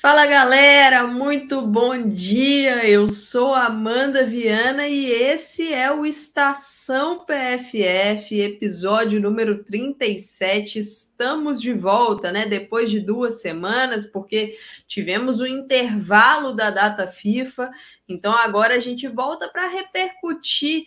[0.00, 2.88] Fala galera, muito bom dia.
[2.88, 10.78] Eu sou Amanda Viana e esse é o Estação PFF, episódio número 37.
[10.78, 12.46] Estamos de volta, né?
[12.46, 14.56] Depois de duas semanas, porque
[14.88, 17.70] tivemos o intervalo da data FIFA.
[18.08, 20.86] Então agora a gente volta para repercutir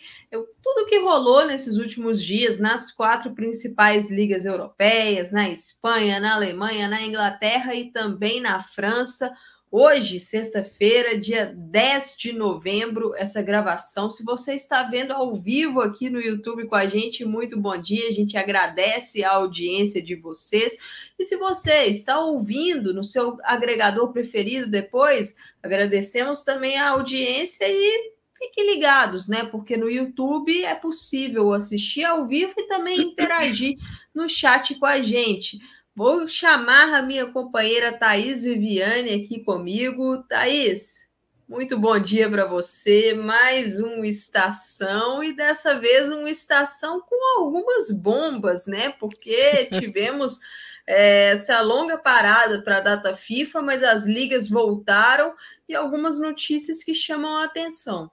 [0.62, 6.88] tudo que rolou nesses últimos dias nas quatro principais ligas europeias, na Espanha, na Alemanha,
[6.88, 9.32] na Inglaterra e também na França.
[9.76, 14.08] Hoje, sexta-feira, dia 10 de novembro, essa gravação.
[14.08, 18.08] Se você está vendo ao vivo aqui no YouTube com a gente, muito bom dia.
[18.08, 20.76] A gente agradece a audiência de vocês.
[21.18, 28.13] E se você está ouvindo no seu agregador preferido depois, agradecemos também a audiência e
[28.44, 29.44] fiquem ligados, né?
[29.44, 33.76] Porque no YouTube é possível assistir ao vivo e também interagir
[34.14, 35.58] no chat com a gente.
[35.94, 40.22] Vou chamar a minha companheira Thaís Viviane aqui comigo.
[40.24, 41.12] Thaís,
[41.48, 43.14] muito bom dia para você.
[43.14, 48.90] Mais uma estação e dessa vez uma estação com algumas bombas, né?
[48.98, 50.40] Porque tivemos
[50.86, 55.34] é, essa longa parada para a data FIFA, mas as ligas voltaram
[55.68, 58.10] e algumas notícias que chamam a atenção.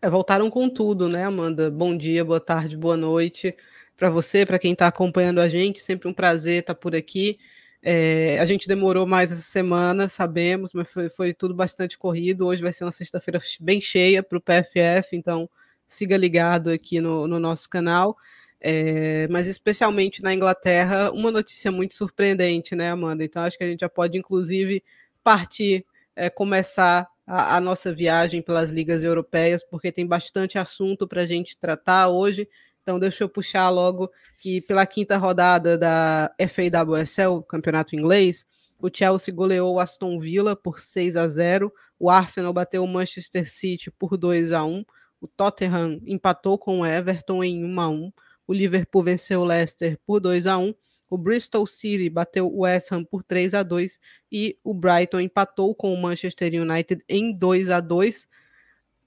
[0.00, 1.72] É, voltaram com tudo, né, Amanda?
[1.72, 3.56] Bom dia, boa tarde, boa noite
[3.96, 5.80] para você, para quem está acompanhando a gente.
[5.80, 7.36] Sempre um prazer estar tá por aqui.
[7.82, 12.46] É, a gente demorou mais essa semana, sabemos, mas foi, foi tudo bastante corrido.
[12.46, 15.50] Hoje vai ser uma sexta-feira bem cheia para o PFF, então
[15.84, 18.16] siga ligado aqui no, no nosso canal.
[18.60, 23.24] É, mas especialmente na Inglaterra, uma notícia muito surpreendente, né, Amanda?
[23.24, 24.80] Então acho que a gente já pode, inclusive,
[25.24, 31.22] partir, é, começar a, a, nossa viagem pelas ligas europeias, porque tem bastante assunto para
[31.22, 32.48] a gente tratar hoje.
[32.82, 38.46] Então, deixa eu puxar logo que pela quinta rodada da FAWSL, campeonato inglês,
[38.80, 43.50] o Chelsea goleou o Aston Villa por 6 a 0, o Arsenal bateu o Manchester
[43.50, 44.84] City por 2 a 1,
[45.20, 48.12] o Tottenham empatou com o Everton em 1 a 1,
[48.46, 50.72] o Liverpool venceu o Leicester por 2 a 1,
[51.10, 53.98] o Bristol City bateu o West Ham por 3 a 2
[54.30, 58.28] e o Brighton empatou com o Manchester United em 2 a 2.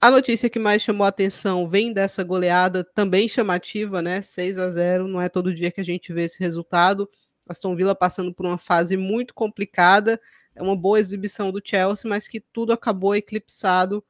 [0.00, 4.20] A notícia que mais chamou a atenção vem dessa goleada também chamativa, né?
[4.20, 7.08] 6 a 0, não é todo dia que a gente vê esse resultado.
[7.48, 10.20] Aston Villa passando por uma fase muito complicada,
[10.54, 14.04] é uma boa exibição do Chelsea, mas que tudo acabou eclipsado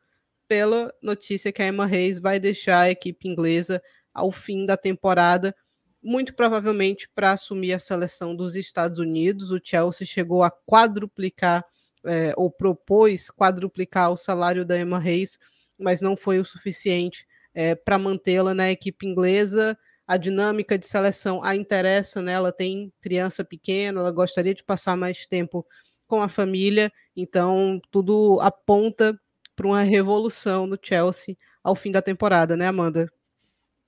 [0.48, 3.82] pela notícia que a Emma Reis vai deixar a equipe inglesa
[4.12, 5.54] ao fim da temporada,
[6.02, 9.50] muito provavelmente para assumir a seleção dos Estados Unidos.
[9.50, 11.64] O Chelsea chegou a quadruplicar
[12.04, 15.38] é, ou propôs quadruplicar o salário da Emma Reis
[15.82, 19.76] mas não foi o suficiente é, para mantê-la na equipe inglesa.
[20.06, 22.32] A dinâmica de seleção a interessa, né?
[22.32, 25.66] Ela tem criança pequena, ela gostaria de passar mais tempo
[26.06, 29.18] com a família, então tudo aponta
[29.56, 33.08] para uma revolução no Chelsea ao fim da temporada, né, Amanda?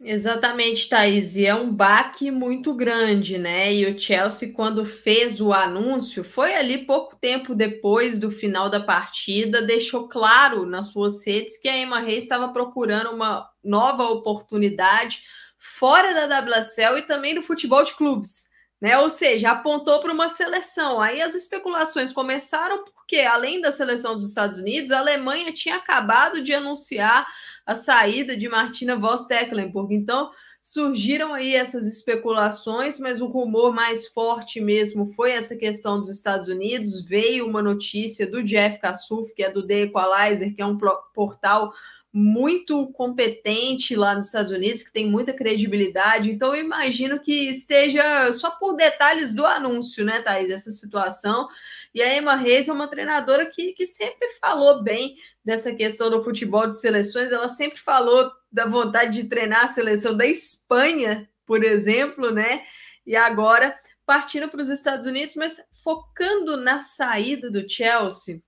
[0.06, 1.34] Exatamente, Thaís.
[1.34, 3.72] E é um baque muito grande, né?
[3.72, 8.80] E o Chelsea, quando fez o anúncio, foi ali pouco tempo depois do final da
[8.80, 15.22] partida, deixou claro nas suas redes que a Emma Reis estava procurando uma nova oportunidade
[15.58, 18.44] fora da WSL e também no futebol de clubes.
[18.80, 18.98] Né?
[18.98, 21.00] Ou seja, apontou para uma seleção.
[21.00, 26.42] Aí as especulações começaram porque, além da seleção dos Estados Unidos, a Alemanha tinha acabado
[26.42, 27.26] de anunciar
[27.64, 29.94] a saída de Martina Voss Tecklenburg.
[29.94, 30.30] Então,
[30.64, 36.48] surgiram aí essas especulações, mas o rumor mais forte mesmo foi essa questão dos Estados
[36.48, 37.04] Unidos.
[37.04, 40.78] Veio uma notícia do Jeff Kassuf, que é do The Equalizer, que é um
[41.14, 41.70] portal
[42.16, 46.30] muito competente lá nos Estados Unidos, que tem muita credibilidade.
[46.30, 51.48] Então, eu imagino que esteja só por detalhes do anúncio, né, Thaís, essa situação.
[51.92, 56.22] E a Emma Reis é uma treinadora que, que sempre falou bem dessa questão do
[56.22, 57.32] futebol de seleções.
[57.32, 62.62] Ela sempre falou da vontade de treinar a seleção da Espanha, por exemplo, né?
[63.04, 63.76] E agora
[64.06, 68.40] partindo para os Estados Unidos, mas focando na saída do Chelsea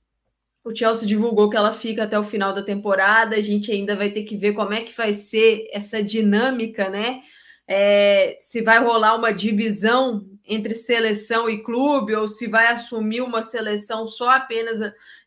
[0.67, 3.37] o Chelsea divulgou que ela fica até o final da temporada.
[3.37, 7.23] A gente ainda vai ter que ver como é que vai ser essa dinâmica, né?
[7.69, 13.45] É, se vai rolar uma divisão entre seleção e clube, ou se vai assumir uma
[13.45, 14.81] seleção só apenas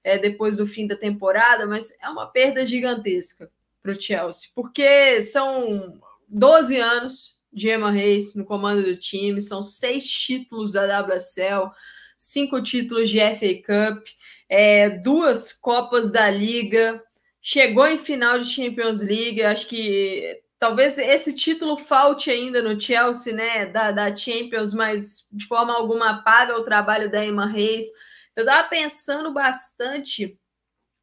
[0.04, 3.50] é, depois do fim da temporada, mas é uma perda gigantesca
[3.82, 9.64] para o Chelsea, porque são 12 anos de Emma Reis no comando do time, são
[9.64, 11.72] seis títulos da WSL,
[12.18, 14.06] cinco títulos de FA Cup
[14.50, 17.02] é, duas Copas da Liga,
[17.42, 19.44] chegou em final de Champions League.
[19.44, 23.66] Acho que talvez esse título falte ainda no Chelsea, né?
[23.68, 27.88] Da, da Champions, mas de forma alguma paga o trabalho da Emma Reis.
[28.36, 30.38] eu estava pensando bastante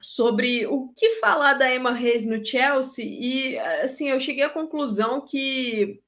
[0.01, 5.23] sobre o que falar da Emma Reis no Chelsea e assim eu cheguei à conclusão
[5.23, 6.01] que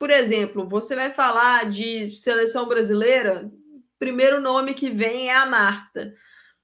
[0.00, 3.52] por exemplo, você vai falar de seleção brasileira,
[3.98, 6.14] primeiro nome que vem é a Marta.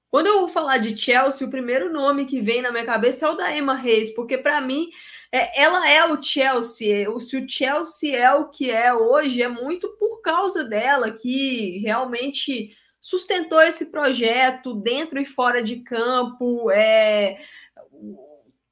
[0.09, 3.29] Quando eu vou falar de Chelsea, o primeiro nome que vem na minha cabeça é
[3.29, 4.89] o da Emma Reis, porque para mim
[5.31, 7.07] é, ela é o Chelsea.
[7.19, 12.75] Se o Chelsea é o que é hoje, é muito por causa dela que realmente
[13.01, 16.71] sustentou esse projeto dentro e fora de campo.
[16.71, 17.39] É,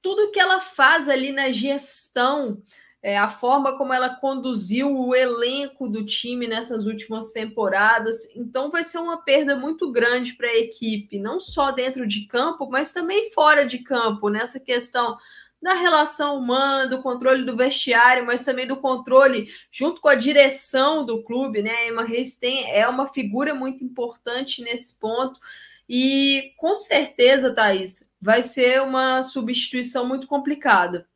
[0.01, 2.61] tudo que ela faz ali na gestão
[3.05, 8.35] é, a forma como ela conduziu o elenco do time nessas últimas temporadas.
[8.35, 12.67] Então, vai ser uma perda muito grande para a equipe, não só dentro de campo,
[12.67, 15.19] mas também fora de campo, nessa questão
[15.61, 21.05] da relação humana, do controle do vestiário, mas também do controle junto com a direção
[21.05, 21.75] do clube, né?
[21.75, 25.39] A Emma Reis tem, é uma figura muito importante nesse ponto.
[25.87, 31.07] E com certeza, Thaís, vai ser uma substituição muito complicada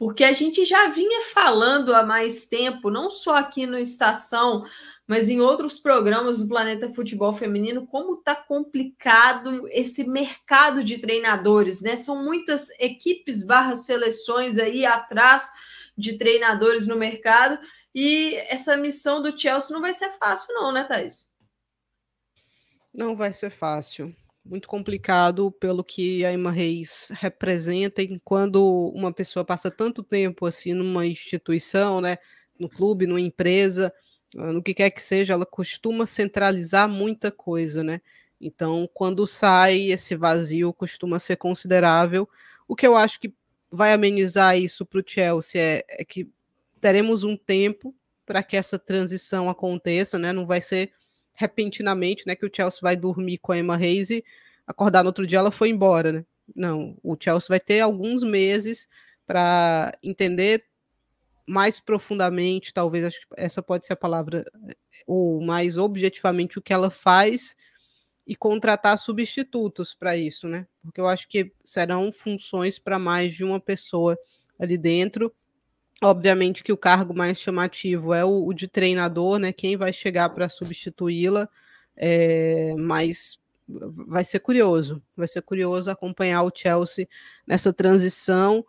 [0.00, 4.64] porque a gente já vinha falando há mais tempo, não só aqui no Estação,
[5.06, 11.82] mas em outros programas do Planeta Futebol Feminino, como está complicado esse mercado de treinadores,
[11.82, 11.96] né?
[11.96, 15.50] São muitas equipes barra seleções aí atrás
[15.98, 17.58] de treinadores no mercado,
[17.94, 21.30] e essa missão do Chelsea não vai ser fácil, não, né, Thaís?
[22.90, 24.16] Não vai ser fácil
[24.50, 30.44] muito complicado pelo que a Emma Reis representa e quando uma pessoa passa tanto tempo
[30.44, 32.18] assim numa instituição, né,
[32.58, 33.94] no clube, numa empresa,
[34.36, 38.00] ah, no que quer que seja, ela costuma centralizar muita coisa, né?
[38.40, 42.28] Então, quando sai esse vazio, costuma ser considerável.
[42.66, 43.32] O que eu acho que
[43.70, 46.28] vai amenizar isso para o Chelsea é, é que
[46.80, 47.94] teremos um tempo
[48.26, 50.32] para que essa transição aconteça, né?
[50.32, 50.90] Não vai ser
[51.40, 54.22] repentinamente, né, que o Chelsea vai dormir com a Emma Reis e
[54.66, 56.24] acordar no outro dia ela foi embora, né?
[56.54, 58.86] Não, o Chelsea vai ter alguns meses
[59.26, 60.66] para entender
[61.48, 64.44] mais profundamente, talvez acho que essa pode ser a palavra,
[65.06, 67.56] ou mais objetivamente o que ela faz
[68.26, 70.66] e contratar substitutos para isso, né?
[70.82, 74.18] Porque eu acho que serão funções para mais de uma pessoa
[74.58, 75.34] ali dentro
[76.02, 79.52] Obviamente que o cargo mais chamativo é o, o de treinador, né?
[79.52, 81.46] Quem vai chegar para substituí-la,
[81.94, 83.38] é, mas
[83.68, 87.06] vai ser curioso, vai ser curioso acompanhar o Chelsea
[87.46, 88.64] nessa transição.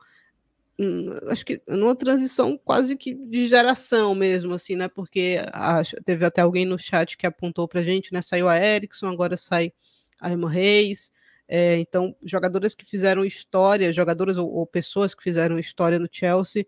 [0.78, 4.89] Hum, acho que numa transição quase que de geração mesmo, assim, né?
[4.89, 5.38] Porque
[6.04, 8.22] teve até alguém no chat que apontou para gente, né?
[8.22, 9.72] Saiu a Erickson, agora sai
[10.19, 11.13] a Emma Reis.
[11.48, 16.66] É, então, jogadoras que fizeram história, jogadoras ou, ou pessoas que fizeram história no Chelsea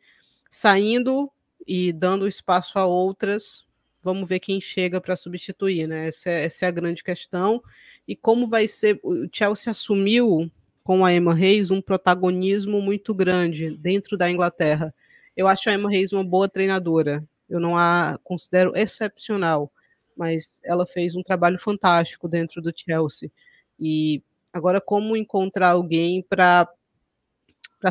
[0.53, 1.31] saindo
[1.65, 3.65] e dando espaço a outras.
[4.03, 6.07] Vamos ver quem chega para substituir, né?
[6.07, 7.59] Essa é, essa é, a grande questão.
[8.07, 8.99] E como vai ser.
[9.01, 10.51] O Chelsea assumiu
[10.83, 14.93] com a Emma Reis um protagonismo muito grande dentro da Inglaterra.
[15.35, 17.27] Eu acho a Emma Reis uma boa treinadora.
[17.49, 19.71] Eu não a considero excepcional,
[20.15, 23.31] mas ela fez um trabalho fantástico dentro do Chelsea.
[23.79, 24.21] E
[24.51, 26.67] agora, como encontrar alguém para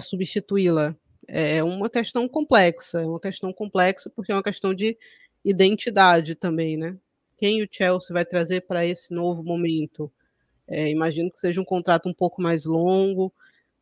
[0.01, 0.97] substituí-la?
[1.29, 4.97] É uma questão complexa, é uma questão complexa porque é uma questão de
[5.45, 6.97] identidade também, né?
[7.37, 10.13] Quem o Chelsea vai trazer para esse novo momento?
[10.69, 13.33] É, imagino que seja um contrato um pouco mais longo.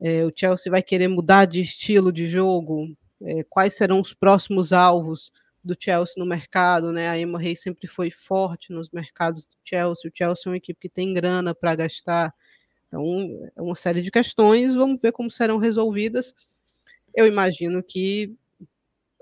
[0.00, 2.96] É, o Chelsea vai querer mudar de estilo de jogo.
[3.22, 5.30] É, quais serão os próximos alvos
[5.62, 6.90] do Chelsea no mercado?
[6.90, 7.08] Né?
[7.08, 10.10] A Emma Reis sempre foi forte nos mercados do Chelsea.
[10.10, 12.34] O Chelsea é uma equipe que tem grana para gastar.
[12.88, 13.04] Então,
[13.54, 14.74] é uma série de questões.
[14.74, 16.34] Vamos ver como serão resolvidas
[17.14, 18.34] eu imagino que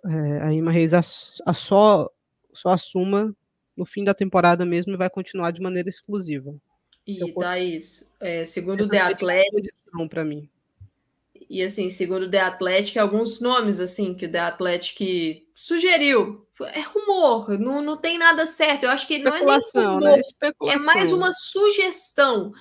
[0.06, 2.10] é, a Ima Reis a, a só,
[2.52, 3.34] só assuma
[3.76, 6.54] no fim da temporada mesmo e vai continuar de maneira exclusiva.
[7.06, 9.70] E eu, Thaís, é, segundo o The Athletic.
[10.10, 10.48] para mim.
[11.48, 16.46] E assim, segundo o The Athletic, alguns nomes assim que o The Athletic sugeriu.
[16.74, 18.84] É rumor, não, não tem nada certo.
[18.84, 20.20] Eu acho que não é nem rumor, né?
[20.64, 22.52] é mais uma sugestão,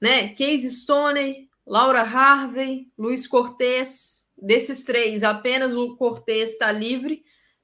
[0.00, 0.28] né?
[0.34, 7.22] Case Stoney, Laura Harvey, Luiz Cortez, desses três, apenas o Cortez está livre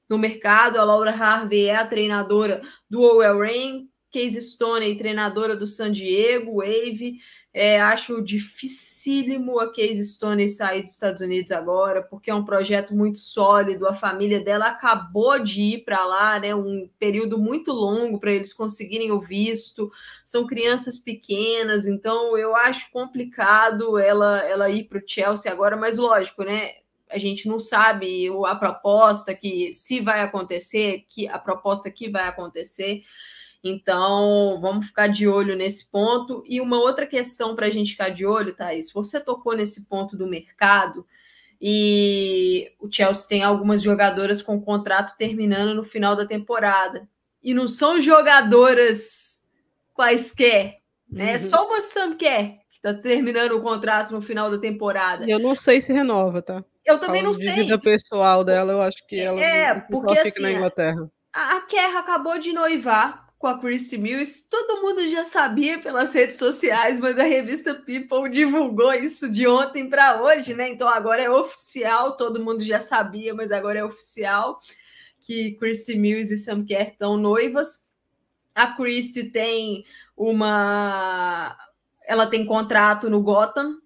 [0.09, 0.79] no mercado.
[0.79, 6.57] A Laura Harvey é a treinadora do Owell Rain, Casey Stoney, treinadora do San Diego,
[6.57, 7.17] Wave.
[7.53, 12.95] É, acho dificílimo a Casey Stone sair dos Estados Unidos agora, porque é um projeto
[12.95, 13.85] muito sólido.
[13.85, 16.55] A família dela acabou de ir para lá, né?
[16.55, 19.91] Um período muito longo para eles conseguirem o visto.
[20.25, 25.97] São crianças pequenas, então eu acho complicado ela, ela ir para o Chelsea agora, mas
[25.97, 26.75] lógico, né?
[27.09, 32.29] A gente não sabe a proposta que se vai acontecer, que a proposta que vai
[32.29, 33.03] acontecer.
[33.63, 36.43] Então, vamos ficar de olho nesse ponto.
[36.47, 40.17] E uma outra questão para a gente ficar de olho, Thaís, você tocou nesse ponto
[40.17, 41.05] do mercado
[41.61, 47.07] e o Chelsea tem algumas jogadoras com contrato terminando no final da temporada.
[47.43, 49.41] E não são jogadoras
[49.93, 51.33] quaisquer, né?
[51.33, 55.29] É só uma Sam Kerr que está terminando o contrato no final da temporada.
[55.29, 56.63] Eu não sei se renova, tá?
[56.83, 57.53] Eu também não sei.
[57.53, 61.11] vida pessoal dela, eu acho que ela é, porque, fica assim, na Inglaterra.
[61.31, 64.47] A, a Kerr acabou de noivar com a Chrissy Mills.
[64.47, 69.89] Todo mundo já sabia pelas redes sociais, mas a revista People divulgou isso de ontem
[69.89, 70.69] para hoje, né?
[70.69, 74.59] Então agora é oficial, todo mundo já sabia, mas agora é oficial
[75.19, 77.87] que Chrissy Mills e Sam Kerr estão noivas.
[78.53, 81.57] A Chrissy tem uma
[82.05, 83.77] ela tem contrato no Gotham,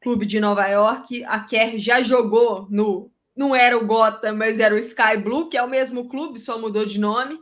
[0.00, 1.22] clube de Nova York.
[1.24, 5.56] A Kerr já jogou no não era o Gotham, mas era o Sky Blue, que
[5.56, 7.38] é o mesmo clube, só mudou de nome.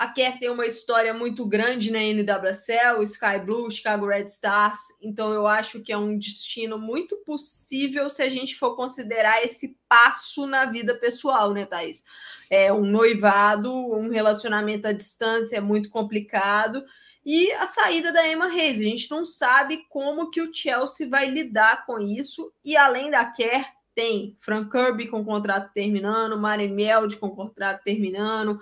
[0.00, 5.30] A Kerr tem uma história muito grande na NWSL, Sky Blue, Chicago Red Stars, então
[5.30, 10.46] eu acho que é um destino muito possível se a gente for considerar esse passo
[10.46, 12.02] na vida pessoal, né, Thaís?
[12.48, 16.82] É um noivado, um relacionamento à distância é muito complicado,
[17.22, 18.80] e a saída da Emma Reis.
[18.80, 23.26] A gente não sabe como que o Chelsea vai lidar com isso, e além da
[23.26, 23.66] Kerr,
[24.00, 28.58] tem Frank Kirby com contrato terminando, Maren Meld com contrato terminando,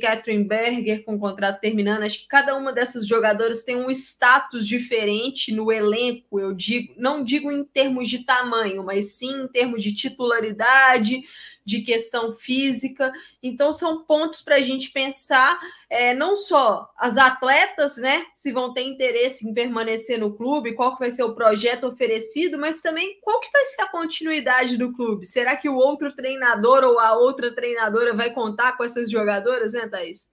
[0.00, 2.04] Catherine Berger com contrato terminando.
[2.04, 7.24] Acho que cada uma dessas jogadoras tem um status diferente no elenco, eu digo, não
[7.24, 11.20] digo em termos de tamanho, mas sim em termos de titularidade,
[11.66, 13.12] de questão física.
[13.42, 15.58] Então, são pontos para a gente pensar,
[15.90, 20.94] é, não só as atletas, né, se vão ter interesse em permanecer no clube, qual
[20.94, 24.92] que vai ser o projeto oferecido, mas também qual que vai ser a continuidade do
[24.92, 25.26] clube.
[25.26, 29.88] Será que o outro treinador ou a outra treinadora vai contar com essas jogadoras, né,
[29.88, 30.30] Thaís?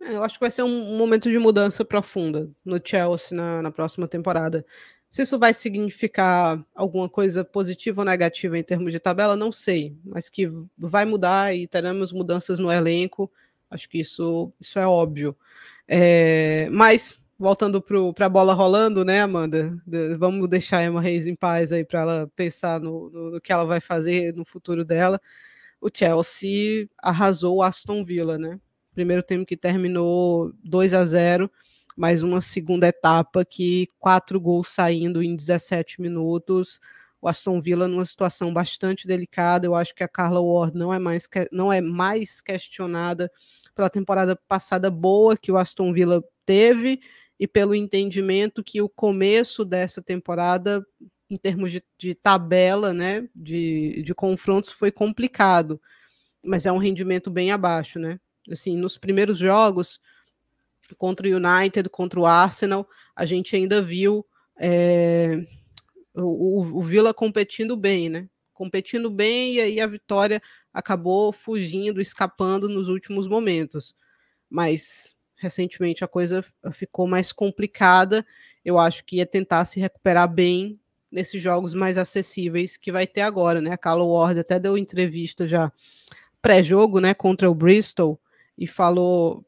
[0.00, 3.70] É, eu acho que vai ser um momento de mudança profunda no Chelsea na, na
[3.70, 4.64] próxima temporada.
[5.10, 9.96] Se isso vai significar alguma coisa positiva ou negativa em termos de tabela, não sei,
[10.04, 13.30] mas que vai mudar e teremos mudanças no elenco,
[13.70, 15.36] acho que isso, isso é óbvio.
[15.88, 17.82] É, mas, voltando
[18.14, 19.80] para a bola rolando, né, Amanda?
[19.86, 23.40] De, vamos deixar a Emma Reis em paz aí para ela pensar no, no, no,
[23.40, 25.20] que ela vai fazer no futuro dela.
[25.80, 28.58] O Chelsea arrasou o Aston Villa, né?
[28.94, 31.50] Primeiro tempo que terminou 2 a 0
[31.96, 36.78] mais uma segunda etapa que quatro gols saindo em 17 minutos.
[37.22, 39.66] O Aston Villa numa situação bastante delicada.
[39.66, 43.32] Eu acho que a Carla Ward não é mais, não é mais questionada
[43.74, 47.00] pela temporada passada boa que o Aston Villa teve
[47.40, 50.86] e pelo entendimento que o começo dessa temporada,
[51.30, 55.80] em termos de, de tabela, né, de, de confrontos, foi complicado.
[56.44, 58.20] Mas é um rendimento bem abaixo, né?
[58.50, 59.98] Assim, nos primeiros jogos,
[60.94, 64.24] contra o United, contra o Arsenal, a gente ainda viu
[64.58, 65.46] é,
[66.14, 68.28] o, o, Villa competindo bem, né?
[68.52, 70.40] Competindo bem e aí a vitória
[70.72, 73.94] acabou fugindo, escapando nos últimos momentos.
[74.48, 78.24] Mas recentemente a coisa ficou mais complicada.
[78.64, 83.22] Eu acho que ia tentar se recuperar bem nesses jogos mais acessíveis que vai ter
[83.22, 83.72] agora, né?
[83.72, 85.70] A Carla Ward até deu entrevista já
[86.40, 88.20] pré-jogo, né, contra o Bristol
[88.56, 89.44] e falou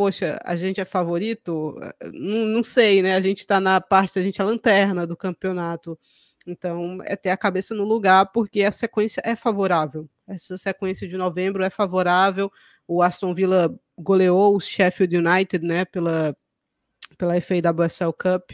[0.00, 1.78] poxa, a gente é favorito?
[2.14, 3.16] Não, não sei, né?
[3.16, 5.98] A gente está na parte, a gente é lanterna do campeonato.
[6.46, 10.08] Então, é ter a cabeça no lugar, porque a sequência é favorável.
[10.26, 12.50] Essa sequência de novembro é favorável.
[12.88, 16.34] O Aston Villa goleou o Sheffield United, né, pela,
[17.18, 18.52] pela FAWSL Cup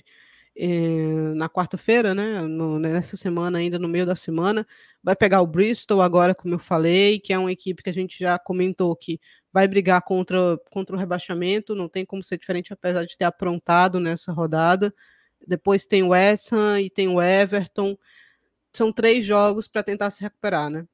[0.57, 4.67] eh, na quarta-feira, né, no, nessa semana, ainda no meio da semana.
[5.01, 8.19] Vai pegar o Bristol agora, como eu falei, que é uma equipe que a gente
[8.19, 9.21] já comentou que
[9.57, 13.99] vai brigar contra, contra o rebaixamento, não tem como ser diferente, apesar de ter aprontado
[13.99, 14.95] nessa rodada.
[15.49, 17.97] Depois tem o West e tem o Everton.
[18.71, 20.87] São três jogos para tentar se recuperar, né?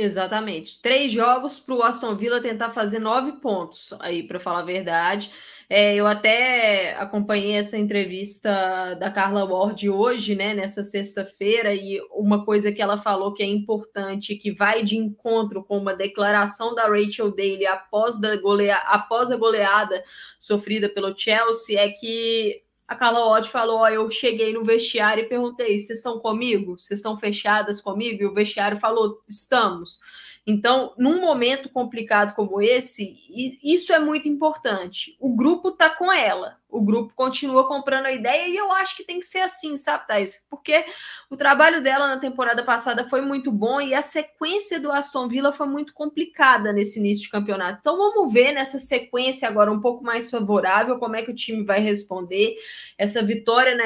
[0.00, 0.80] Exatamente.
[0.80, 5.30] Três jogos para o Aston Villa tentar fazer nove pontos aí, para falar a verdade.
[5.68, 12.44] É, eu até acompanhei essa entrevista da Carla Ward hoje, né, nessa sexta-feira, e uma
[12.44, 16.86] coisa que ela falou que é importante, que vai de encontro com uma declaração da
[16.86, 20.02] Rachel Daly após, da golea após a goleada
[20.38, 25.78] sofrida pelo Chelsea, é que a Carla Ward falou: eu cheguei no vestiário e perguntei:
[25.78, 26.78] vocês estão comigo?
[26.78, 28.22] Vocês estão fechadas comigo?
[28.22, 30.00] E o vestiário falou: estamos.
[30.46, 33.14] Então, num momento complicado como esse,
[33.62, 35.14] isso é muito importante.
[35.20, 39.04] O grupo está com ela, o grupo continua comprando a ideia e eu acho que
[39.04, 40.46] tem que ser assim, sabe, Thais?
[40.50, 40.84] Porque
[41.30, 45.52] o trabalho dela na temporada passada foi muito bom e a sequência do Aston Villa
[45.52, 47.78] foi muito complicada nesse início de campeonato.
[47.80, 51.64] Então vamos ver nessa sequência agora um pouco mais favorável como é que o time
[51.64, 52.56] vai responder.
[52.98, 53.84] Essa vitória na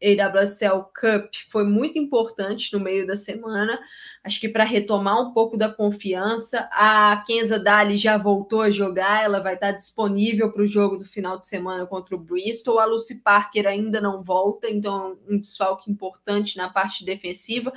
[0.00, 3.78] FAWSL Cup foi muito importante no meio da semana.
[4.24, 9.24] Acho que para retomar um pouco da confiança, a Kenza Dali já voltou a jogar,
[9.24, 12.78] ela vai estar disponível para o jogo do final de semana contra o Bristol.
[12.78, 17.72] A Lucy Parker ainda não volta, então é um desfalque importante na parte defensiva.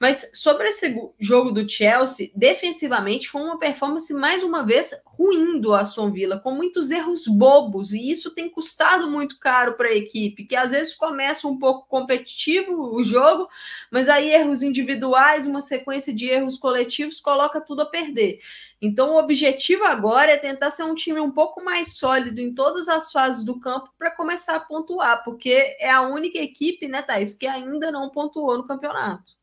[0.00, 5.74] Mas sobre esse jogo do Chelsea, defensivamente foi uma performance mais uma vez ruim do
[5.74, 10.44] Aston Villa, com muitos erros bobos, e isso tem custado muito caro para a equipe,
[10.44, 13.48] que às vezes começa um pouco competitivo o jogo,
[13.90, 18.38] mas aí erros individuais, uma sequência de erros coletivos coloca tudo a perder.
[18.80, 22.88] Então, o objetivo agora é tentar ser um time um pouco mais sólido em todas
[22.88, 27.34] as fases do campo para começar a pontuar, porque é a única equipe, né, Thais,
[27.34, 29.37] que ainda não pontuou no campeonato.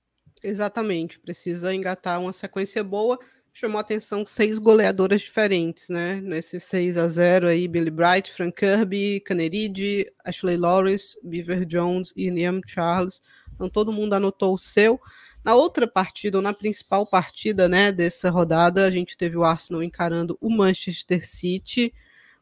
[0.45, 3.17] Exatamente, precisa engatar uma sequência boa.
[3.51, 6.21] Chamou atenção seis goleadoras diferentes, né?
[6.21, 12.29] Nesse 6 a 0 aí, Billy Bright, Frank Kirby, Caneride, Ashley Lawrence, Beaver Jones e
[12.29, 13.23] Liam Charles.
[13.55, 15.01] Então todo mundo anotou o seu.
[15.43, 19.81] Na outra partida, ou na principal partida né, dessa rodada, a gente teve o Arsenal
[19.81, 21.91] encarando o Manchester City,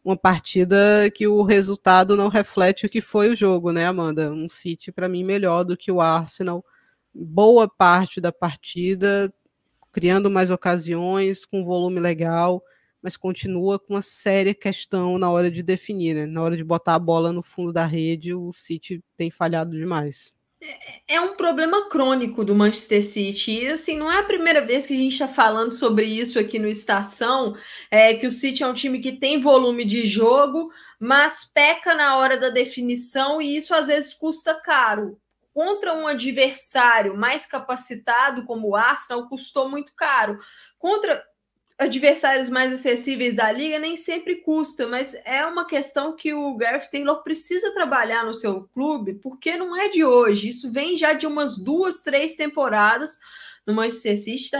[0.03, 4.29] uma partida que o resultado não reflete o que foi o jogo, né, Amanda?
[4.33, 6.65] Um City, para mim, melhor do que o Arsenal
[7.13, 9.33] boa parte da partida,
[9.91, 12.63] criando mais ocasiões, com volume legal,
[13.01, 16.25] mas continua com uma séria questão na hora de definir, né?
[16.25, 20.33] Na hora de botar a bola no fundo da rede, o City tem falhado demais.
[20.61, 23.51] É, é um problema crônico do Manchester City.
[23.51, 26.57] E assim, não é a primeira vez que a gente está falando sobre isso aqui
[26.57, 27.55] no Estação,
[27.91, 32.15] é, que o City é um time que tem volume de jogo, mas peca na
[32.15, 35.19] hora da definição e isso às vezes custa caro
[35.53, 40.39] contra um adversário mais capacitado como o Arsenal custou muito caro.
[40.79, 41.23] Contra
[41.77, 46.89] adversários mais acessíveis da liga nem sempre custa, mas é uma questão que o Gareth
[46.89, 51.25] Taylor precisa trabalhar no seu clube, porque não é de hoje, isso vem já de
[51.25, 53.19] umas duas, três temporadas
[53.65, 54.51] no Manchester City,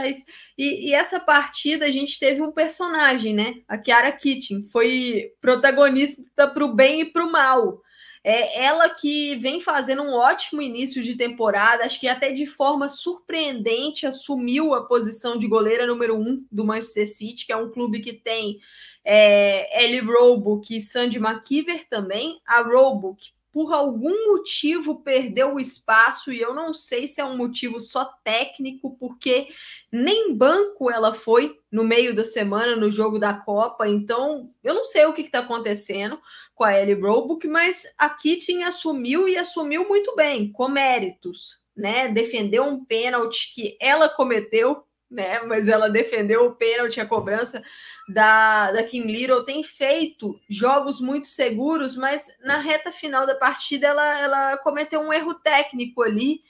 [0.56, 3.56] e, e essa partida a gente teve um personagem, né?
[3.68, 7.82] A Kiara Kitchen, foi protagonista para o bem e para o mal.
[8.26, 12.88] É ela que vem fazendo um ótimo início de temporada, acho que até de forma
[12.88, 18.00] surpreendente assumiu a posição de goleira número um do Manchester City, que é um clube
[18.00, 18.58] que tem
[19.04, 22.40] é, Ellie Roebuck e Sandy McKeever também.
[22.46, 27.36] A Roebuck por algum motivo perdeu o espaço e eu não sei se é um
[27.36, 29.46] motivo só técnico, porque
[29.92, 34.82] nem banco ela foi no meio da semana no jogo da Copa, então eu não
[34.82, 36.18] sei o que está acontecendo
[36.52, 42.08] com a Ellie Roebuck, mas a Kitchen assumiu e assumiu muito bem, com méritos, né?
[42.08, 44.82] Defendeu um pênalti que ela cometeu,
[45.14, 45.40] né?
[45.42, 47.62] Mas ela defendeu o pênalti, a cobrança
[48.08, 53.86] da, da Kim Little, tem feito jogos muito seguros, mas na reta final da partida
[53.86, 56.40] ela, ela cometeu um erro técnico ali,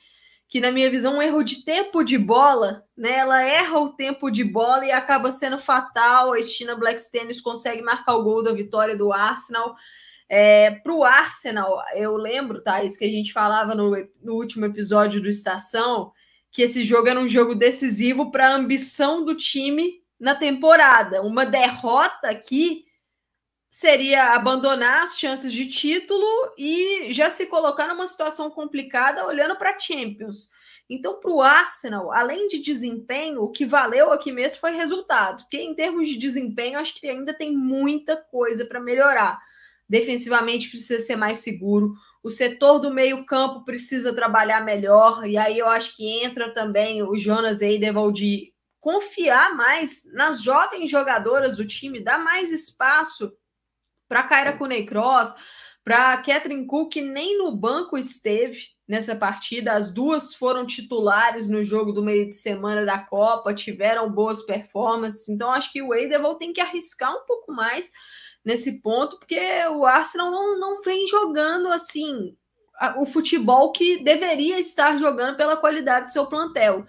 [0.48, 3.12] que na minha visão um erro de tempo de bola, né?
[3.18, 6.32] Ela erra o tempo de bola e acaba sendo fatal.
[6.32, 9.74] A Stina Blackstenius consegue marcar o gol da vitória do Arsenal.
[10.28, 12.82] É, Para o Arsenal, eu lembro, tá?
[12.82, 13.90] Isso que a gente falava no,
[14.22, 16.12] no último episódio do Estação,
[16.54, 21.20] que esse jogo era um jogo decisivo para a ambição do time na temporada.
[21.20, 22.84] Uma derrota aqui
[23.68, 26.24] seria abandonar as chances de título
[26.56, 30.48] e já se colocar numa situação complicada olhando para Champions.
[30.88, 35.42] Então, para o Arsenal, além de desempenho, o que valeu aqui mesmo foi resultado.
[35.42, 39.40] Porque em termos de desempenho, acho que ainda tem muita coisa para melhorar.
[39.88, 41.94] Defensivamente precisa ser mais seguro.
[42.24, 45.26] O setor do meio-campo precisa trabalhar melhor.
[45.26, 51.54] E aí eu acho que entra também o Jonas Eidevaldi confiar mais nas jovens jogadoras
[51.54, 53.30] do time, dar mais espaço
[54.08, 55.34] para Kyra Kunei Cross,
[55.84, 59.74] para Catherine Cook, que nem no banco esteve nessa partida.
[59.74, 65.28] As duas foram titulares no jogo do meio de semana da Copa, tiveram boas performances.
[65.28, 67.92] Então, acho que o Eidevall tem que arriscar um pouco mais
[68.44, 72.36] nesse ponto, porque o Arsenal não, não vem jogando assim
[72.98, 76.84] o futebol que deveria estar jogando pela qualidade do seu plantel.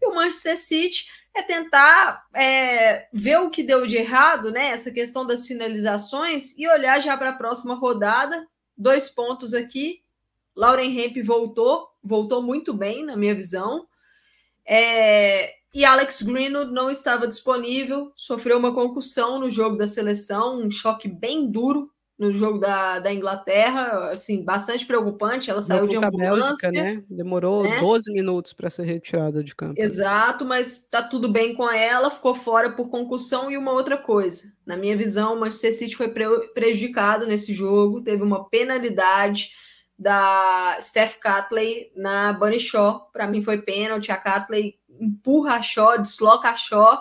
[0.00, 4.68] E o Manchester City é tentar é, ver o que deu de errado, né?
[4.68, 8.46] Essa questão das finalizações e olhar já para a próxima rodada.
[8.76, 10.02] Dois pontos aqui.
[10.54, 13.86] Lauren Hemp voltou, voltou muito bem, na minha visão.
[14.66, 20.70] É, E Alex Greenwood não estava disponível, sofreu uma concussão no jogo da seleção, um
[20.70, 25.50] choque bem duro no jogo da, da Inglaterra, assim, bastante preocupante.
[25.50, 26.70] Ela saiu de ambulância.
[26.70, 27.04] Bélgica, né?
[27.08, 27.78] Demorou né?
[27.78, 29.80] 12 minutos para ser retirada de campo.
[29.80, 34.52] Exato, mas está tudo bem com ela, ficou fora por concussão e uma outra coisa.
[34.66, 39.50] Na minha visão, o Manchester City foi pre prejudicado nesse jogo, teve uma penalidade
[39.96, 43.10] da Steph Catley na Bunny Shaw.
[43.12, 47.00] Para mim foi pênalti, a Catley empurra a Shaw, desloca a Shaw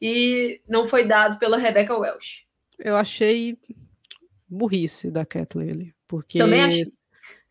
[0.00, 2.44] e não foi dado pela Rebecca Welsh.
[2.78, 3.56] Eu achei
[4.48, 5.94] burrice da Kathleen ali.
[6.06, 6.90] Porque Também acho.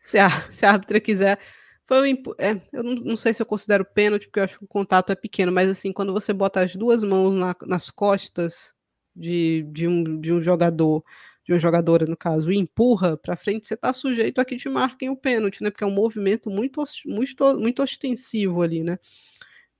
[0.06, 1.38] Se a, se a árbitra quiser.
[1.84, 4.64] Foi um, é, eu não, não, sei se eu considero pênalti, porque eu acho que
[4.64, 8.72] o contato é pequeno, mas assim, quando você bota as duas mãos na, nas costas
[9.14, 11.04] de, de, um, de um jogador,
[11.44, 14.68] de uma jogadora, no caso, e empurra para frente, você está sujeito a que te
[14.68, 15.70] marquem o pênalti, né?
[15.70, 18.96] Porque é um movimento muito, muito, muito ostensivo ali, né?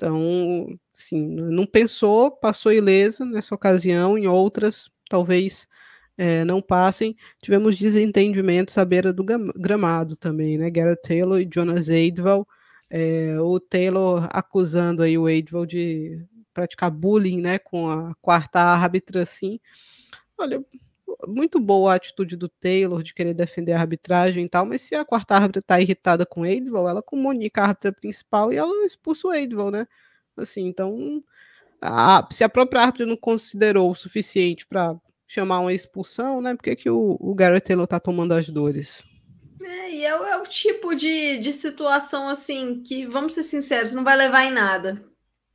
[0.02, 5.68] Então, sim, não pensou, passou ileso nessa ocasião, em outras, talvez
[6.18, 7.14] é, não passem.
[7.40, 10.68] Tivemos desentendimentos à beira do gramado também, né?
[10.70, 12.44] Gareth Taylor e Jonas Eidval.
[12.90, 19.22] É, o Taylor acusando aí o Eidval de praticar bullying, né, com a quarta árbitra,
[19.22, 19.60] assim.
[20.36, 20.64] Olha,
[21.26, 24.94] muito boa a atitude do Taylor de querer defender a arbitragem e tal, mas se
[24.94, 28.84] a quarta árbitra está irritada com o Eidval, ela comunica a árbitra principal e ela
[28.84, 29.86] expulsa o Eidval, né?
[30.36, 31.22] Assim, então,
[31.80, 36.54] a, se a própria árbitra não considerou o suficiente para chamar uma expulsão, né?
[36.54, 39.04] Por que, que o, o Garrett Taylor tá tomando as dores?
[39.62, 44.04] É, e é, é, o tipo de, de situação assim que, vamos ser sinceros, não
[44.04, 45.02] vai levar em nada.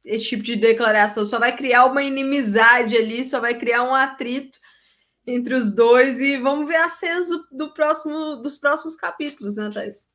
[0.04, 4.58] Esse tipo de declaração só vai criar uma inimizade ali, só vai criar um atrito
[5.28, 10.08] entre os dois e vamos ver as cenas do próximo, dos próximos capítulos, né, Thais?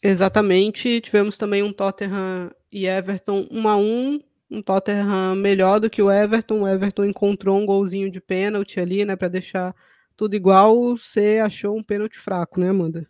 [0.00, 1.00] Exatamente.
[1.00, 6.10] Tivemos também um Tottenham e Everton 1 a 1 um Tottenham melhor do que o
[6.10, 6.62] Everton.
[6.62, 9.74] O Everton encontrou um golzinho de pênalti ali, né, para deixar
[10.16, 10.96] tudo igual.
[10.96, 13.08] Você achou um pênalti fraco, né, Amanda?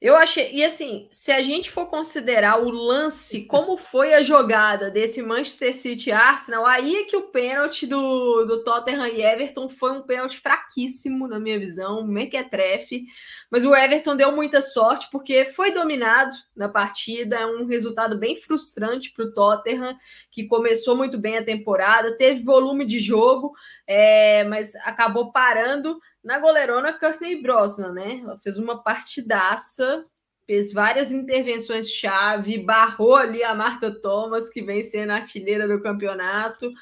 [0.00, 4.90] Eu achei, e assim, se a gente for considerar o lance, como foi a jogada
[4.90, 9.92] desse Manchester City Arsenal, aí é que o pênalti do, do Tottenham e Everton foi
[9.92, 13.06] um pênalti fraquíssimo, na minha visão, mequetrefe.
[13.50, 18.36] Mas o Everton deu muita sorte porque foi dominado na partida, é um resultado bem
[18.36, 19.96] frustrante para o Tottenham,
[20.30, 23.54] que começou muito bem a temporada, teve volume de jogo,
[23.86, 28.20] é, mas acabou parando na goleirona Courtney Brosnan, né?
[28.22, 30.04] Ela fez uma partidaça,
[30.46, 36.72] fez várias intervenções chave, barrou ali a Marta Thomas, que vem sendo artilheira do campeonato.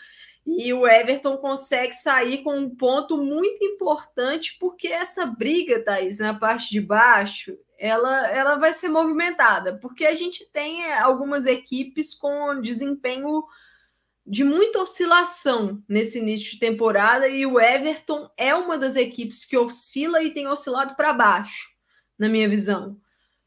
[0.46, 6.35] E o Everton consegue sair com um ponto muito importante, porque essa briga, Thaís, na
[6.35, 12.61] parte de baixo, ela, ela vai ser movimentada, porque a gente tem algumas equipes com
[12.61, 13.44] desempenho
[14.26, 19.56] de muita oscilação nesse início de temporada e o Everton é uma das equipes que
[19.56, 21.68] oscila e tem oscilado para baixo,
[22.18, 22.96] na minha visão.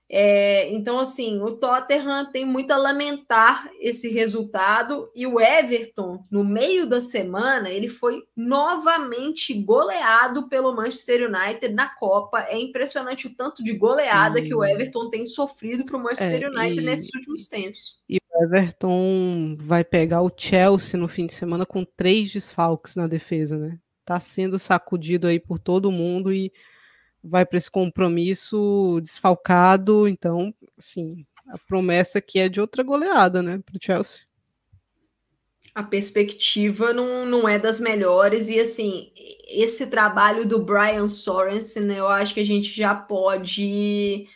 [0.07, 6.43] É, então, assim, o Tottenham tem muito a lamentar esse resultado e o Everton, no
[6.43, 12.41] meio da semana, ele foi novamente goleado pelo Manchester United na Copa.
[12.41, 16.47] É impressionante o tanto de goleada que o Everton tem sofrido para o Manchester é,
[16.49, 18.03] United e, nesses últimos tempos.
[18.07, 23.57] E Everton vai pegar o Chelsea no fim de semana com três desfalques na defesa,
[23.57, 23.79] né?
[24.03, 26.51] Tá sendo sacudido aí por todo mundo e
[27.23, 33.59] vai para esse compromisso desfalcado, então, assim, a promessa aqui é de outra goleada, né,
[33.65, 34.21] para o Chelsea.
[35.73, 39.11] A perspectiva não, não é das melhores, e assim,
[39.47, 44.27] esse trabalho do Brian Sorensen, né, eu acho que a gente já pode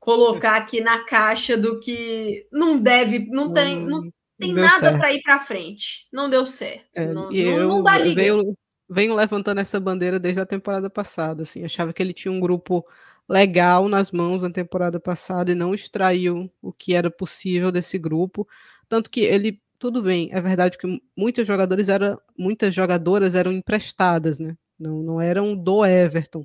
[0.00, 5.22] colocar aqui na caixa do que não deve, não tem, não tem nada para ir
[5.22, 6.06] para frente.
[6.10, 6.88] Não deu certo.
[6.94, 8.20] É, não, não, eu, não dá liga.
[8.20, 8.56] Veio,
[8.88, 11.42] venho levantando essa bandeira desde a temporada passada.
[11.42, 12.84] Assim, achava que ele tinha um grupo
[13.28, 18.48] legal nas mãos na temporada passada e não extraiu o que era possível desse grupo.
[18.88, 24.38] Tanto que ele, tudo bem, é verdade que muitos jogadores eram, muitas jogadoras eram emprestadas,
[24.38, 24.56] né?
[24.78, 26.44] Não, não eram do Everton.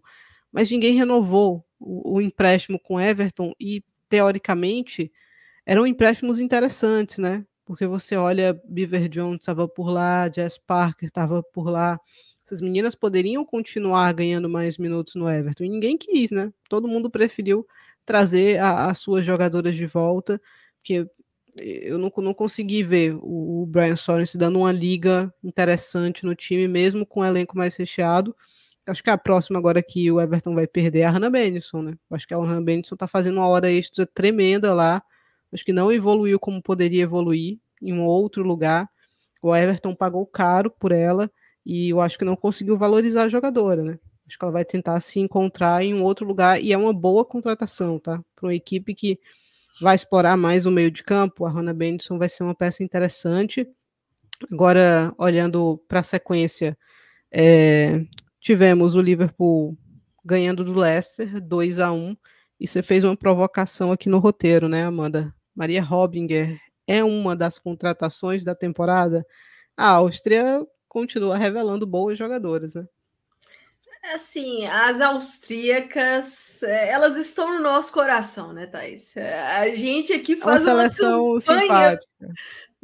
[0.51, 5.11] Mas ninguém renovou o, o empréstimo com Everton e, teoricamente,
[5.65, 7.45] eram empréstimos interessantes, né?
[7.65, 11.99] Porque você olha, Beaver Jones estava por lá, Jess Parker estava por lá,
[12.45, 15.63] essas meninas poderiam continuar ganhando mais minutos no Everton.
[15.63, 16.53] E ninguém quis, né?
[16.69, 17.65] Todo mundo preferiu
[18.05, 20.39] trazer as suas jogadoras de volta,
[20.77, 21.07] porque
[21.57, 26.67] eu não, não consegui ver o, o Brian Sorensen dando uma liga interessante no time,
[26.67, 28.35] mesmo com o elenco mais recheado.
[28.87, 31.97] Acho que a próxima agora que o Everton vai perder é a Hannah Benison, né?
[32.11, 35.01] Acho que a Hannah Benison tá fazendo uma hora extra tremenda lá.
[35.51, 37.59] Acho que não evoluiu como poderia evoluir.
[37.81, 38.89] em um outro lugar.
[39.41, 41.29] O Everton pagou caro por ela
[41.65, 43.99] e eu acho que não conseguiu valorizar a jogadora, né?
[44.27, 47.23] Acho que ela vai tentar se encontrar em um outro lugar e é uma boa
[47.23, 48.23] contratação, tá?
[48.35, 49.19] Para uma equipe que
[49.81, 53.67] vai explorar mais o meio de campo, a Hannah Benson vai ser uma peça interessante.
[54.51, 56.77] Agora, olhando para a sequência,
[57.31, 58.03] é,
[58.45, 59.75] tivemos o Liverpool
[60.23, 62.15] ganhando do Leicester 2 a 1
[62.59, 65.33] e você fez uma provocação aqui no roteiro, né, Amanda?
[65.55, 69.25] Maria Robinger é uma das contratações da temporada.
[69.75, 72.85] A Áustria continua revelando boas jogadoras, né?
[74.13, 79.17] Assim, as austríacas, é, elas estão no nosso coração, né, Thais?
[79.17, 82.27] É, a gente aqui faz uma seleção uma simpática.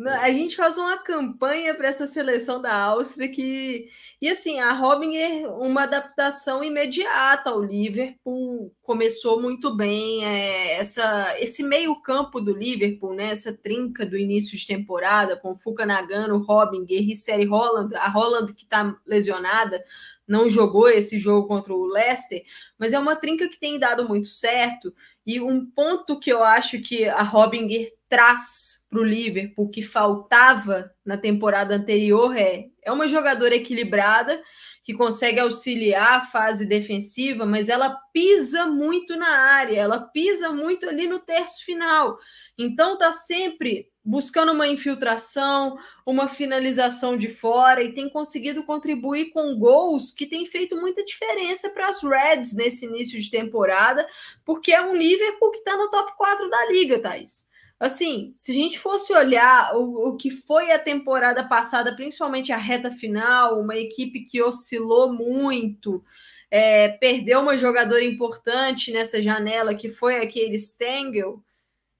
[0.07, 3.89] A gente faz uma campanha para essa seleção da Áustria que.
[4.21, 10.25] E assim, a Robinger, uma adaptação imediata ao Liverpool, começou muito bem.
[10.25, 13.31] É, essa, esse meio-campo do Liverpool, né?
[13.31, 18.53] Essa trinca do início de temporada, com Fuca Nagano, Robinger e Seri Holland, a Holland
[18.53, 19.83] que está lesionada,
[20.27, 22.43] não jogou esse jogo contra o Leicester,
[22.77, 24.93] mas é uma trinca que tem dado muito certo.
[25.25, 30.91] E um ponto que eu acho que a Robinger traz para o Liverpool que faltava
[31.05, 34.43] na temporada anterior é, é uma jogadora equilibrada
[34.83, 40.89] que consegue auxiliar a fase defensiva, mas ela pisa muito na área, ela pisa muito
[40.89, 42.17] ali no terço final.
[42.57, 49.57] Então tá sempre buscando uma infiltração, uma finalização de fora e tem conseguido contribuir com
[49.57, 54.05] gols que tem feito muita diferença para as Reds nesse início de temporada,
[54.43, 57.50] porque é um Liverpool que está no top 4 da liga, Thais.
[57.81, 62.57] Assim, se a gente fosse olhar o, o que foi a temporada passada, principalmente a
[62.57, 66.03] reta final, uma equipe que oscilou muito,
[66.51, 71.43] é, perdeu uma jogadora importante nessa janela, que foi aquele Stengel,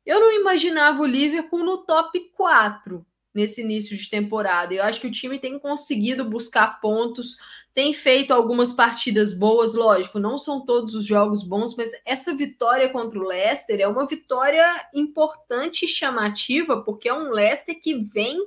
[0.06, 4.76] eu não imaginava o Liverpool no top 4 nesse início de temporada.
[4.76, 7.38] Eu acho que o time tem conseguido buscar pontos,
[7.74, 12.90] tem feito algumas partidas boas, lógico, não são todos os jogos bons, mas essa vitória
[12.90, 18.38] contra o Leicester é uma vitória importante e chamativa, porque é um Leicester que vem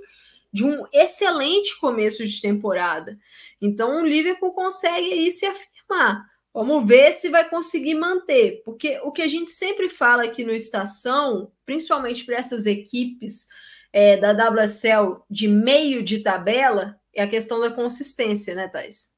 [0.53, 3.19] de um excelente começo de temporada.
[3.61, 6.27] Então o Liverpool consegue aí se afirmar.
[6.53, 10.53] Vamos ver se vai conseguir manter, porque o que a gente sempre fala aqui no
[10.53, 13.49] Estação, principalmente para essas equipes
[13.93, 19.14] é, da WSL de meio de tabela, é a questão da consistência, né, Thais?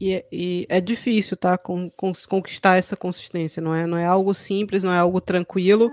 [0.00, 1.58] E, é, e, é difícil, tá?
[1.58, 3.86] Com, com, conquistar essa consistência, não é?
[3.86, 5.90] Não é algo simples, não é algo tranquilo.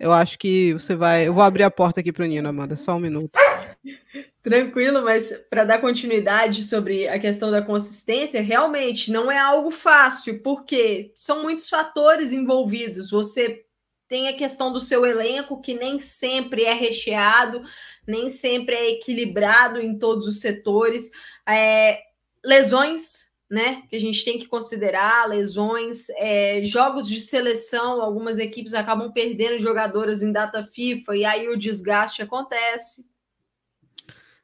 [0.00, 1.28] Eu acho que você vai.
[1.28, 3.38] Eu vou abrir a porta aqui para o Nino, Amanda, só um minuto.
[4.42, 10.42] Tranquilo, mas para dar continuidade sobre a questão da consistência, realmente não é algo fácil,
[10.42, 13.10] porque são muitos fatores envolvidos.
[13.10, 13.64] Você
[14.06, 17.62] tem a questão do seu elenco, que nem sempre é recheado,
[18.06, 21.10] nem sempre é equilibrado em todos os setores.
[21.48, 22.00] É,
[22.44, 23.82] lesões né?
[23.88, 29.58] Que a gente tem que considerar lesões, é, jogos de seleção, algumas equipes acabam perdendo
[29.58, 33.12] jogadoras em data FIFA e aí o desgaste acontece.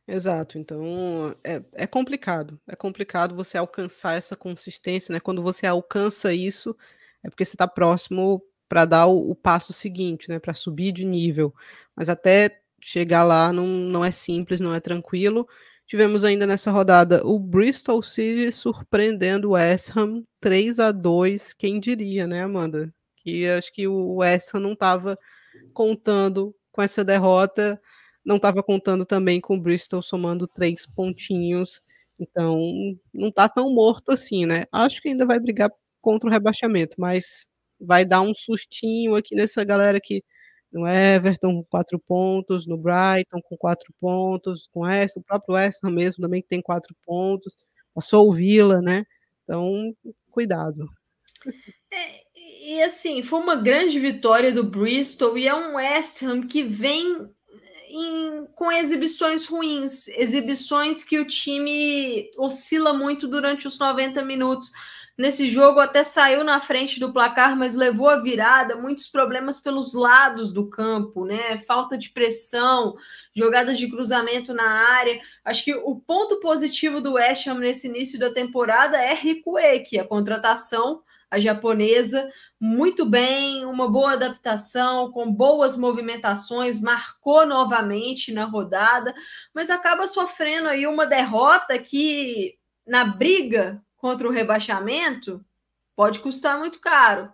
[0.07, 5.21] Exato, então é, é complicado, é complicado você alcançar essa consistência, né?
[5.21, 6.77] Quando você alcança isso,
[7.23, 10.41] é porque você está próximo para dar o, o, passo seguinte, né?
[10.41, 11.55] Para subir de nível,
[11.95, 15.49] mas até chegar lá não, não é simples, não é tranquilo.
[15.91, 21.81] Tivemos ainda nessa rodada o Bristol City surpreendendo o West Ham 3 a 2 quem
[21.81, 22.95] diria, né, Amanda?
[23.17, 25.19] Que acho que o West Ham não estava
[25.75, 27.83] contando com essa derrota,
[28.25, 31.83] não estava contando também com o Bristol somando três pontinhos,
[32.21, 32.57] então
[33.13, 34.67] não está tão morto assim, né?
[34.71, 37.49] Acho que ainda vai brigar contra o rebaixamento, mas
[37.81, 40.23] vai dar um sustinho aqui nessa galera que
[40.73, 45.83] no Everton com quatro pontos, no Brighton com quatro pontos, com essa, o próprio West
[45.85, 47.57] Ham mesmo também que tem quatro pontos,
[47.95, 49.05] passou o Villa, né?
[49.45, 49.95] Então,
[50.31, 50.89] cuidado.
[51.93, 52.21] É,
[52.63, 57.29] e assim, foi uma grande vitória do Bristol e é um West Ham que vem
[57.89, 64.71] em, com exibições ruins, exibições que o time oscila muito durante os 90 minutos.
[65.21, 69.93] Nesse jogo até saiu na frente do placar, mas levou a virada, muitos problemas pelos
[69.93, 71.59] lados do campo, né?
[71.59, 72.97] Falta de pressão,
[73.37, 75.21] jogadas de cruzamento na área.
[75.45, 79.99] Acho que o ponto positivo do West Ham nesse início da temporada é Rico Eki,
[79.99, 82.29] a contratação a japonesa,
[82.59, 89.15] muito bem, uma boa adaptação, com boas movimentações, marcou novamente na rodada,
[89.55, 95.45] mas acaba sofrendo aí uma derrota que na briga contra o rebaixamento
[95.95, 97.31] pode custar muito caro.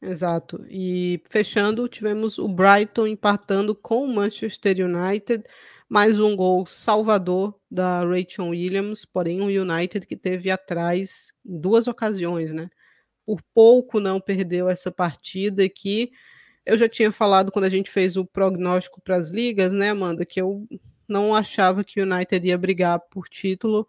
[0.00, 0.62] Exato.
[0.68, 5.42] E fechando, tivemos o Brighton empatando com o Manchester United,
[5.88, 11.88] mais um gol salvador da Rachel Williams, porém um United que teve atrás em duas
[11.88, 12.68] ocasiões, né?
[13.24, 16.12] Por pouco não perdeu essa partida que
[16.66, 20.26] eu já tinha falado quando a gente fez o prognóstico para as ligas, né, Amanda,
[20.26, 20.66] que eu
[21.08, 23.86] não achava que o United ia brigar por título.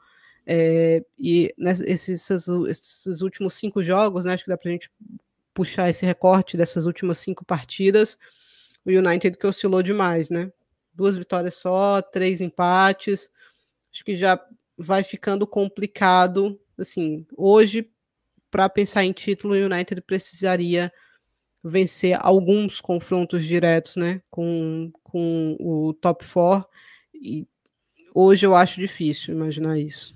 [0.47, 4.91] É, e nesses esses, últimos cinco jogos, né, acho que dá para a gente
[5.53, 8.17] puxar esse recorte dessas últimas cinco partidas,
[8.85, 10.51] o United que oscilou demais, né?
[10.93, 13.31] Duas vitórias só, três empates.
[13.91, 14.39] Acho que já
[14.77, 16.59] vai ficando complicado.
[16.77, 17.89] Assim, hoje,
[18.51, 20.91] para pensar em título, o United precisaria
[21.63, 24.21] vencer alguns confrontos diretos, né?
[24.29, 26.69] Com, com o top 4.
[27.13, 27.47] E
[28.13, 30.14] hoje eu acho difícil imaginar isso.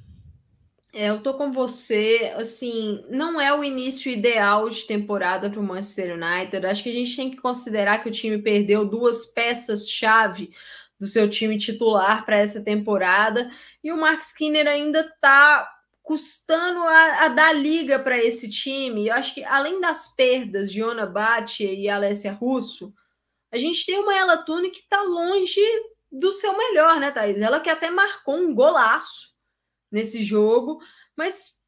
[0.91, 2.33] É, eu tô com você.
[2.35, 6.65] Assim, não é o início ideal de temporada para o Manchester United.
[6.65, 10.51] Acho que a gente tem que considerar que o time perdeu duas peças-chave
[10.99, 13.49] do seu time titular para essa temporada
[13.83, 15.67] e o Mark Skinner ainda está
[16.03, 19.07] custando a, a, dar liga para esse time.
[19.07, 22.93] Eu acho que além das perdas de Ona Batia e Alessia Russo,
[23.51, 25.61] a gente tem uma Ela Tune que está longe
[26.11, 27.39] do seu melhor, né, Thaís?
[27.39, 29.29] Ela que até marcou um golaço
[29.91, 30.79] nesse jogo,
[31.15, 31.59] mas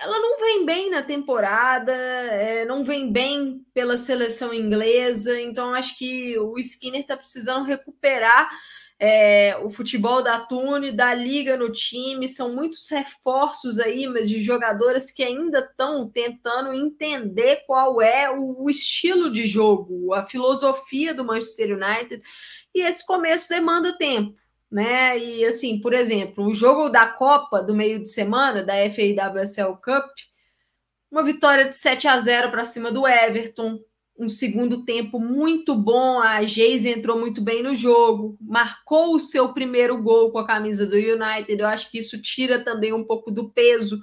[0.00, 5.96] ela não vem bem na temporada, é, não vem bem pela seleção inglesa, então acho
[5.96, 8.50] que o Skinner está precisando recuperar
[8.98, 14.42] é, o futebol da Tune, da liga no time, são muitos reforços aí, mas de
[14.42, 21.12] jogadoras que ainda estão tentando entender qual é o, o estilo de jogo, a filosofia
[21.12, 22.22] do Manchester United,
[22.74, 24.34] e esse começo demanda tempo
[24.70, 25.18] né?
[25.18, 30.10] E assim, por exemplo, o jogo da Copa do meio de semana da FAWSL Cup,
[31.10, 33.78] uma vitória de 7 a 0 para cima do Everton,
[34.18, 39.52] um segundo tempo muito bom, a Geise entrou muito bem no jogo, marcou o seu
[39.52, 41.60] primeiro gol com a camisa do United.
[41.60, 44.00] Eu acho que isso tira também um pouco do peso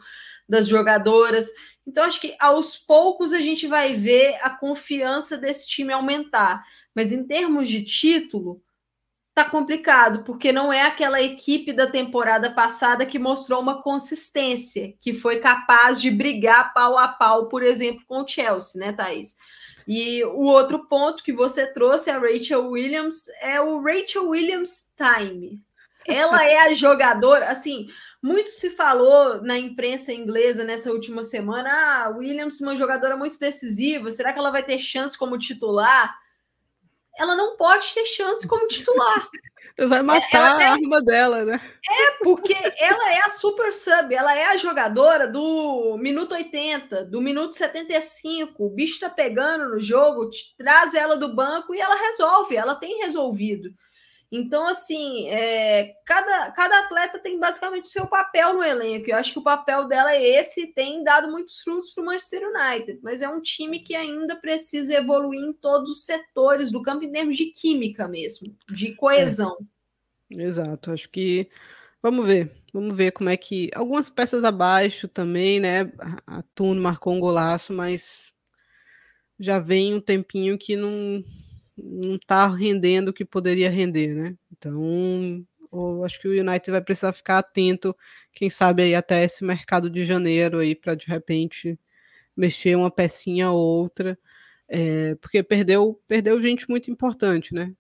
[0.48, 1.50] das jogadoras.
[1.86, 6.64] Então acho que aos poucos a gente vai ver a confiança desse time aumentar.
[6.94, 8.62] Mas em termos de título,
[9.34, 15.14] tá complicado, porque não é aquela equipe da temporada passada que mostrou uma consistência, que
[15.14, 19.36] foi capaz de brigar pau a pau, por exemplo, com o Chelsea, né, Thaís?
[19.88, 25.60] E o outro ponto que você trouxe, a Rachel Williams, é o Rachel Williams Time.
[26.08, 27.88] Ela é a jogadora, assim,
[28.22, 34.12] muito se falou na imprensa inglesa nessa última semana, ah, Williams, uma jogadora muito decisiva,
[34.12, 36.23] será que ela vai ter chance como titular?
[37.18, 39.28] Ela não pode ter chance como titular.
[39.88, 41.62] Vai matar a arma dela, né?
[41.90, 47.22] É, porque ela é a super sub, ela é a jogadora do minuto 80, do
[47.22, 48.66] minuto 75.
[48.66, 53.00] O bicho tá pegando no jogo, traz ela do banco e ela resolve, ela tem
[53.00, 53.70] resolvido.
[54.36, 59.08] Então, assim, é, cada, cada atleta tem basicamente o seu papel no elenco.
[59.08, 62.42] Eu acho que o papel dela é esse tem dado muitos frutos para o Manchester
[62.50, 63.00] United.
[63.04, 67.12] Mas é um time que ainda precisa evoluir em todos os setores do campo, em
[67.12, 69.56] termos de química mesmo, de coesão.
[70.32, 70.42] É.
[70.42, 71.48] Exato, acho que.
[72.02, 73.70] Vamos ver, vamos ver como é que.
[73.76, 75.92] Algumas peças abaixo também, né?
[76.26, 78.34] A Tuno marcou um golaço, mas
[79.40, 81.24] já vem um tempinho que não
[81.78, 84.38] não está rendendo o que poderia render, né?
[84.52, 87.96] Então, eu acho que o United vai precisar ficar atento,
[88.34, 91.80] quem sabe aí até esse mercado de janeiro aí para de repente
[92.38, 94.18] mexer uma pecinha ou outra,
[94.70, 97.74] é, porque perdeu perdeu gente muito importante, né?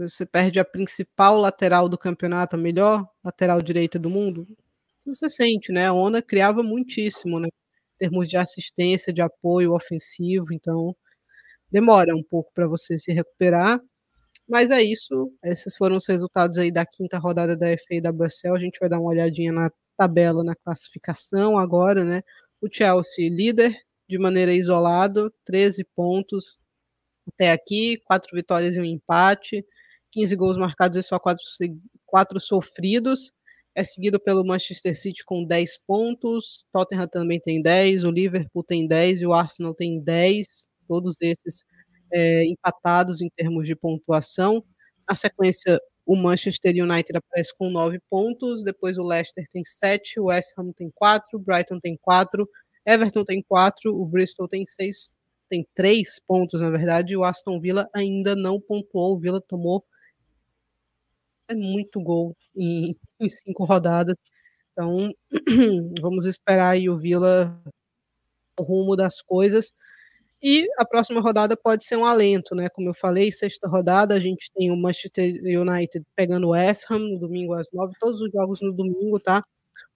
[0.00, 4.46] Você perde a principal lateral do campeonato, a melhor lateral direita do mundo.
[5.06, 5.86] Você sente, né?
[5.88, 7.48] A Ona criava muitíssimo, né?
[7.48, 10.96] Em termos de assistência, de apoio ofensivo, então
[11.70, 13.80] demora um pouco para você se recuperar.
[14.48, 15.32] Mas é isso.
[15.44, 18.54] Esses foram os resultados aí da quinta rodada da FA e da Bussell.
[18.56, 22.22] A gente vai dar uma olhadinha na tabela, na classificação agora, né?
[22.60, 23.76] O Chelsea líder
[24.08, 26.58] de maneira isolada, 13 pontos
[27.28, 29.64] até aqui, quatro vitórias e um empate,
[30.12, 31.44] 15 gols marcados e só quatro,
[32.06, 33.32] quatro sofridos.
[33.74, 38.86] É seguido pelo Manchester City com 10 pontos, Tottenham também tem 10, o Liverpool tem
[38.86, 41.62] 10 e o Arsenal tem 10 todos esses
[42.12, 44.64] é, empatados em termos de pontuação.
[45.08, 50.24] Na sequência, o Manchester United aparece com nove pontos, depois o Leicester tem sete, o
[50.24, 52.48] West Ham tem quatro, o Brighton tem quatro,
[52.84, 55.14] Everton tem quatro, o Bristol tem seis,
[55.48, 59.84] tem três pontos, na verdade, e o Aston Villa ainda não pontuou, o Villa tomou
[61.48, 64.16] é muito gol em, em cinco rodadas,
[64.72, 65.12] então
[66.00, 67.62] vamos esperar aí o Villa
[68.58, 69.72] o rumo das coisas,
[70.42, 72.68] E a próxima rodada pode ser um alento, né?
[72.70, 76.98] Como eu falei, sexta rodada a gente tem o Manchester United pegando o West Ham
[76.98, 79.44] no domingo às nove, todos os jogos no domingo, tá?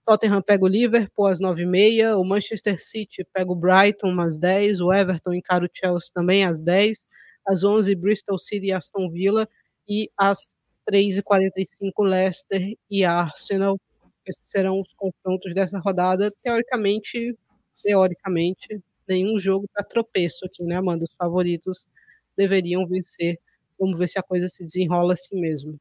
[0.05, 4.37] Tottenham pega o Liverpool às nove e meia, o Manchester City pega o Brighton às
[4.37, 7.07] dez, o Everton encara o Chelsea também às dez,
[7.47, 9.47] às onze Bristol City e Aston Villa
[9.89, 13.79] e às três e quarenta e cinco Leicester e Arsenal.
[14.27, 16.31] Esses serão os confrontos dessa rodada.
[16.43, 17.35] Teoricamente,
[17.83, 21.03] teoricamente, nenhum jogo para tropeço aqui, né, Amanda?
[21.03, 21.87] Os favoritos
[22.35, 23.39] deveriam vencer.
[23.79, 25.79] Vamos ver se a coisa se desenrola assim mesmo.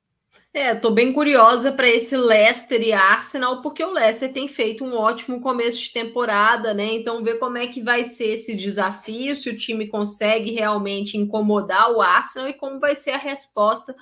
[0.52, 4.94] É, tô bem curiosa para esse Leicester e Arsenal, porque o Leicester tem feito um
[4.94, 6.94] ótimo começo de temporada, né?
[6.94, 11.90] Então, ver como é que vai ser esse desafio, se o time consegue realmente incomodar
[11.90, 13.96] o Arsenal e como vai ser a resposta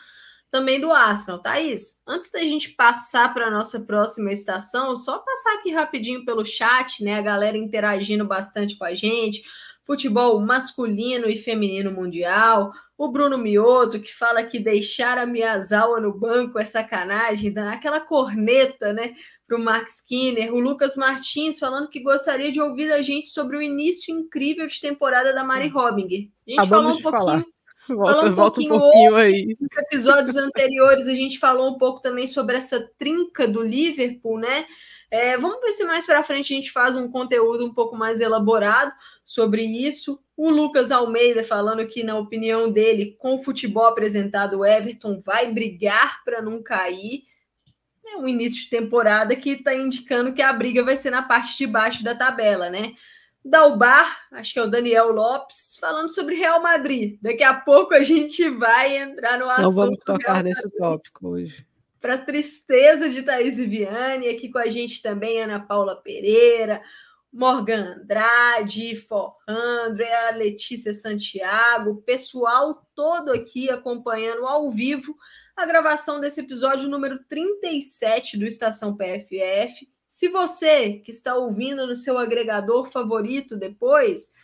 [0.53, 1.41] também do Arsenal.
[1.41, 6.45] Thaís, antes da gente passar para a nossa próxima estação, só passar aqui rapidinho pelo
[6.45, 7.15] chat, né?
[7.15, 9.43] A galera interagindo bastante com a gente.
[9.85, 12.71] Futebol masculino e feminino mundial.
[12.99, 17.99] O Bruno Mioto, que fala que deixar a Miyazawa no banco é sacanagem, dá aquela
[17.99, 19.15] corneta, né?
[19.49, 20.55] Para o Mark Skinner.
[20.55, 24.79] O Lucas Martins falando que gostaria de ouvir a gente sobre o início incrível de
[24.79, 26.29] temporada da Mari Robinger.
[26.47, 27.41] A gente Acabamos falou um pouquinho.
[27.41, 27.52] Falar
[27.89, 29.57] Volta, um volta pouquinho, um pouquinho aí.
[29.61, 34.67] Nos episódios anteriores a gente falou um pouco também sobre essa trinca do Liverpool, né?
[35.11, 38.21] É, vamos ver se mais para frente a gente faz um conteúdo um pouco mais
[38.21, 40.19] elaborado sobre isso.
[40.35, 45.53] O Lucas Almeida falando que, na opinião dele, com o futebol apresentado, o Everton vai
[45.53, 47.25] brigar para não cair.
[48.07, 51.59] É um início de temporada que está indicando que a briga vai ser na parte
[51.59, 52.95] de baixo da tabela, né?
[53.45, 57.19] Dalbar, acho que é o Daniel Lopes, falando sobre Real Madrid.
[57.21, 59.63] Daqui a pouco a gente vai entrar no assunto.
[59.63, 61.67] Não vamos tocar nesse tópico hoje.
[62.01, 66.83] Para tristeza de Thaís Viviane, aqui com a gente também Ana Paula Pereira,
[67.33, 75.17] Morgan Andrade, Forrandro, a Letícia Santiago, o pessoal todo aqui acompanhando ao vivo
[75.57, 79.89] a gravação desse episódio número 37 do Estação PFF.
[80.13, 84.35] Se você que está ouvindo no seu agregador favorito depois,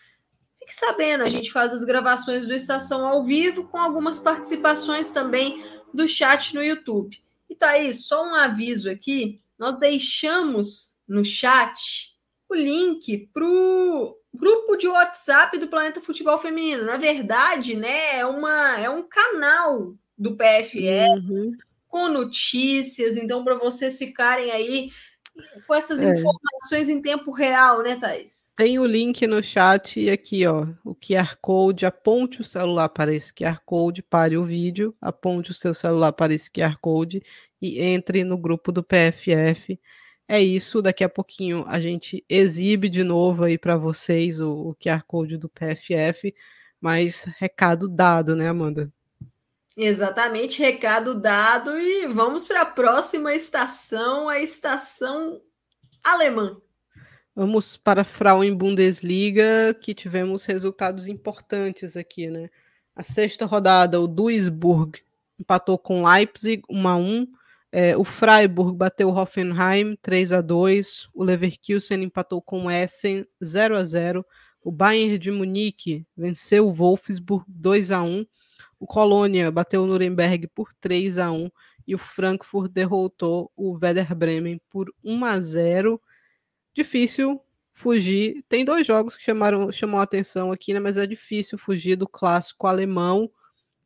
[0.59, 5.62] fique sabendo, a gente faz as gravações do Estação ao vivo com algumas participações também
[5.93, 7.23] do chat no YouTube.
[7.51, 12.14] E tá aí, só um aviso aqui, nós deixamos no chat
[12.49, 16.87] o link para o grupo de WhatsApp do Planeta Futebol Feminino.
[16.87, 21.53] Na verdade, né, é, uma, é um canal do PFE uhum.
[21.87, 24.91] com notícias, então para vocês ficarem aí
[25.66, 26.14] com essas é.
[26.14, 28.53] informações em tempo real, né, Thais?
[28.57, 33.14] Tem o link no chat e aqui, ó, o QR Code, aponte o celular para
[33.14, 37.22] esse QR Code, pare o vídeo, aponte o seu celular para esse QR Code
[37.61, 39.78] e entre no grupo do PFF.
[40.26, 44.74] É isso, daqui a pouquinho a gente exibe de novo aí para vocês o, o
[44.74, 46.34] QR Code do PFF,
[46.80, 48.93] mas recado dado, né, Amanda?
[49.81, 55.41] Exatamente, recado dado e vamos para a próxima estação, a estação
[56.03, 56.57] alemã.
[57.33, 62.51] Vamos para a Frauen Bundesliga, que tivemos resultados importantes aqui, né?
[62.93, 64.99] A sexta rodada, o Duisburg
[65.39, 67.29] empatou com Leipzig 1 a 1.
[67.70, 71.09] É, o Freiburg bateu o Hoffenheim 3 a 2.
[71.14, 74.26] O Leverkusen empatou com Essen 0 a 0.
[74.61, 78.26] O Bayern de Munique venceu o Wolfsburg 2 a 1
[78.79, 81.51] o Colônia bateu o Nuremberg por 3 a 1
[81.87, 86.01] e o Frankfurt derrotou o Werder Bremen por 1 a 0.
[86.74, 87.41] Difícil
[87.72, 88.45] fugir.
[88.49, 92.09] Tem dois jogos que chamaram chamou a atenção aqui, né, mas é difícil fugir do
[92.09, 93.31] clássico alemão,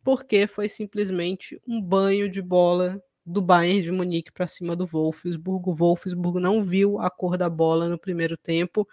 [0.03, 5.69] porque foi simplesmente um banho de bola do Bayern de Munique para cima do Wolfsburg.
[5.71, 8.87] O Wolfsburg não viu a cor da bola no primeiro tempo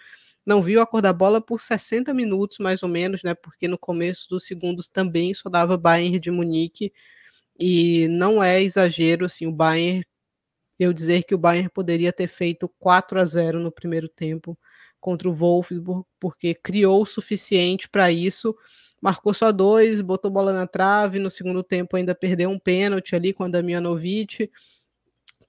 [0.49, 3.35] não viu a cor da bola por 60 minutos, mais ou menos, né?
[3.35, 6.91] Porque no começo dos segundos também só dava Bayern de Munique.
[7.59, 10.03] E não é exagero, assim, o Bayern,
[10.79, 14.57] eu dizer que o Bayern poderia ter feito 4 a 0 no primeiro tempo
[14.99, 18.55] contra o Wolfsburg, porque criou o suficiente para isso.
[18.99, 23.33] Marcou só dois, botou bola na trave, no segundo tempo ainda perdeu um pênalti ali
[23.33, 24.49] com a Damianovic.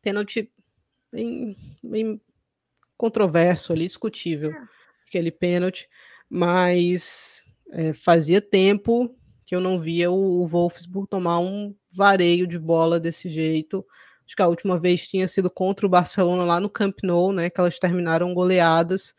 [0.02, 0.52] Pênalti
[1.10, 2.20] bem, bem
[2.98, 4.50] controverso ali, discutível.
[4.50, 4.79] É
[5.10, 5.88] aquele pênalti,
[6.28, 9.12] mas é, fazia tempo
[9.44, 13.84] que eu não via o, o Wolfsburg tomar um vareio de bola desse jeito.
[14.24, 17.50] Acho que a última vez tinha sido contra o Barcelona lá no Camp Nou, né?
[17.50, 19.12] Que elas terminaram goleadas.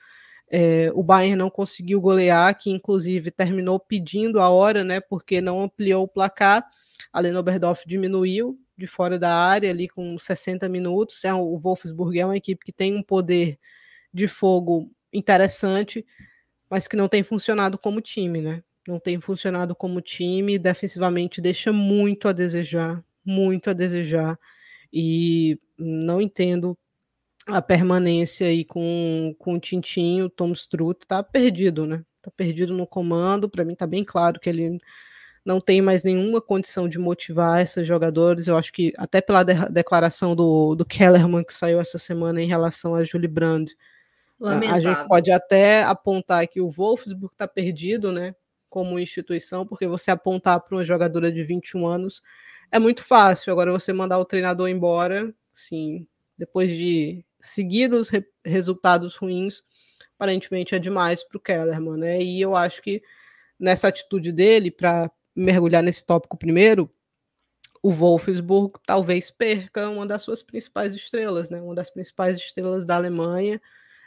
[0.50, 5.02] É, o Bayern não conseguiu golear, que inclusive terminou pedindo a hora, né?
[5.02, 6.66] Porque não ampliou o placar.
[7.12, 11.26] A Lena Oberdorf diminuiu de fora da área ali com 60 minutos.
[11.26, 13.60] É, o Wolfsburg é uma equipe que tem um poder
[14.14, 16.06] de fogo interessante.
[16.70, 18.64] mas que não tem funcionado como time, né?
[18.88, 24.40] Não tem funcionado como time, defensivamente deixa muito a desejar, muito a desejar,
[24.94, 26.78] e não entendo
[27.48, 32.04] a permanência aí com, com o Tintinho, o Tom Strutt tá perdido, né?
[32.22, 34.80] Tá perdido no comando, para mim tá bem claro que ele
[35.46, 38.48] não tem mais nenhuma condição de motivar esses jogadores.
[38.48, 42.48] Eu acho que até pela de declaração do, do Kellerman que saiu essa semana em
[42.48, 43.70] relação a Julie Brand,
[44.42, 44.76] Lamentável.
[44.76, 48.36] a gente pode até apontar que o Wolfsburg está perdido, né,
[48.70, 52.24] como instituição, porque você apontar para uma jogadora de 21 anos
[52.72, 53.52] é muito fácil.
[53.52, 59.64] Agora você mandar o treinador embora, sim, depois de seguidos re resultados ruins,
[60.16, 62.22] aparentemente é demais para o Kellerman, né?
[62.22, 63.04] E eu acho que
[63.60, 66.90] nessa atitude dele para mergulhar nesse tópico primeiro,
[67.84, 71.62] o Wolfsburg talvez perca uma das suas principais estrelas, né?
[71.62, 73.62] Uma das principais estrelas da Alemanha,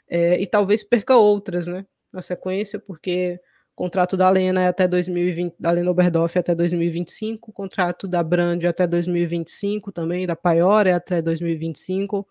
[0.08, 1.86] é, e talvez perca outras, né?
[2.12, 3.40] Na sequência, porque
[3.72, 8.06] o contrato da Lena é até 2020, da Lena Oberdorf é até 2025, o contrato
[8.06, 12.26] da Brand é até 2025 também, da Paior é até 2025.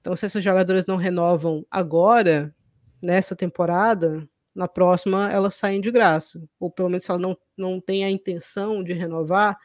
[0.00, 2.54] Então, se essas jogadoras não renovam agora,
[3.00, 6.42] nessa temporada, na próxima elas saem de graça.
[6.60, 9.56] Ou pelo menos se ela não, não tem a intenção de renovar,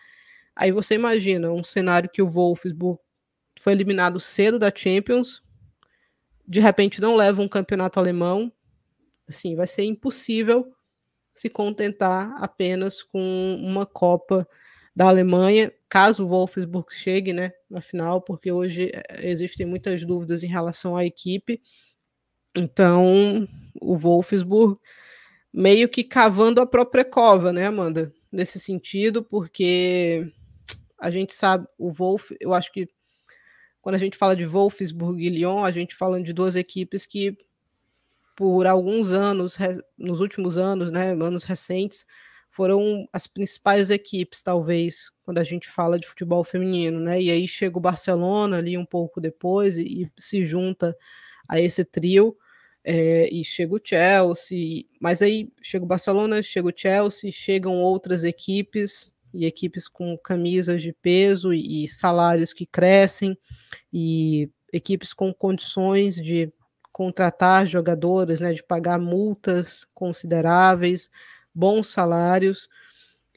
[0.55, 2.99] aí você imagina um cenário que o Wolfsburg
[3.59, 5.43] foi eliminado cedo da Champions,
[6.49, 8.51] de repente não leva um campeonato alemão,
[9.27, 10.73] assim, vai ser impossível
[11.31, 14.47] se contentar apenas com uma Copa
[14.95, 20.43] da Alemanha, caso o Wolfsburg chegue, né, na final, porque hoje eh, existem muitas dúvidas
[20.43, 21.61] em relação à equipe.
[22.57, 23.47] Então,
[23.79, 24.79] o Wolfsburg
[25.53, 28.11] meio que cavando a própria cova, né, Amanda?
[28.31, 30.33] Nesse sentido, porque
[30.97, 32.89] a gente sabe, o Wolf, eu acho que
[33.89, 37.35] quando a gente fala de Wolfsburg e Lyon, a gente fala de duas equipes que
[38.35, 39.57] por alguns anos,
[39.97, 42.05] nos últimos anos, né, anos recentes,
[42.51, 47.19] foram as principais equipes, talvez, quando a gente fala de futebol feminino, né?
[47.19, 50.95] E aí chega o Barcelona ali um pouco depois e, e se junta
[51.47, 52.37] a esse trio.
[52.83, 58.23] É, e chega o Chelsea, mas aí chega o Barcelona, chega o Chelsea, chegam outras
[58.23, 63.37] equipes e equipes com camisas de peso e, salários que crescem
[63.91, 66.51] e equipes com condições de
[66.91, 71.09] contratar jogadores, né, de pagar multas consideráveis,
[71.53, 72.67] bons salários.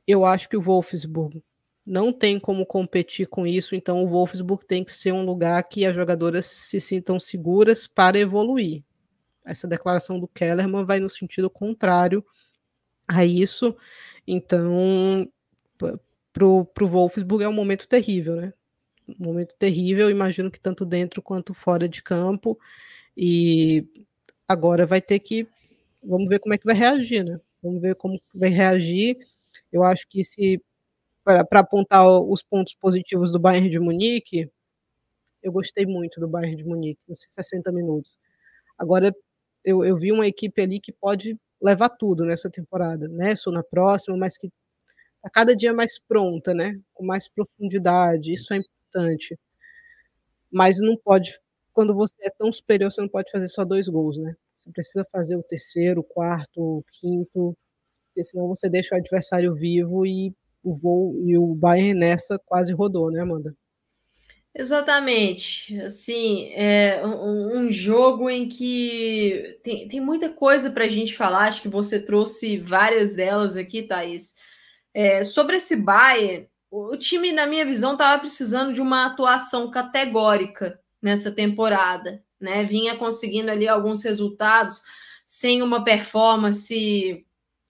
[0.07, 1.43] Eu acho que o Wolfsburg
[1.85, 5.85] não tem como competir com isso, então o Wolfsburg tem que ser um lugar que
[5.85, 8.83] as jogadoras se sintam seguras para evoluir.
[9.45, 12.25] Essa declaração do Kellerman vai no sentido contrário
[13.09, 13.77] a isso.
[14.27, 15.29] Então,
[16.33, 18.53] para o Wolfsburg é um momento terrível, né?
[19.09, 22.59] Um momento terrível, imagino que tanto dentro quanto fora de campo.
[23.17, 23.87] E
[24.49, 25.47] agora vai ter que.
[26.03, 27.41] Vamos ver como é que vai reagir, né?
[27.63, 29.19] Vamos ver como vai reagir.
[29.73, 30.61] Eu acho que se
[31.25, 34.51] para apontar os pontos positivos do Bayern de Munique,
[35.43, 38.13] eu gostei muito do Bayern de Munique nesses 60 minutos.
[38.79, 39.15] Agora
[39.65, 43.37] eu, eu vi uma equipe ali que pode levar tudo nessa temporada, né?
[43.37, 44.51] Sou na próxima, mas que
[45.23, 46.79] a cada dia mais pronta, né?
[46.93, 49.39] Com mais profundidade, isso é importante.
[50.51, 51.39] Mas não pode,
[51.73, 54.35] quando você é tão superior, você não pode fazer só dois gols, né?
[54.57, 57.57] Você precisa fazer o terceiro, o quarto, o quinto,
[58.09, 62.73] porque senão você deixa o adversário vivo e o voo e o Bayern nessa quase
[62.73, 63.57] rodou, né, Amanda?
[64.55, 65.81] Exatamente.
[65.81, 71.49] Assim, é um, um jogo em que tem, tem muita coisa para a gente falar.
[71.49, 74.37] Acho que você trouxe várias delas aqui, Thaís.
[74.95, 80.81] É, sobre esse Bayern, o time, na minha visão, estava precisando de uma atuação categórica
[81.01, 82.65] nessa temporada né?
[82.65, 84.83] Vinha conseguindo ali alguns resultados
[85.25, 87.25] sem uma performance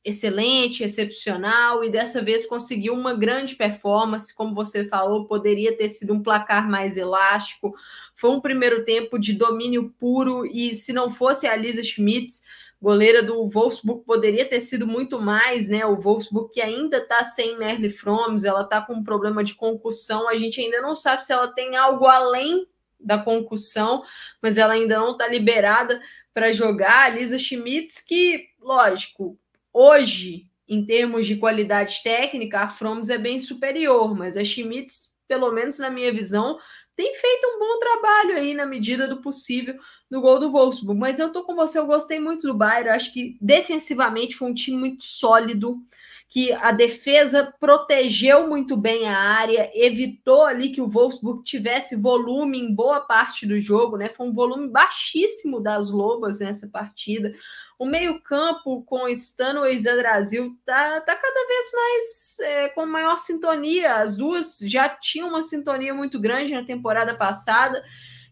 [0.05, 6.13] excelente, excepcional, e dessa vez conseguiu uma grande performance, como você falou, poderia ter sido
[6.13, 7.73] um placar mais elástico.
[8.17, 12.43] Foi um primeiro tempo de domínio puro, e se não fosse a Lisa Schmitz,
[12.83, 15.87] goleira do Wolfsburg, poderia ter sido muito mais, né?
[15.87, 20.29] O Wolfsburg que ainda está sem Merle Froms, ela está com um problema de concussão,
[20.29, 22.67] a gente ainda não sabe se ela tem algo além
[22.99, 24.03] da concussão,
[24.43, 26.03] mas ela ainda não está liberada
[26.35, 27.05] para jogar.
[27.05, 29.39] A Lisa Schmitz, que, lógico,
[29.73, 35.53] hoje, em termos de qualidade técnica, a Froms é bem superior, mas a Schmitz, pelo
[35.53, 36.59] menos na minha visão,
[36.97, 39.79] tem feito um bom trabalho aí na medida do possível
[40.13, 41.01] no gol do Wolfsburg.
[41.01, 42.91] Mas eu tô com você, eu gostei muito do Bayern.
[42.91, 45.81] Acho que defensivamente foi um time muito sólido
[46.29, 52.59] que a defesa protegeu muito bem a área, evitou ali que o Wolfsburg tivesse volume
[52.59, 54.11] em boa parte do jogo, né?
[54.11, 57.33] Foi um volume baixíssimo das Lobas nessa partida.
[57.79, 63.97] O meio-campo com Stano e Brasil tá, tá cada vez mais é, com maior sintonia.
[63.97, 67.83] As duas já tinham uma sintonia muito grande na temporada passada.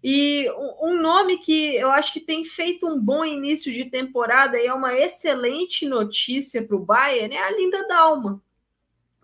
[0.02, 4.66] E um nome que eu acho que tem feito um bom início de temporada e
[4.66, 8.42] é uma excelente notícia para o Bayern é a Linda Dalma.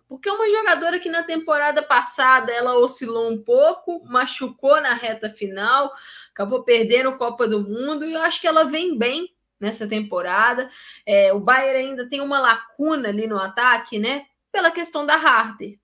[0.08, 5.30] Porque é uma jogadora que na temporada passada ela oscilou um pouco, machucou na reta
[5.30, 5.92] final,
[6.30, 10.70] acabou perdendo a Copa do Mundo e eu acho que ela vem bem nessa temporada.
[11.04, 14.26] É, o Bayern ainda tem uma lacuna ali no ataque, né?
[14.52, 15.76] Pela questão da Harder.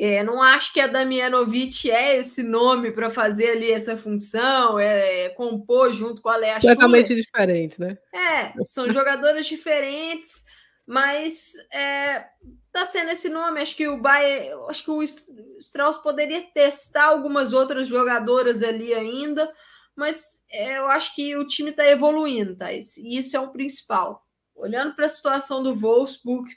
[0.00, 5.24] É, não acho que a Damianovic é esse nome para fazer ali essa função, é,
[5.24, 7.98] é compor junto com a Lea Completamente diferentes, né?
[8.14, 10.44] É, são jogadoras diferentes,
[10.86, 12.26] mas é,
[12.72, 13.60] tá sendo esse nome.
[13.60, 19.52] Acho que o Bayern, acho que o Strauss poderia testar algumas outras jogadoras ali ainda,
[19.96, 22.72] mas é, eu acho que o time está evoluindo, tá?
[22.72, 24.24] E isso é o principal.
[24.54, 26.48] Olhando para a situação do Wolfsburg,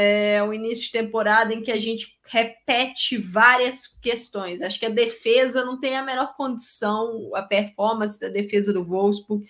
[0.00, 4.62] é um início de temporada em que a gente repete várias questões.
[4.62, 9.44] Acho que a defesa não tem a menor condição, a performance da defesa do Wolfsburg,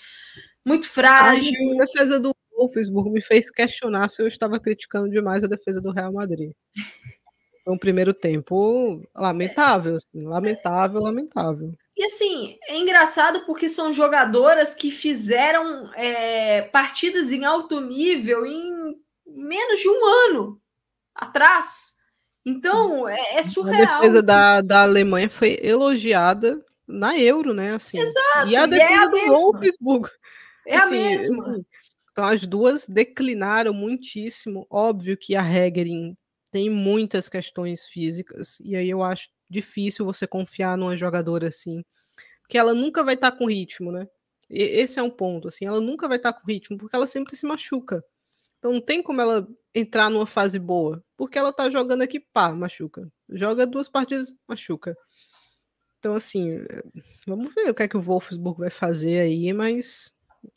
[0.66, 1.53] muito frágil.
[1.74, 5.92] A defesa do Wolfsburg me fez questionar se eu estava criticando demais a defesa do
[5.92, 6.53] Real Madrid.
[7.62, 11.74] Foi um primeiro tempo lamentável, assim, lamentável, lamentável.
[11.94, 18.96] E assim, é engraçado porque são jogadoras que fizeram é, partidas em alto nível em
[19.29, 20.61] menos de um ano
[21.14, 21.97] atrás.
[22.45, 23.97] Então, é, é surreal.
[23.97, 27.74] A defesa da, da Alemanha foi elogiada na Euro, né?
[27.74, 27.99] Assim.
[27.99, 28.49] Exato.
[28.49, 29.33] E a defesa e é a do mesma.
[29.35, 30.11] Wolfsburg.
[30.66, 31.49] É assim, a mesma.
[31.49, 31.66] Assim,
[32.11, 34.66] então, as duas declinaram muitíssimo.
[34.70, 36.16] Óbvio que a Hegerin
[36.51, 41.85] tem muitas questões físicas, e aí eu acho difícil você confiar numa jogadora assim,
[42.43, 44.09] porque ela nunca vai estar tá com ritmo, né?
[44.51, 47.07] E esse é um ponto, assim, ela nunca vai estar tá com ritmo, porque ela
[47.07, 48.03] sempre se machuca.
[48.59, 52.53] Então não tem como ela entrar numa fase boa, porque ela tá jogando aqui, pá,
[52.53, 53.11] machuca.
[53.31, 54.97] Joga duas partidas, machuca.
[55.99, 56.65] Então, assim,
[57.27, 60.13] vamos ver o que é que o Wolfsburg vai fazer aí, mas,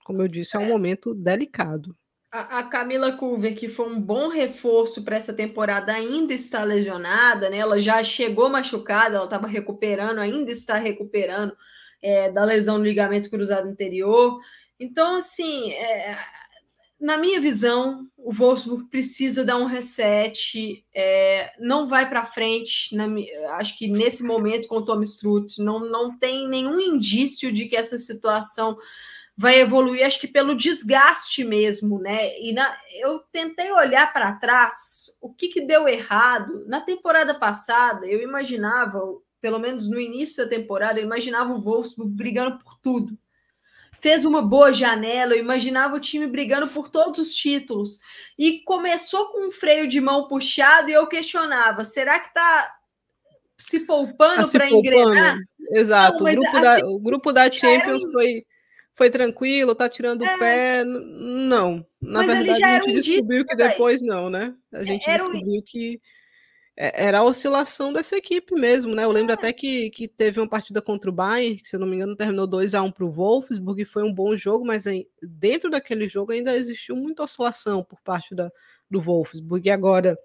[0.06, 0.70] como eu disse, é um é.
[0.70, 1.96] momento delicado.
[2.32, 7.50] A, a Camila Culver, que foi um bom reforço para essa temporada, ainda está lesionada,
[7.50, 7.58] né?
[7.58, 11.56] Ela já chegou machucada, ela estava recuperando, ainda está recuperando
[12.02, 14.40] é, da lesão no ligamento cruzado anterior.
[14.80, 16.18] Então, assim, é,
[17.02, 22.96] na minha visão, o Wolfsburg precisa dar um reset, é, não vai para frente.
[22.96, 23.08] Na,
[23.58, 27.76] acho que nesse momento com o Tom Strutt não, não tem nenhum indício de que
[27.76, 28.78] essa situação
[29.36, 30.06] vai evoluir.
[30.06, 32.40] Acho que pelo desgaste mesmo, né?
[32.40, 38.06] E na, eu tentei olhar para trás o que, que deu errado na temporada passada.
[38.06, 39.02] Eu imaginava,
[39.42, 43.18] pelo menos no início da temporada, eu imaginava o Wolfsburg brigando por tudo
[44.02, 48.00] fez uma boa janela, eu imaginava o time brigando por todos os títulos.
[48.38, 52.76] E começou com um freio de mão puxado e eu questionava: será que está
[53.58, 55.38] se poupando tá para engrenar?
[55.74, 56.24] Exato.
[56.24, 58.12] Não, o, grupo da, o grupo da Champions era...
[58.12, 58.46] foi,
[58.96, 60.36] foi tranquilo, tá tirando é...
[60.36, 60.84] o pé.
[60.84, 61.86] Não.
[62.02, 64.54] Na mas verdade, a gente descobriu que depois não, né?
[64.74, 65.64] A gente era descobriu um...
[65.66, 66.21] que é,
[66.82, 69.04] era a oscilação dessa equipe mesmo, né?
[69.04, 69.36] Eu lembro é.
[69.36, 72.16] até que, que teve uma partida contra o Bayern, que se eu não me engano
[72.16, 75.70] terminou 2 a 1 para o Wolfsburg, e foi um bom jogo, mas aí, dentro
[75.70, 78.52] daquele jogo ainda existiu muita oscilação por parte da,
[78.90, 79.68] do Wolfsburg.
[79.68, 80.18] E agora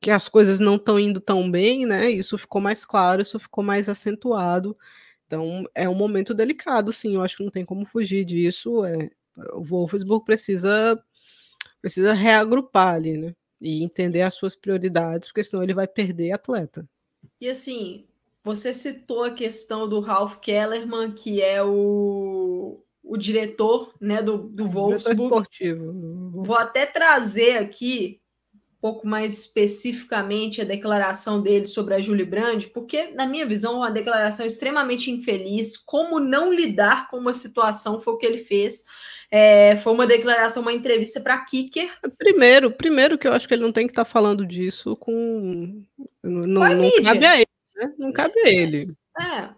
[0.00, 2.10] que as coisas não estão indo tão bem, né?
[2.10, 4.76] Isso ficou mais claro, isso ficou mais acentuado.
[5.26, 7.16] Então é um momento delicado, sim.
[7.16, 8.84] Eu acho que não tem como fugir disso.
[8.84, 9.10] É,
[9.52, 10.98] o Wolfsburg precisa
[11.80, 13.34] precisa reagrupar ali, né?
[13.60, 16.88] E entender as suas prioridades, porque senão ele vai perder atleta.
[17.40, 18.06] E assim,
[18.42, 24.68] você citou a questão do Ralph Kellerman, que é o, o diretor né, do, do
[24.68, 25.22] Wolfsburg.
[25.22, 26.42] esportivo.
[26.44, 28.20] Vou até trazer aqui
[28.80, 33.76] pouco mais especificamente a declaração dele sobre a Julie Brand, porque, na minha visão, é
[33.76, 35.76] uma declaração extremamente infeliz.
[35.76, 38.84] Como não lidar com uma situação foi o que ele fez.
[39.30, 41.90] É, foi uma declaração, uma entrevista para Kicker.
[42.16, 45.82] Primeiro, primeiro que eu acho que ele não tem que estar tá falando disso com.
[46.22, 47.94] Não, não cabe a ele, né?
[47.98, 48.94] Não cabe a ele.
[49.20, 49.57] É.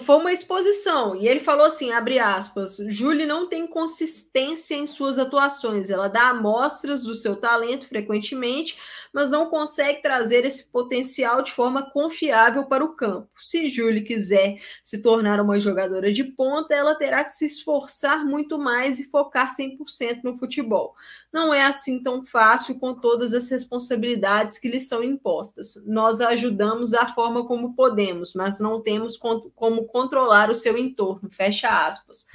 [0.00, 5.18] Foi uma exposição, e ele falou assim: abre aspas, Julie não tem consistência em suas
[5.18, 8.76] atuações, ela dá amostras do seu talento frequentemente,
[9.12, 13.28] mas não consegue trazer esse potencial de forma confiável para o campo.
[13.36, 18.58] Se Julie quiser se tornar uma jogadora de ponta, ela terá que se esforçar muito
[18.58, 20.94] mais e focar 100% no futebol.
[21.32, 25.74] Não é assim tão fácil com todas as responsabilidades que lhe são impostas.
[25.86, 31.30] Nós a ajudamos da forma como podemos, mas não temos como controlar o seu entorno.
[31.30, 32.26] Fecha aspas.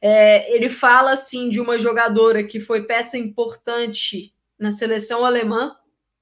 [0.00, 5.74] É, ele fala assim de uma jogadora que foi peça importante na seleção alemã,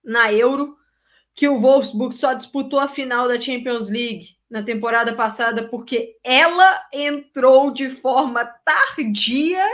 [0.04, 0.76] na Euro,
[1.34, 6.86] que o Wolfsburg só disputou a final da Champions League na temporada passada porque ela
[6.92, 9.64] entrou de forma tardia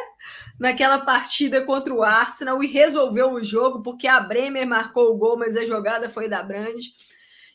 [0.59, 5.37] naquela partida contra o Arsenal e resolveu o jogo porque a Bremer marcou o gol,
[5.37, 6.81] mas a jogada foi da Brand.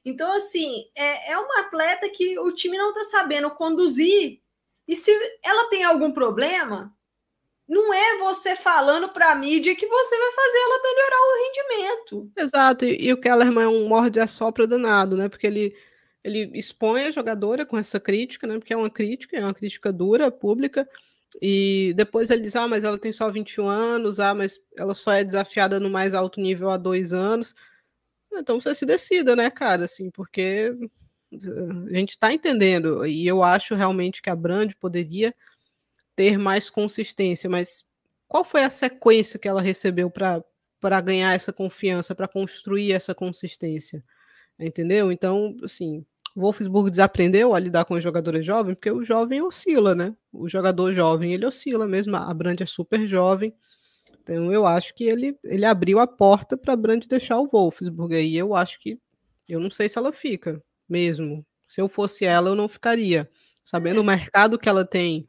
[0.04, 4.42] Então, assim, é, é uma atleta que o time não está sabendo conduzir
[4.88, 5.12] e se
[5.42, 6.94] ela tem algum problema,
[7.74, 12.32] não é você falando para a mídia que você vai fazer ela melhorar o rendimento.
[12.38, 15.28] Exato, e, e o Kellerman é um morde a sopra danado, né?
[15.28, 15.76] Porque ele,
[16.24, 18.60] ele expõe a jogadora com essa crítica, né?
[18.60, 20.88] Porque é uma crítica, é uma crítica dura, pública,
[21.42, 25.12] e depois ele diz: ah, mas ela tem só 21 anos, ah, mas ela só
[25.12, 27.56] é desafiada no mais alto nível há dois anos.
[28.32, 29.86] Então você se decida, né, cara?
[29.86, 30.76] Assim, porque
[31.92, 35.34] a gente está entendendo, e eu acho realmente que a Brand poderia
[36.16, 37.84] ter mais consistência, mas
[38.28, 44.04] qual foi a sequência que ela recebeu para ganhar essa confiança, para construir essa consistência?
[44.60, 45.12] Entendeu?
[45.12, 46.06] Então, assim,
[46.36, 50.16] o Wolfsburg desaprendeu a lidar com os jogadores jovens, porque o jovem oscila, né?
[50.32, 53.54] O jogador jovem, ele oscila mesmo, a Brand é super jovem,
[54.22, 58.16] então eu acho que ele, ele abriu a porta para a Brand deixar o Wolfsburg
[58.16, 59.00] aí, eu acho que,
[59.48, 61.46] eu não sei se ela fica, mesmo.
[61.70, 63.30] Se eu fosse ela, eu não ficaria.
[63.64, 65.28] Sabendo o mercado que ela tem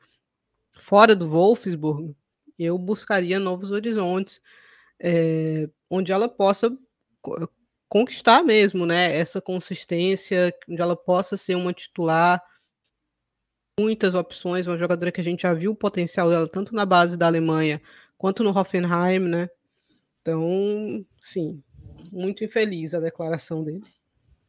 [0.75, 2.15] fora do Wolfsburg,
[2.59, 4.41] eu buscaria novos horizontes,
[5.01, 6.71] é, onde ela possa
[7.89, 9.17] conquistar mesmo, né?
[9.17, 12.43] Essa consistência, onde ela possa ser uma titular.
[13.79, 17.17] Muitas opções, uma jogadora que a gente já viu o potencial dela tanto na base
[17.17, 17.81] da Alemanha
[18.17, 19.49] quanto no Hoffenheim, né?
[20.21, 21.63] Então, sim,
[22.11, 23.83] muito infeliz a declaração dele.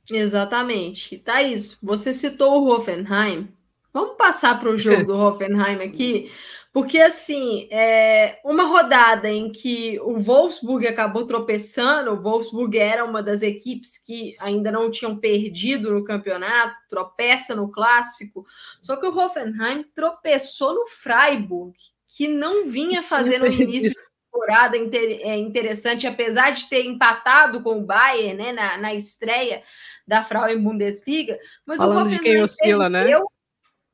[0.09, 1.17] Exatamente.
[1.17, 3.49] Thaís, você citou o Hoffenheim.
[3.95, 6.29] Vamos passar para o jogo do Hoffenheim aqui,
[6.73, 13.23] porque assim, é uma rodada em que o Wolfsburg acabou tropeçando, o Wolfsburg era uma
[13.23, 18.45] das equipes que ainda não tinham perdido no campeonato, tropeça no clássico,
[18.81, 21.73] só que o Hoffenheim tropeçou no Freiburg,
[22.05, 23.93] que não vinha fazendo o início
[24.35, 29.63] temporada é interessante, apesar de ter empatado com o Bayern né, na, na estreia
[30.05, 31.39] da Frauen Bundesliga.
[31.65, 32.99] Mas Falando de quem oscila, né?
[32.99, 33.19] perdeu...
[33.19, 33.25] né?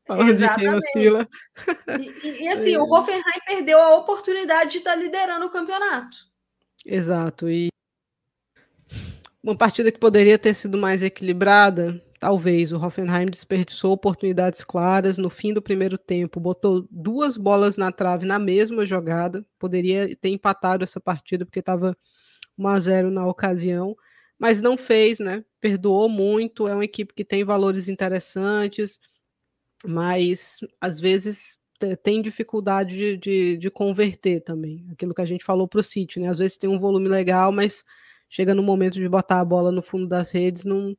[0.08, 0.82] Falando Exatamente.
[0.82, 1.30] de quem oscila.
[2.24, 2.80] E, e assim, é.
[2.80, 6.18] o Hoffenheim perdeu a oportunidade de estar liderando o campeonato.
[6.86, 7.49] Exato.
[7.49, 7.70] E
[9.43, 12.72] uma partida que poderia ter sido mais equilibrada, talvez.
[12.72, 18.26] O Hoffenheim desperdiçou oportunidades claras no fim do primeiro tempo, botou duas bolas na trave
[18.26, 21.95] na mesma jogada, poderia ter empatado essa partida porque estava
[22.58, 23.95] 1 a 0 na ocasião
[24.41, 25.45] mas não fez, né?
[25.60, 26.68] Perdoou muito.
[26.68, 28.99] É uma equipe que tem valores interessantes,
[29.86, 31.59] mas às vezes
[32.03, 34.86] tem dificuldade de, de, de converter também.
[34.91, 36.27] Aquilo que a gente falou para o City, né?
[36.27, 37.84] Às vezes tem um volume legal, mas
[38.29, 40.95] chega no momento de botar a bola no fundo das redes, não,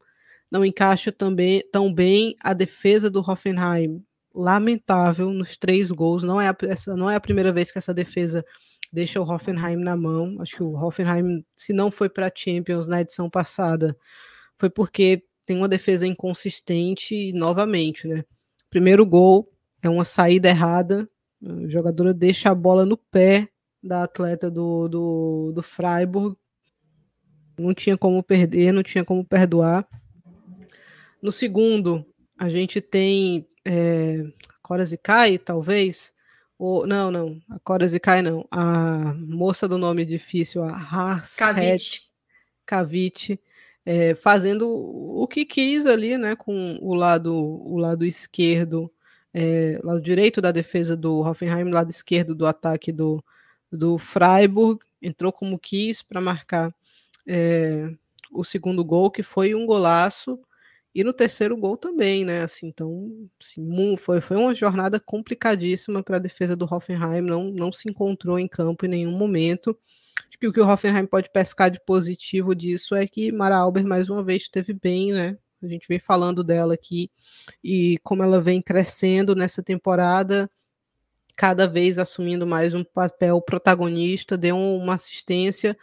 [0.51, 4.05] não encaixa também tão bem a defesa do Hoffenheim.
[4.35, 6.23] Lamentável nos três gols.
[6.23, 8.45] Não é a, essa não é a primeira vez que essa defesa
[8.93, 10.37] deixa o Hoffenheim na mão.
[10.41, 13.97] Acho que o Hoffenheim, se não foi para a Champions na edição passada,
[14.57, 18.25] foi porque tem uma defesa inconsistente novamente, né?
[18.73, 19.53] Primeiro gol
[19.83, 21.07] é uma saída errada,
[21.45, 23.51] a jogadora deixa a bola no pé
[23.83, 26.35] da atleta do, do, do Freiburg,
[27.59, 29.87] não tinha como perder, não tinha como perdoar.
[31.21, 32.03] No segundo,
[32.39, 34.25] a gente tem é,
[34.63, 36.11] Korazikai, talvez,
[36.59, 37.43] o, não, não.
[37.51, 38.47] A Cora Zikai não.
[38.51, 41.37] A moça do nome difícil, a Haas
[42.65, 43.39] Kavit,
[43.85, 46.37] é, fazendo o que quis ali, né?
[46.37, 48.93] Com o lado, o lado esquerdo,
[49.35, 53.25] é, lado direito da defesa do Hoffenheim, lado esquerdo do ataque do,
[53.71, 54.81] do Freiburg.
[55.01, 56.75] Entrou como quis para marcar
[57.27, 57.93] é,
[58.33, 60.39] o segundo gol, que foi um golaço
[60.95, 62.43] e no terceiro gol também, né?
[62.43, 67.73] Assim, então, assim, foi, foi uma jornada complicadíssima para a defesa do Hoffenheim, não, não
[67.73, 69.77] se encontrou em campo em nenhum momento.
[70.33, 73.87] Acho que o que o Hoffenheim pode pescar de positivo disso é que Mara Alber
[73.87, 75.37] mais uma vez esteve bem, né?
[75.63, 77.11] A gente vem falando dela aqui
[77.63, 80.51] e como ela vem crescendo nessa temporada,
[81.37, 85.77] cada vez assumindo mais um papel protagonista, deu uma assistência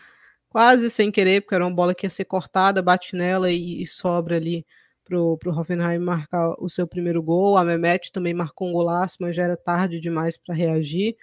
[0.49, 3.85] quase sem querer, porque era uma bola que ia ser cortada, bate nela e, e
[3.85, 4.65] sobra ali
[5.05, 7.55] para o Hoffenheim marcar o seu primeiro gol.
[7.55, 11.15] A Mehmet também marcou um golaço, mas já era tarde demais para reagir.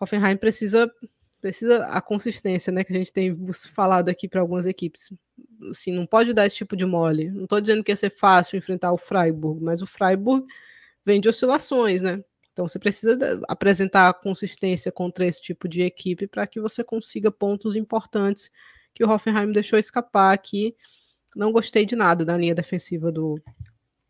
[0.00, 0.90] Hoffenheim precisa
[1.46, 3.36] precisa a consistência, né, que a gente tem
[3.72, 5.12] falado aqui para algumas equipes.
[5.70, 7.30] Assim, não pode dar esse tipo de mole.
[7.30, 10.44] Não estou dizendo que ia ser fácil enfrentar o Freiburg, mas o Freiburg
[11.04, 12.20] vem de oscilações, né?
[12.52, 17.76] Então você precisa apresentar consistência contra esse tipo de equipe para que você consiga pontos
[17.76, 18.50] importantes
[18.92, 20.74] que o Hoffenheim deixou escapar aqui.
[21.36, 23.40] Não gostei de nada da linha defensiva do,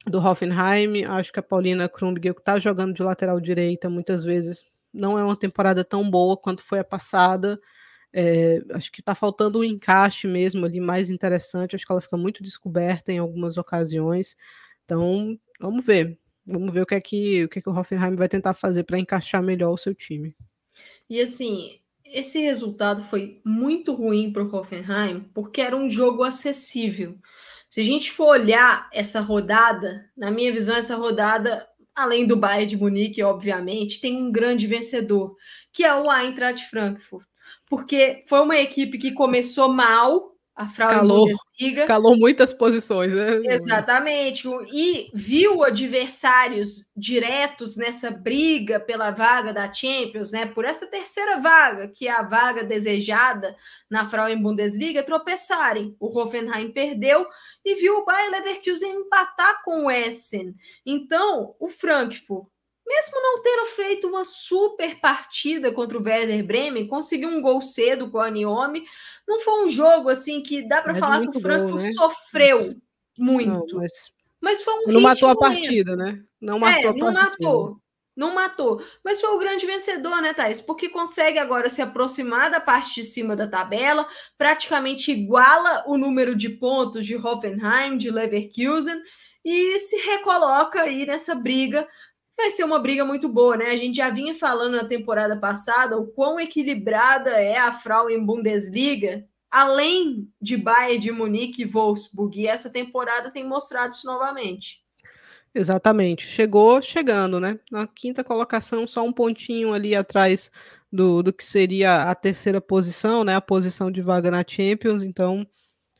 [0.07, 1.05] do Hoffenheim.
[1.05, 4.65] Acho que a Paulina Krumbiger está jogando de lateral direita muitas vezes
[4.97, 7.61] não é uma temporada tão boa quanto foi a passada.
[8.13, 11.77] É, acho que está faltando um encaixe mesmo ali mais interessante.
[11.77, 14.37] Acho que ela fica muito descoberta em algumas ocasiões.
[14.85, 16.19] Então, vamos ver.
[16.47, 18.85] Vamos ver o que é que o, que é que o Hoffenheim vai tentar fazer
[18.85, 20.35] para encaixar melhor o seu time.
[21.11, 27.19] E assim, esse resultado foi muito ruim para o Hoffenheim porque era um jogo acessível.
[27.69, 32.67] Se a gente for olhar essa rodada, na minha visão, essa rodada além do Bayern
[32.67, 35.35] de Munique, obviamente, tem um grande vencedor,
[35.73, 37.27] que é o Eintracht Frankfurt.
[37.69, 41.83] Porque foi uma equipe que começou mal, a escalou, Bundesliga.
[41.83, 43.43] Escalou muitas posições, né?
[43.45, 44.49] Exatamente.
[44.73, 50.47] E viu adversários diretos nessa briga pela vaga da Champions, né?
[50.47, 53.55] Por essa terceira vaga, que é a vaga desejada
[53.91, 55.95] na Frauen Bundesliga, tropeçarem.
[56.01, 57.27] O Hoffenheim perdeu
[57.63, 60.55] e viu o Bayer Leverkusen empatar com o Essen.
[60.87, 62.47] Então, o Frankfurt
[62.87, 68.11] mesmo não tendo feito uma super partida contra o Werder Bremen, conseguiu um gol cedo
[68.11, 68.85] com a Niomi.
[69.27, 71.93] Não foi um jogo assim que dá para é falar que o Frankfurt né?
[71.93, 72.77] sofreu mas...
[73.19, 73.51] muito.
[73.51, 73.93] Não, mas...
[74.41, 74.63] mas...
[74.63, 76.23] foi um Não matou a partida, né?
[76.41, 77.05] Não matou é, a partida.
[77.05, 77.81] Não matou.
[78.17, 78.83] Não matou.
[79.05, 80.59] Mas foi o grande vencedor, né, Thais?
[80.59, 84.09] Porque consegue agora se aproximar da parte de cima da tabela,
[84.39, 89.03] praticamente iguala o número de pontos de Hoffenheim, de Leverkusen,
[89.45, 91.87] e se recoloca aí nessa briga
[92.37, 93.71] vai ser uma briga muito boa, né?
[93.71, 99.25] A gente já vinha falando na temporada passada o quão equilibrada é a Frauen Bundesliga,
[99.51, 104.85] além de Bayern de Munique e Wolfsburg, e essa temporada tem mostrado isso novamente.
[105.55, 106.27] Exatamente.
[106.27, 107.59] Chegou chegando, né?
[107.73, 110.51] Na quinta colocação, só um pontinho ali atrás
[110.93, 113.35] do, do que seria a terceira posição, né?
[113.35, 115.03] A posição de vaga na Champions.
[115.03, 115.47] Então,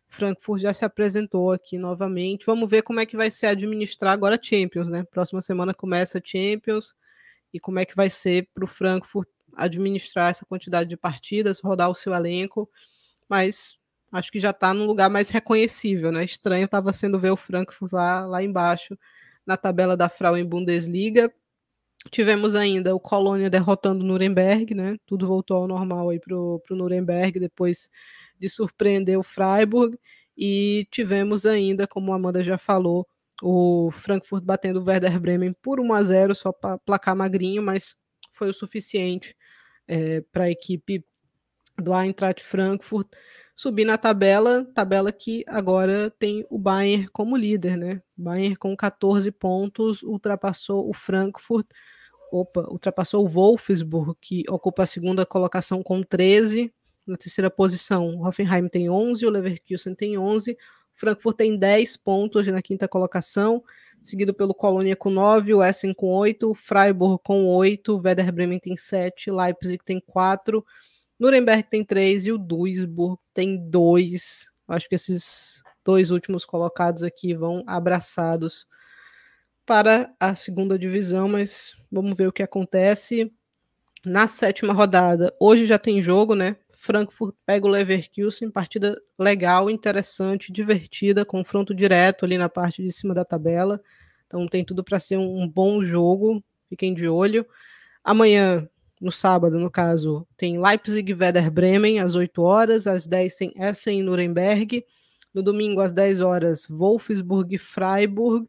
[0.09, 2.47] Frankfurt já se apresentou aqui novamente.
[2.47, 5.05] Vamos ver como é que vai ser administrar agora a Champions, né?
[5.05, 6.95] Próxima semana começa a Champions
[7.53, 11.91] e como é que vai ser para o Frankfurt administrar essa quantidade de partidas, rodar
[11.91, 12.69] o seu elenco.
[13.29, 13.79] Mas
[14.13, 16.25] acho que já está num lugar mais reconhecível, né?
[16.25, 18.97] Estranho estava sendo ver o Frankfurt lá, lá embaixo
[19.45, 21.33] na tabela da Frauen Bundesliga.
[22.11, 24.97] Tivemos ainda o Colônia derrotando o Nuremberg, né?
[25.07, 27.91] Tudo voltou ao normal aí para o Nuremberg depois
[28.39, 29.99] de surpreender o Freiburg.
[30.37, 33.07] E tivemos ainda, como a Amanda já falou,
[33.43, 37.97] o Frankfurt batendo o Werder Bremen por 1 a 0 só para placar magrinho, mas
[38.33, 39.35] foi o suficiente
[39.89, 41.05] é, para a equipe
[41.79, 43.09] do Eintracht Frankfurt
[43.55, 48.03] subir na tabela, tabela que agora tem o Bayern como líder, né?
[48.17, 51.67] Bayern com 14 pontos ultrapassou o Frankfurt,
[52.31, 56.73] opa, ultrapassou o Wolfsburg, que ocupa a segunda colocação com 13,
[57.07, 58.17] na terceira posição.
[58.17, 60.57] O Hoffenheim tem 11, o Leverkusen tem 11, o
[60.95, 63.63] Frankfurt tem 10 pontos na quinta colocação,
[64.03, 68.33] seguido pelo Colônia com 9, o Essen com 8, o Freiburg com 8, o Werder
[68.33, 70.65] Bremen tem 7, Leipzig tem 4,
[71.19, 74.51] Nuremberg tem 3 e o Duisburg tem 2.
[74.69, 78.67] Acho que esses dois últimos colocados aqui vão abraçados
[79.65, 83.33] para a segunda divisão, mas vamos ver o que acontece
[84.05, 85.35] na sétima rodada.
[85.41, 86.57] Hoje já tem jogo, né?
[86.87, 93.13] Frankfurt pega o Leverkusen, partida legal, interessante, divertida, confronto direto ali na parte de cima
[93.13, 93.81] da tabela.
[94.27, 97.45] Então tem tudo para ser um, bom jogo, fiquem de olho.
[98.05, 98.69] Amanhã,
[99.01, 103.99] no sábado, no caso, tem Leipzig Werder Bremen às 8 horas, às 10 tem Essen
[103.99, 104.85] e Nuremberg.
[105.35, 108.49] No domingo, às 10 horas, Wolfsburg e Freiburg.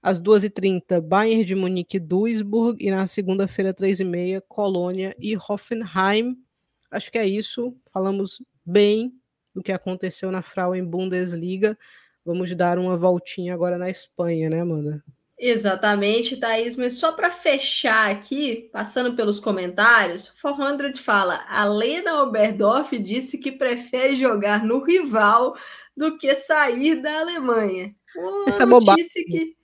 [0.00, 2.78] Às 2h30, Bayern de Munique e Duisburg.
[2.80, 6.45] E na segunda-feira, 3h30, Colônia e Hoffenheim.
[6.90, 7.76] Acho que é isso.
[7.92, 9.12] Falamos bem
[9.54, 11.78] do que aconteceu na Frauen Bundesliga.
[12.24, 15.02] Vamos dar uma voltinha agora na Espanha, né, Amanda?
[15.38, 16.76] Exatamente, Thaís.
[16.76, 23.52] Mas só para fechar aqui, passando pelos comentários, 400 fala: a Lena Oberdorf disse que
[23.52, 25.56] prefere jogar no rival
[25.96, 27.94] do que sair da Alemanha.
[28.16, 29.04] Uma Essa é bobagem.
[29.04, 29.56] Que...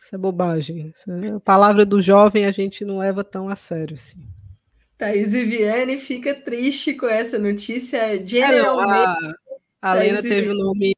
[0.00, 0.92] Isso é bobagem.
[0.94, 4.22] Essa é a palavra do jovem a gente não leva tão a sério assim.
[4.96, 8.24] Thaís Viviane fica triste com essa notícia.
[8.26, 9.36] Generalmente.
[9.82, 10.94] A, a Lena teve o nome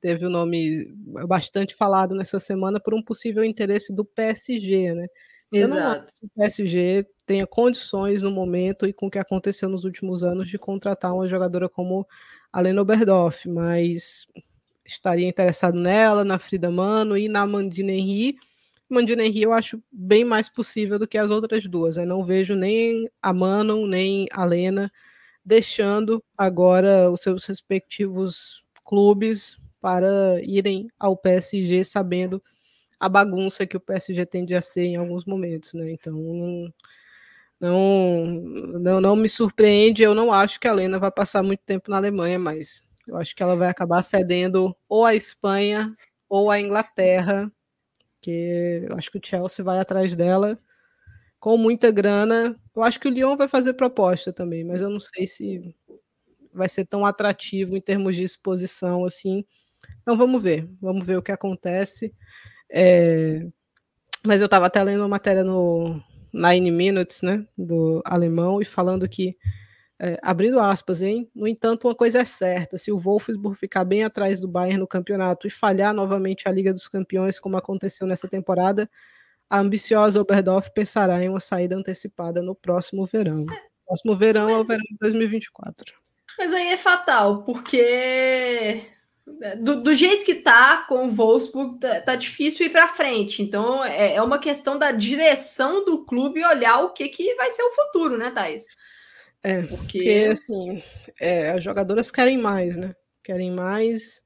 [0.00, 0.86] teve o nome
[1.28, 5.06] bastante falado nessa semana por um possível interesse do PSG, né?
[5.52, 6.12] Exato.
[6.22, 10.58] o PSG tenha condições no momento e com o que aconteceu nos últimos anos de
[10.58, 12.06] contratar uma jogadora como
[12.52, 14.26] a Lena Oberdoff, mas
[14.84, 18.36] estaria interessado nela, na Frida Mano e na Mandina Henry.
[18.88, 21.96] Mandina Henry eu acho bem mais possível do que as outras duas.
[21.96, 24.90] Eu não vejo nem a Manon, nem a Lena
[25.44, 32.42] deixando agora os seus respectivos clubes para irem ao PSG sabendo
[32.98, 35.90] a bagunça que o PSG tende a ser em alguns momentos, né?
[35.90, 36.72] Então
[37.60, 38.32] não,
[38.80, 40.02] não, não, me surpreende.
[40.02, 43.34] Eu não acho que a Lena vai passar muito tempo na Alemanha, mas eu acho
[43.34, 45.94] que ela vai acabar cedendo ou a Espanha
[46.28, 47.50] ou a Inglaterra,
[48.26, 50.58] que eu acho que o Chelsea vai atrás dela
[51.40, 52.56] com muita grana.
[52.76, 55.74] Eu acho que o Lyon vai fazer proposta também, mas eu não sei se
[56.54, 59.44] vai ser tão atrativo em termos de exposição assim.
[60.02, 62.14] Então vamos ver, vamos ver o que acontece.
[62.70, 63.46] É,
[64.24, 66.02] mas eu estava até lendo uma matéria no
[66.32, 69.36] Nine Minutes, né, do alemão, e falando que,
[69.98, 74.04] é, abrindo aspas, hein, no entanto, uma coisa é certa, se o Wolfsburg ficar bem
[74.04, 78.28] atrás do Bayern no campeonato e falhar novamente a Liga dos Campeões, como aconteceu nessa
[78.28, 78.90] temporada,
[79.48, 83.46] a ambiciosa Oberdorf pensará em uma saída antecipada no próximo verão.
[83.86, 85.94] Próximo verão é o verão de 2024.
[86.38, 88.82] Mas aí é fatal, porque
[89.58, 93.42] do, do, jeito que tá com o Wolfsburg, tá, tá difícil ir para frente.
[93.42, 97.62] Então é, é, uma questão da direção do clube olhar o que, que vai ser
[97.62, 98.66] o futuro, né, Thais?
[99.46, 100.82] É, porque, porque assim,
[101.20, 102.96] é, as jogadoras querem mais, né?
[103.22, 104.24] Querem mais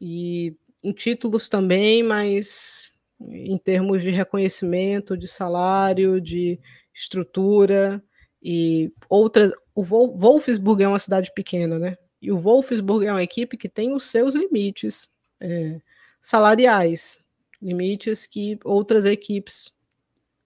[0.00, 2.90] e em títulos também, mas
[3.20, 6.58] em termos de reconhecimento, de salário, de
[6.94, 8.02] estrutura
[8.42, 9.52] e outras.
[9.74, 11.98] O Wolfsburg é uma cidade pequena, né?
[12.22, 15.82] E o Wolfsburg é uma equipe que tem os seus limites é,
[16.18, 17.20] salariais,
[17.60, 19.70] limites que outras equipes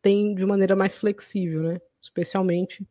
[0.02, 1.80] têm de maneira mais flexível, né?
[2.02, 2.84] Especialmente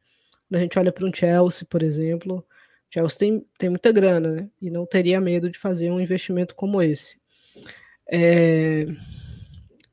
[0.49, 2.45] quando a gente olha para um Chelsea, por exemplo.
[2.89, 4.49] Chelsea tem, tem muita grana, né?
[4.61, 7.21] E não teria medo de fazer um investimento como esse.
[8.11, 8.85] É...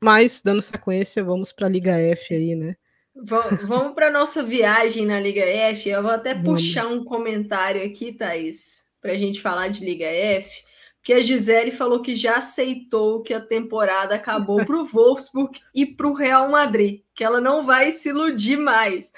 [0.01, 2.75] Mas, dando sequência, vamos para a Liga F aí, né?
[3.15, 5.89] Vamos para nossa viagem na Liga F.
[5.89, 6.61] Eu vou até vamos.
[6.61, 10.63] puxar um comentário aqui, Thaís para a gente falar de Liga F,
[10.97, 15.85] porque a Gisele falou que já aceitou que a temporada acabou para o Wolfsburg e
[15.85, 19.11] para o Real Madrid, que ela não vai se iludir mais.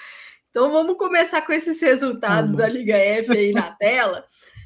[0.59, 4.25] Então vamos começar com esses resultados da Liga F aí na tela.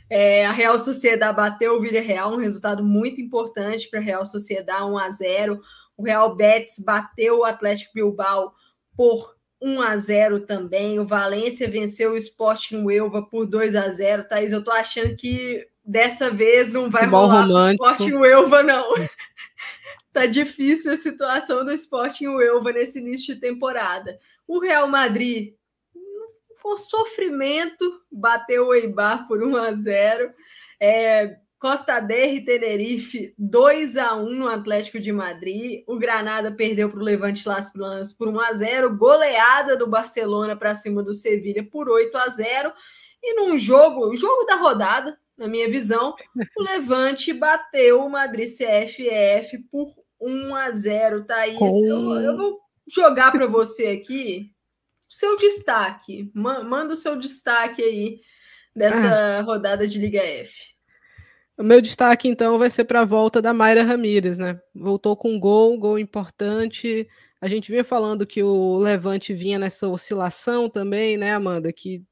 [0.09, 4.85] É, a Real Sociedade bateu o Villarreal, um resultado muito importante para a Real Sociedade,
[4.85, 5.61] 1 a 0.
[5.95, 8.55] O Real Betis bateu o Atlético Bilbao
[8.97, 10.99] por 1 a 0 também.
[10.99, 14.27] O Valência venceu o Sporting Huelva por 2 a 0.
[14.27, 17.85] Thaís, eu tô achando que dessa vez não vai Futebol rolar romântico.
[17.85, 18.95] o Sporting Huelva, não.
[20.11, 24.17] tá difícil a situação do Sporting Huelva nesse início de temporada.
[24.47, 25.53] O Real Madrid
[26.63, 30.33] com sofrimento, bateu o Eibar por 1 a 0.
[30.79, 35.83] É, Costa Derre e Tenerife 2 a 1 no Atlético de Madrid.
[35.85, 38.97] O Granada perdeu para o Levante Las Planas por 1 a 0.
[38.97, 42.73] Goleada do Barcelona para cima do Sevilha por 8 a 0.
[43.21, 46.15] E num jogo, jogo da rodada, na minha visão,
[46.57, 51.25] o Levante bateu o Madrid CFF por 1 a 0.
[51.25, 54.52] Thaís, eu, eu vou jogar para você aqui
[55.13, 56.31] seu destaque.
[56.33, 58.19] Manda o seu destaque aí
[58.75, 59.41] dessa ah.
[59.41, 60.51] rodada de Liga F.
[61.55, 64.59] O meu destaque, então, vai ser para a volta da Mayra Ramírez, né?
[64.73, 67.07] Voltou com um gol, um gol importante.
[67.39, 71.71] A gente vinha falando que o Levante vinha nessa oscilação também, né, Amanda?
[71.71, 72.03] Que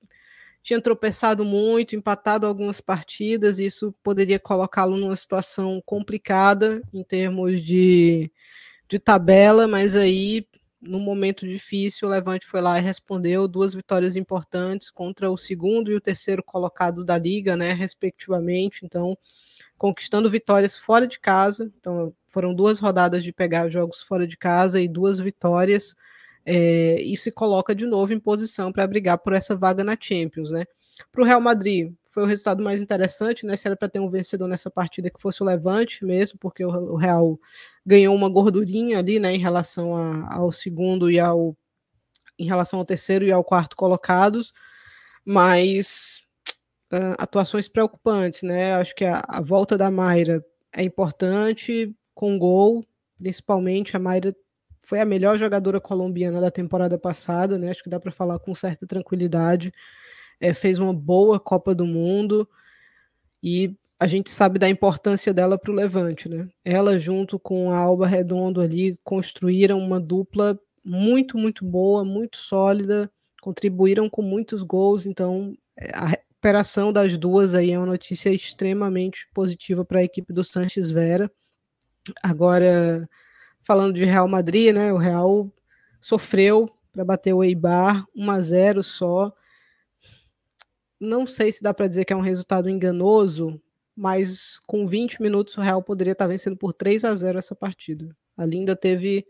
[0.61, 7.61] tinha tropeçado muito, empatado algumas partidas, e isso poderia colocá-lo numa situação complicada em termos
[7.63, 8.31] de,
[8.87, 10.45] de tabela, mas aí
[10.81, 15.91] num momento difícil, o Levante foi lá e respondeu duas vitórias importantes contra o segundo
[15.91, 18.85] e o terceiro colocado da liga, né, respectivamente.
[18.85, 19.17] Então,
[19.77, 21.71] conquistando vitórias fora de casa.
[21.79, 25.95] Então, foram duas rodadas de pegar jogos fora de casa e duas vitórias.
[26.45, 30.51] É, e se coloca de novo em posição para brigar por essa vaga na Champions,
[30.51, 30.65] né?
[31.11, 33.55] Para o Real Madrid, foi o resultado mais interessante, né?
[33.55, 36.95] Se era para ter um vencedor nessa partida que fosse o Levante mesmo, porque o,
[36.95, 37.39] Real
[37.85, 41.55] ganhou uma gordurinha ali, né, em relação a, ao segundo e ao
[42.37, 44.51] em relação ao terceiro e ao quarto colocados,
[45.23, 46.23] mas
[46.91, 48.73] uh, atuações preocupantes, né?
[48.73, 50.43] Acho que a, a volta da Mayra
[50.75, 52.85] é importante com gol,
[53.17, 54.35] principalmente a Mayra
[54.83, 57.69] foi a melhor jogadora colombiana da temporada passada, né?
[57.69, 59.71] Acho que dá para falar com certa tranquilidade.
[60.41, 62.47] É, fez uma boa Copa do Mundo
[63.43, 66.49] e a gente sabe da importância dela para o Levante, né?
[66.65, 73.11] Ela junto com a Alba Redondo ali construíram uma dupla muito, muito boa, muito sólida,
[73.41, 79.27] contribuíram com muitos gols, então é, a recuperação das duas aí é uma notícia extremamente
[79.33, 81.31] positiva para a equipe do Sanches Vera.
[82.23, 83.07] Agora,
[83.61, 84.91] falando de Real Madrid, né?
[84.91, 85.51] O Real
[86.01, 89.31] sofreu para bater o Eibar 1 a 0 só.
[91.01, 93.59] Não sei se dá para dizer que é um resultado enganoso,
[93.95, 97.55] mas com 20 minutos o Real poderia estar tá vencendo por 3 a 0 essa
[97.55, 98.15] partida.
[98.37, 99.25] A Linda teve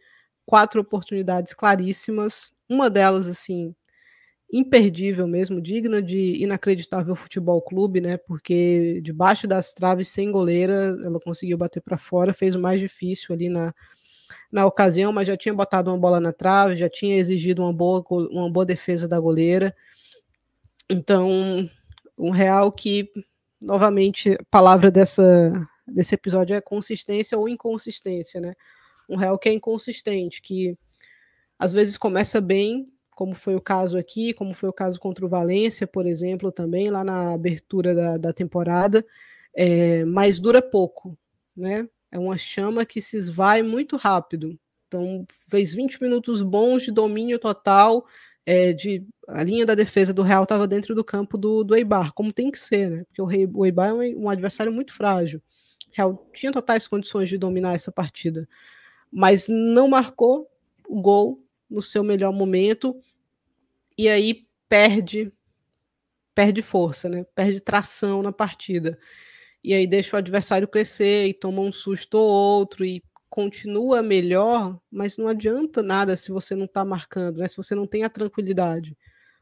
[0.46, 3.74] quatro oportunidades claríssimas, uma delas assim
[4.54, 8.18] imperdível mesmo, digna de inacreditável futebol clube, né?
[8.18, 13.34] Porque debaixo das traves sem goleira, ela conseguiu bater para fora, fez o mais difícil
[13.34, 13.74] ali na
[14.52, 18.04] na ocasião, mas já tinha botado uma bola na trave, já tinha exigido uma boa,
[18.32, 19.76] uma boa defesa da goleira.
[20.92, 21.70] Então,
[22.18, 23.10] um Real que,
[23.60, 28.54] novamente, a palavra dessa, desse episódio é consistência ou inconsistência, né?
[29.08, 30.78] Um Real que é inconsistente, que
[31.58, 35.30] às vezes começa bem, como foi o caso aqui, como foi o caso contra o
[35.30, 39.06] Valência, por exemplo, também, lá na abertura da, da temporada,
[39.56, 41.18] é, mas dura pouco,
[41.56, 41.88] né?
[42.12, 44.60] É uma chama que se esvai muito rápido.
[44.88, 48.06] Então, fez 20 minutos bons de domínio total,
[48.46, 52.12] é, de a linha da defesa do Real estava dentro do campo do, do Eibar,
[52.14, 53.04] como tem que ser, né?
[53.06, 55.42] Porque o, Eibar é um, um adversário muito frágil.
[55.90, 58.48] O Real tinha totais condições de dominar essa partida,
[59.12, 60.50] mas não marcou
[60.88, 62.96] o gol no seu melhor momento
[63.98, 65.32] e aí perde
[66.34, 67.26] perde força, né?
[67.36, 68.98] Perde tração na partida
[69.64, 74.78] e aí deixa o adversário crescer e toma um susto ou outro e continua melhor,
[74.92, 77.48] mas não adianta nada se você não está marcando, né?
[77.48, 78.98] se você não tem a tranquilidade.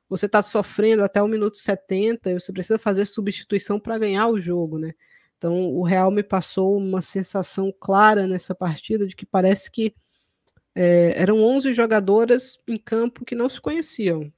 [0.08, 4.40] Você está sofrendo até o minuto 70 e você precisa fazer substituição para ganhar o
[4.40, 4.94] jogo, né?
[5.38, 9.96] Então o Real me passou uma sensação clara nessa partida de que parece que
[10.76, 14.32] é, eram 11 jogadoras em campo que não se conheciam,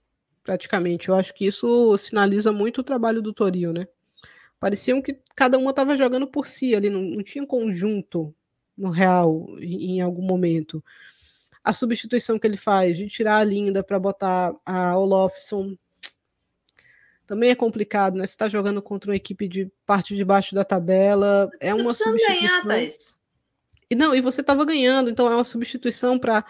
[0.44, 1.10] praticamente.
[1.10, 3.86] Eu acho que isso sinaliza muito o trabalho do Toril, né?
[4.62, 8.34] Pareciam que cada uma estava jogando por si ali, não, não tinha conjunto
[8.82, 10.84] no real em, em, algum momento.
[11.64, 15.78] A substituição que ele faz de tirar a Linda para botar a Olofsson
[17.28, 18.26] também é complicado, né?
[18.26, 22.64] Você está jogando contra uma equipe de parte de baixo da tabela, é uma substituição.
[22.64, 22.90] Ganhar,
[23.90, 26.44] E não, e você estava ganhando, então é uma substituição para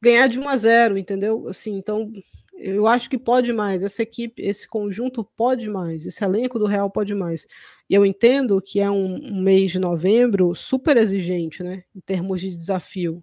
[0.00, 1.48] ganhar de 1 a 0, entendeu?
[1.48, 2.12] Assim, então
[2.58, 6.90] eu acho que pode mais, essa equipe, esse conjunto pode mais, esse elenco do Real
[6.90, 7.46] pode mais.
[7.88, 12.40] E eu entendo que é um, um, mês de novembro super exigente, né, em termos
[12.40, 13.22] de desafio.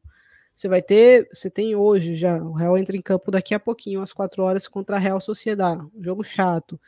[0.55, 4.01] Você vai ter, você tem hoje já, o Real entra em campo daqui a pouquinho,
[4.01, 6.79] às quatro horas, contra a Real Sociedade, um jogo chato.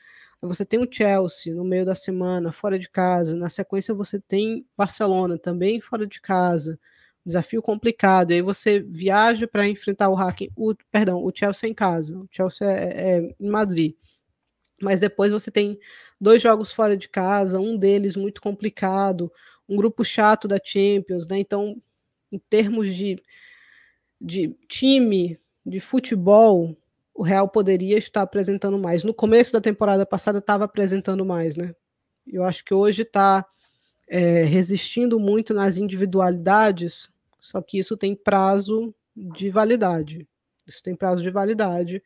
[0.41, 3.35] Você tem o Chelsea no meio da semana, fora de casa.
[3.35, 6.79] Na sequência, você tem Barcelona também fora de casa
[7.27, 8.31] desafio complicado.
[8.31, 12.17] E aí você viaja para enfrentar o Hacking, o, perdão, o Chelsea em casa.
[12.17, 13.93] O Chelsea é, é, é, em Madrid.
[14.81, 15.77] Mas depois você tem
[16.19, 19.31] dois jogos fora de casa, um deles muito complicado,
[19.67, 21.37] um grupo chato da Champions, né?
[21.39, 21.81] Então,
[22.31, 23.21] em termos de,
[24.21, 26.77] de time, de futebol,
[27.13, 29.03] o Real poderia estar apresentando mais.
[29.03, 31.73] No começo da temporada passada estava apresentando mais, né?
[32.25, 33.45] Eu acho que hoje está
[34.07, 37.09] é, resistindo muito nas individualidades
[37.47, 40.27] só que isso tem prazo de validade.
[40.67, 42.03] Isso tem prazo de validade.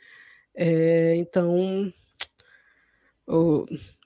[0.53, 1.91] É, então,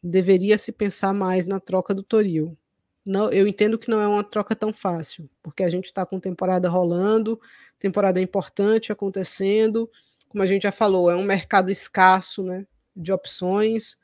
[0.01, 2.57] deveria se pensar mais na troca do Toril.
[3.05, 6.21] Não, eu entendo que não é uma troca tão fácil, porque a gente está com
[6.21, 7.37] temporada rolando,
[7.77, 9.91] temporada importante acontecendo.
[10.29, 12.65] Como a gente já falou, é um mercado escasso né,
[12.95, 13.97] de opções.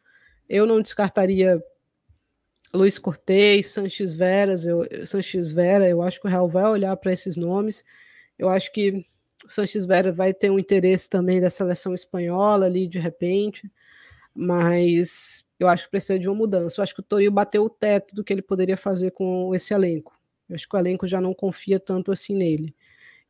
[0.50, 1.64] Eu não descartaria
[2.74, 7.12] Luiz Cortez, Sanches Veras, eu, Sanches Vera, eu acho que o Real vai olhar para
[7.12, 7.84] esses nomes.
[8.38, 9.06] Eu acho que
[9.44, 13.70] o Sanches Vera vai ter um interesse também da seleção espanhola ali de repente,
[14.34, 16.80] mas eu acho que precisa de uma mudança.
[16.80, 19.74] Eu acho que o Toril bateu o teto do que ele poderia fazer com esse
[19.74, 20.18] elenco.
[20.50, 22.74] Eu acho que o elenco já não confia tanto assim nele.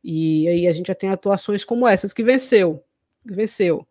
[0.02, 2.82] E aí a gente já tem atuações como essas que venceu,
[3.26, 3.86] que venceu.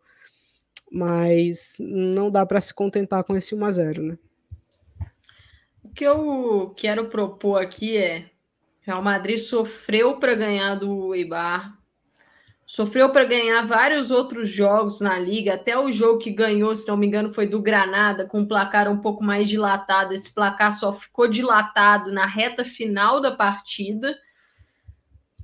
[0.90, 4.18] Mas não dá para se contentar com esse 1 a 0, né?
[5.94, 8.30] Que eu quero propor aqui é:
[8.80, 11.78] Real Madrid sofreu para ganhar do Eibar,
[12.66, 16.96] sofreu para ganhar vários outros jogos na liga, até o jogo que ganhou, se não
[16.96, 20.14] me engano, foi do Granada, com um placar um pouco mais dilatado.
[20.14, 24.18] Esse placar só ficou dilatado na reta final da partida.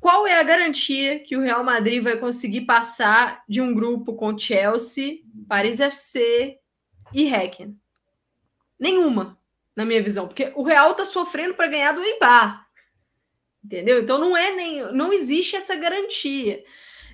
[0.01, 4.39] qual é a garantia que o Real Madrid vai conseguir passar de um grupo com
[4.39, 5.19] Chelsea,
[5.49, 6.59] Paris FC
[7.13, 7.77] e Hecken?
[8.79, 9.38] Nenhuma,
[9.79, 12.67] na minha visão, porque o Real está sofrendo para ganhar do Eibar.
[13.65, 14.03] Entendeu?
[14.03, 16.65] Então não é nem não existe essa garantia.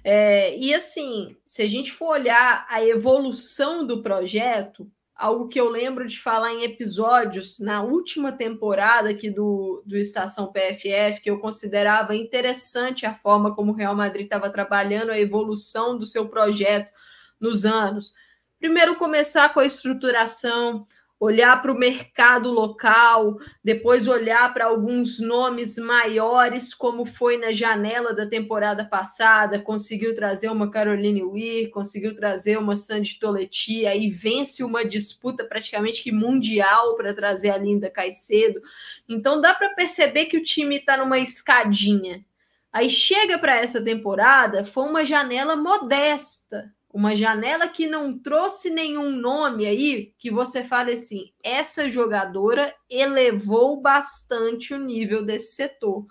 [0.02, 5.68] É, e assim, se a gente for olhar a evolução do projeto, algo que eu
[5.68, 11.38] lembro de falar em episódios na última temporada aqui do, do Estação PFF, que eu
[11.40, 16.90] considerava interessante a forma como o Real Madrid estava trabalhando a evolução do seu projeto
[17.38, 18.14] nos anos.
[18.58, 20.86] Primeiro, começar com a estruturação,
[21.18, 28.12] olhar para o mercado local, depois olhar para alguns nomes maiores, como foi na janela
[28.12, 34.62] da temporada passada, conseguiu trazer uma Caroline Weir, conseguiu trazer uma Sandy Toletti, aí vence
[34.62, 38.60] uma disputa praticamente que mundial para trazer a Linda Caicedo.
[39.08, 42.24] Então dá para perceber que o time está numa escadinha.
[42.72, 49.10] Aí chega para essa temporada, foi uma janela modesta, uma janela que não trouxe nenhum
[49.10, 56.06] nome aí que você fale assim, essa jogadora elevou bastante o nível desse setor.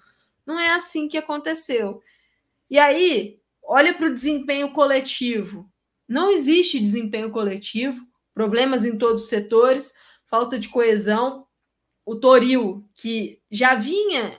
[0.46, 2.02] Não é assim que aconteceu.
[2.70, 5.72] E aí, olha para o desempenho coletivo.
[6.06, 9.94] Não existe desempenho coletivo, problemas em todos os setores,
[10.30, 11.48] falta de coesão.
[12.06, 14.38] O Toril, que já vinha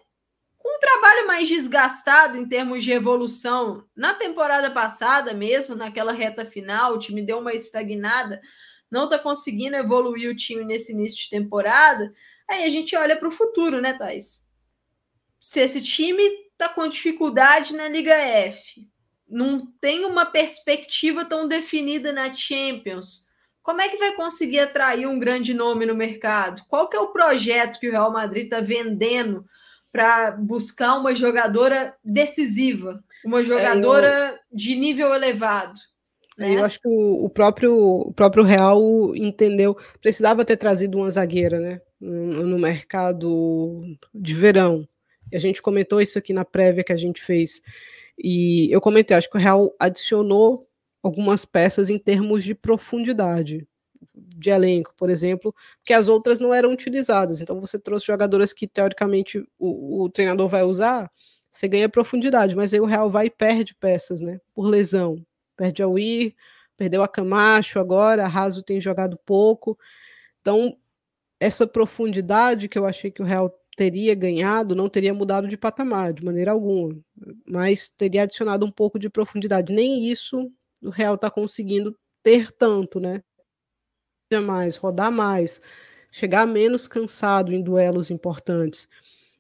[0.84, 3.84] trabalho mais desgastado em termos de evolução.
[3.96, 8.38] Na temporada passada mesmo, naquela reta final, o time deu uma estagnada,
[8.90, 12.12] não está conseguindo evoluir o time nesse início de temporada.
[12.46, 14.46] Aí a gente olha para o futuro, né, Thais?
[15.40, 18.86] Se esse time está com dificuldade na Liga F,
[19.26, 23.26] não tem uma perspectiva tão definida na Champions,
[23.62, 26.62] como é que vai conseguir atrair um grande nome no mercado?
[26.68, 29.46] Qual que é o projeto que o Real Madrid está vendendo
[29.94, 34.38] para buscar uma jogadora decisiva, uma jogadora é, eu...
[34.52, 35.78] de nível elevado.
[36.36, 36.56] Né?
[36.56, 38.82] Eu acho que o, próprio, o próprio Real
[39.14, 44.84] entendeu, precisava ter trazido uma zagueira né, no, no mercado de verão.
[45.30, 47.62] E a gente comentou isso aqui na prévia que a gente fez.
[48.18, 50.68] E eu comentei, acho que o Real adicionou
[51.04, 53.64] algumas peças em termos de profundidade
[54.36, 57.40] de elenco, por exemplo, que as outras não eram utilizadas.
[57.40, 61.10] Então você trouxe jogadoras que teoricamente o, o treinador vai usar,
[61.50, 64.40] você ganha profundidade, mas aí o Real vai e perde peças, né?
[64.52, 65.24] Por lesão.
[65.56, 66.34] Perde a Weir,
[66.76, 69.78] perdeu a Camacho agora, a Raso tem jogado pouco.
[70.40, 70.76] Então,
[71.38, 76.12] essa profundidade que eu achei que o Real teria ganhado, não teria mudado de patamar,
[76.12, 76.96] de maneira alguma,
[77.48, 79.72] mas teria adicionado um pouco de profundidade.
[79.72, 80.50] Nem isso
[80.82, 83.22] o Real está conseguindo ter tanto, né?
[84.42, 85.60] Mais, rodar mais,
[86.10, 88.88] chegar menos cansado em duelos importantes.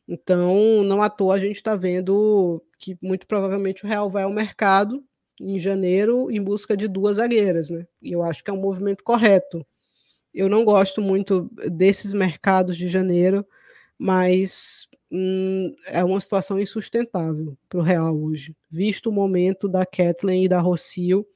[0.06, 4.32] Então, não à toa a gente está vendo que muito provavelmente o Real vai ao
[4.32, 5.02] mercado
[5.40, 7.86] em janeiro em busca de duas zagueiras, né?
[8.02, 9.66] E eu acho que é um movimento correto.
[10.32, 13.46] Eu não gosto muito desses mercados de janeiro,
[13.98, 18.54] mas hum, é uma situação insustentável para o Real hoje.
[18.70, 21.26] Visto o momento da Kathleen e da Rocio,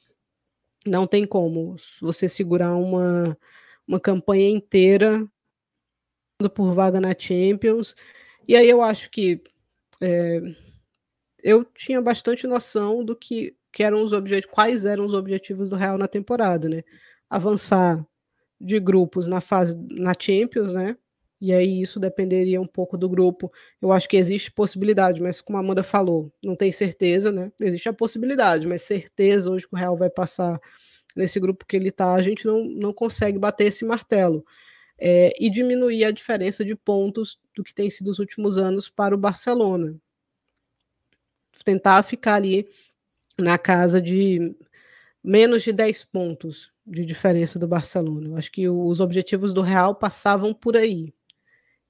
[0.89, 3.37] não tem como você segurar uma,
[3.87, 5.27] uma campanha inteira
[6.55, 7.95] por vaga na Champions.
[8.47, 9.43] E aí eu acho que
[10.01, 10.41] é,
[11.43, 15.77] eu tinha bastante noção do que, que eram os objetivos, quais eram os objetivos do
[15.77, 16.83] Real na temporada, né?
[17.29, 18.07] Avançar
[18.61, 20.97] de grupos na fase na Champions, né?
[21.41, 23.53] E aí isso dependeria um pouco do grupo.
[23.81, 27.53] Eu acho que existe possibilidade, mas como a Amanda falou, não tem certeza, né?
[27.61, 30.61] Existe a possibilidade, mas certeza hoje que o Real vai passar
[31.17, 34.45] nesse grupo que ele está, a gente não, não consegue bater esse martelo.
[35.01, 39.15] É, e diminuir a diferença de pontos do que tem sido os últimos anos para
[39.15, 39.97] o Barcelona.
[41.65, 42.69] Tentar ficar ali
[43.39, 44.57] na casa de
[45.23, 48.29] menos de 10 pontos de diferença do Barcelona.
[48.29, 51.15] Eu acho que os objetivos do Real passavam por aí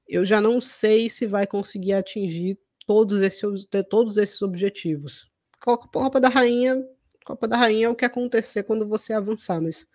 [0.09, 3.43] eu já não sei se vai conseguir atingir todos esses,
[3.91, 5.31] todos esses objetivos.
[5.61, 6.83] Copa da Rainha,
[7.25, 9.87] Copa da Rainha é o que acontecer quando você avançar, mas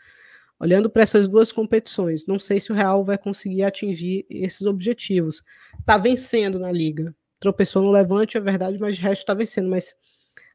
[0.60, 5.42] olhando para essas duas competições, não sei se o Real vai conseguir atingir esses objetivos.
[5.86, 7.16] Tá vencendo na liga.
[7.40, 9.96] Tropeçou no Levante, é verdade, mas de resto tá vencendo, mas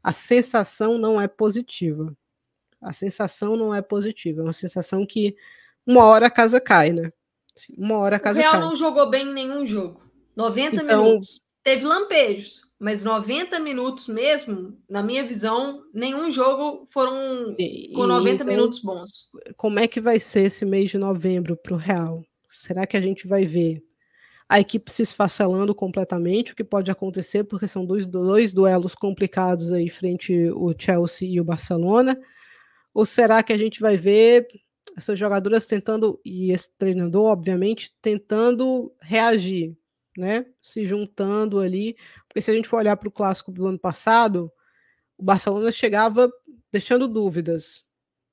[0.03, 2.17] a sensação não é positiva.
[2.81, 5.35] A sensação não é positiva, é uma sensação que
[5.85, 7.13] uma hora a casa cai, né?
[7.77, 8.61] Uma hora a casa O Real cai.
[8.61, 10.03] não jogou bem em nenhum jogo.
[10.37, 11.05] 90 então...
[11.05, 11.41] minutos.
[11.63, 17.55] Teve lampejos, mas 90 minutos mesmo, na minha visão, nenhum jogo foram
[17.95, 19.29] com 90 então, minutos bons.
[19.57, 22.23] Como é que vai ser esse mês de novembro para o Real?
[22.49, 23.83] Será que a gente vai ver
[24.49, 29.71] a equipe se esfacelando completamente, o que pode acontecer, porque são dois, dois duelos complicados
[29.71, 32.19] aí frente o Chelsea e o Barcelona.
[32.95, 34.49] Ou será que a gente vai ver
[34.99, 39.77] essas jogadoras tentando, e esse treinador, obviamente, tentando reagir,
[40.17, 40.45] né?
[40.61, 41.97] Se juntando ali.
[42.27, 44.51] Porque se a gente for olhar para o clássico do ano passado,
[45.17, 46.29] o Barcelona chegava
[46.73, 47.87] deixando dúvidas.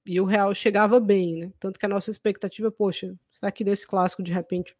[0.07, 1.51] E o Real chegava bem, né?
[1.59, 4.75] Tanto que a nossa expectativa, poxa, será que nesse clássico de repente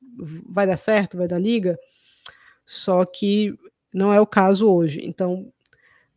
[0.48, 1.78] vai dar certo, vai dar liga?
[2.66, 3.56] Só que
[3.94, 5.02] não é o caso hoje.
[5.04, 5.54] Então,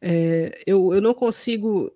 [0.01, 1.93] é, eu, eu não consigo.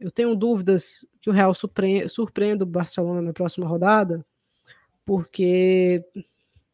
[0.00, 4.22] Eu tenho dúvidas que o Real surpreenda o Barcelona na próxima rodada,
[5.06, 6.04] porque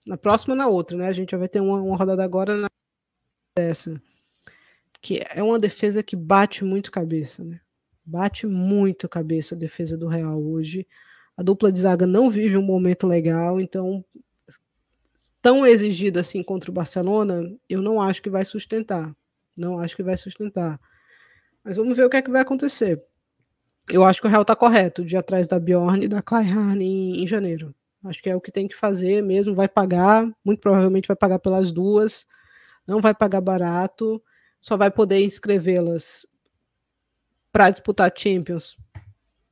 [0.05, 1.07] na próxima na outra, né?
[1.07, 2.69] A gente vai ter uma, uma rodada agora na
[3.57, 4.03] dessa,
[5.01, 7.61] que é uma defesa que bate muito cabeça, né?
[8.05, 10.85] Bate muito cabeça a defesa do Real hoje.
[11.37, 14.05] A dupla de zaga não vive um momento legal, então
[15.41, 19.15] tão exigida assim contra o Barcelona, eu não acho que vai sustentar.
[19.57, 20.81] Não acho que vai sustentar.
[21.63, 23.01] Mas vamos ver o que é que vai acontecer.
[23.93, 26.81] Eu acho que o Real está correto de ir atrás da Bjorn e da Kleihahn
[26.81, 27.75] em, em janeiro.
[28.05, 29.55] Acho que é o que tem que fazer mesmo.
[29.55, 32.25] Vai pagar, muito provavelmente vai pagar pelas duas.
[32.87, 34.23] Não vai pagar barato.
[34.61, 36.27] Só vai poder inscrevê-las
[37.53, 38.77] para disputar Champions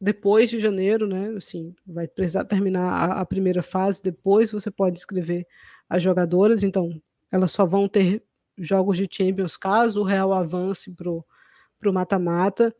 [0.01, 1.35] depois de janeiro, né?
[1.37, 5.47] Assim, vai precisar terminar a, a, primeira fase, depois você pode escrever
[5.89, 6.91] as jogadoras, então
[7.33, 8.23] elas só vão ter
[8.57, 12.75] jogos de Champions caso o Real avance para o mata-mata.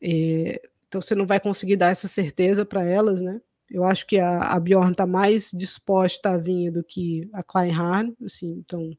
[0.00, 0.60] É,
[0.92, 3.40] então você não vai conseguir dar essa certeza para elas, né?
[3.70, 8.14] Eu acho que a, a Bjorn está mais disposta a vir do que a Kleinhardt,
[8.22, 8.90] assim, então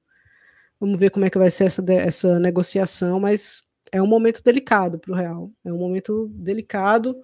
[0.79, 3.61] vamos ver como é que vai ser essa, essa negociação, mas
[3.91, 5.51] é um momento delicado para o Real.
[5.63, 7.15] É um momento delicado.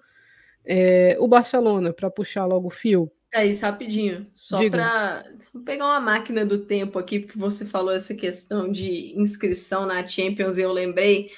[0.63, 3.11] É, o Barcelona, para puxar logo o fio.
[3.33, 4.27] É isso, rapidinho.
[4.31, 5.25] Só para
[5.65, 10.59] pegar uma máquina do tempo aqui, porque você falou essa questão de inscrição na Champions,
[10.59, 11.31] e eu lembrei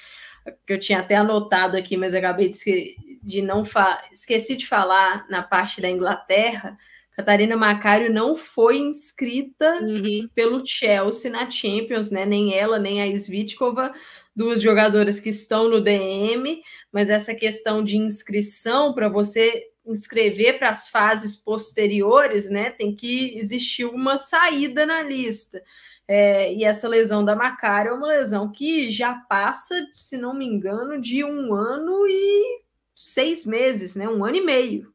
[0.67, 3.63] que eu tinha até anotado aqui, mas acabei de, de não
[4.11, 6.77] esqueci de falar na parte da Inglaterra.
[7.15, 10.29] Catarina Macário não foi inscrita uhum.
[10.33, 12.25] pelo Chelsea na Champions, né?
[12.25, 13.93] Nem ela, nem a Svitkova
[14.35, 16.61] duas jogadoras que estão no DM,
[16.91, 23.37] mas essa questão de inscrição para você inscrever para as fases posteriores, né, tem que
[23.37, 25.61] existir uma saída na lista.
[26.07, 30.45] É, e essa lesão da Macari é uma lesão que já passa, se não me
[30.45, 32.60] engano, de um ano e
[32.95, 34.07] seis meses, né?
[34.07, 34.93] Um ano e meio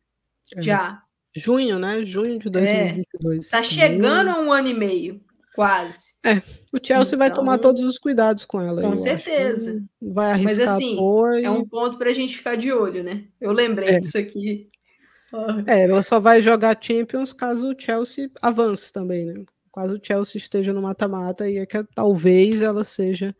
[0.54, 0.62] é.
[0.62, 1.02] já.
[1.34, 2.04] Junho, né?
[2.04, 3.44] Junho de 2022.
[3.44, 5.20] Está é, chegando a um ano e meio.
[5.54, 6.14] Quase.
[6.22, 8.82] É, o Chelsea então, vai tomar então, todos os cuidados com ela.
[8.82, 9.82] Com certeza.
[10.02, 10.98] Vai arriscar Mas assim,
[11.42, 13.24] é um ponto para a gente ficar de olho, né?
[13.40, 14.00] Eu lembrei é.
[14.00, 14.68] disso aqui.
[15.10, 15.46] Só...
[15.66, 19.44] É, ela só vai jogar Champions caso o Chelsea avance também, né?
[19.74, 23.34] Caso o Chelsea esteja no mata-mata e é que talvez ela seja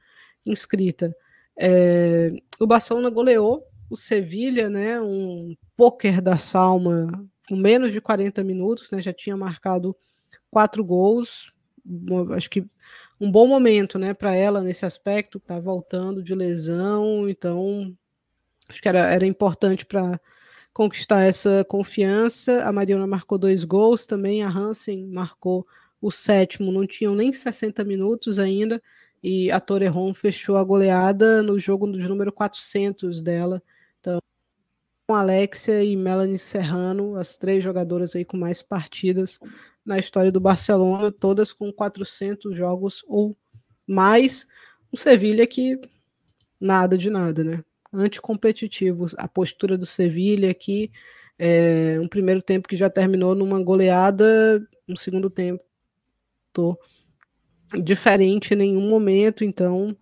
[0.44, 1.14] inscrita.
[1.58, 5.00] É, o Barcelona goleou o Sevilha, né?
[5.00, 9.00] Um poker da Salma com menos de 40 minutos, né?
[9.00, 9.96] Já tinha marcado
[10.50, 11.52] quatro gols,
[12.34, 12.64] acho que
[13.20, 17.96] um bom momento, né, para ela nesse aspecto, tá voltando de lesão, então
[18.68, 20.20] acho que era, era importante para
[20.72, 22.62] conquistar essa confiança.
[22.64, 25.66] A Mariana marcou dois gols também, a Hansen marcou
[26.00, 28.82] o sétimo, não tinham nem 60 minutos ainda,
[29.22, 33.62] e a Torrejon fechou a goleada no jogo dos número 400 dela.
[34.06, 34.20] Então,
[35.08, 39.40] com Alexia e Melanie Serrano, as três jogadoras aí com mais partidas
[39.84, 43.36] na história do Barcelona, todas com 400 jogos ou
[43.84, 44.46] mais.
[44.92, 45.80] O Sevilha que
[46.60, 47.64] nada de nada, né?
[47.92, 49.16] Anticompetitivos.
[49.18, 50.92] A postura do Sevilha aqui,
[51.36, 55.64] é, um primeiro tempo que já terminou numa goleada, um segundo tempo
[56.52, 56.78] tô
[57.82, 59.94] diferente em nenhum momento, então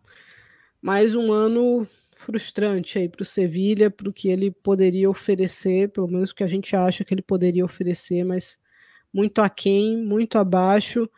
[0.81, 1.89] mais um ano
[2.24, 6.42] frustrante aí para o Sevilha, para o que ele poderia oferecer, pelo menos o que
[6.42, 8.59] a gente acha que ele poderia oferecer, mas
[9.12, 11.09] muito aquém, muito abaixo.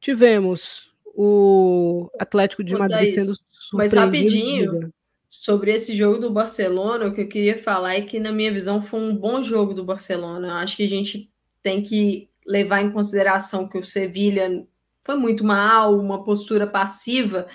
[0.00, 3.32] Tivemos o Atlético de Madrid sendo
[3.72, 4.92] Mas rapidinho,
[5.28, 8.82] sobre esse jogo do Barcelona, o que eu queria falar é que, na minha visão,
[8.82, 10.48] foi um bom jogo do Barcelona.
[10.48, 11.30] Eu acho que a gente
[11.62, 14.66] tem que levar em consideração que o Sevilha
[15.04, 17.46] foi muito mal, uma postura passiva,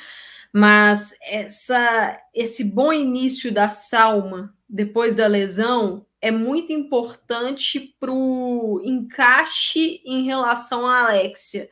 [0.53, 8.79] mas essa, esse bom início da Salma depois da lesão é muito importante para o
[8.83, 11.67] encaixe em relação à Alexia,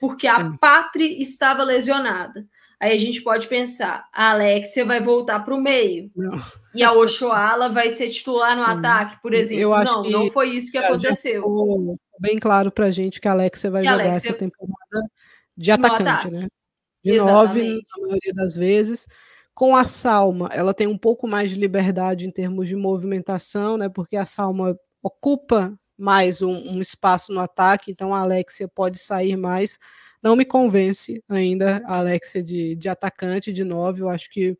[0.00, 0.56] porque a.
[0.58, 2.46] Patri estava lesionada.
[2.80, 6.10] Aí a gente pode pensar, a Alexia vai voltar para o meio.
[6.16, 6.40] Não.
[6.74, 9.84] E a Oshoala vai ser titular no ataque, por exemplo.
[9.84, 11.44] Não, não foi isso que aconteceu.
[12.18, 14.30] bem claro para a gente que a Alexia vai que jogar Alexia...
[14.30, 15.10] essa temporada
[15.56, 16.46] de atacante, né?
[17.04, 19.06] De nove, na maioria das vezes.
[19.54, 23.88] Com a Salma, ela tem um pouco mais de liberdade em termos de movimentação, né?
[23.88, 29.36] Porque a Salma ocupa mais um, um espaço no ataque, então a Alexia pode sair
[29.36, 29.78] mais.
[30.22, 34.02] Não me convence ainda a Alexia de, de atacante, de nove.
[34.02, 34.56] Eu acho que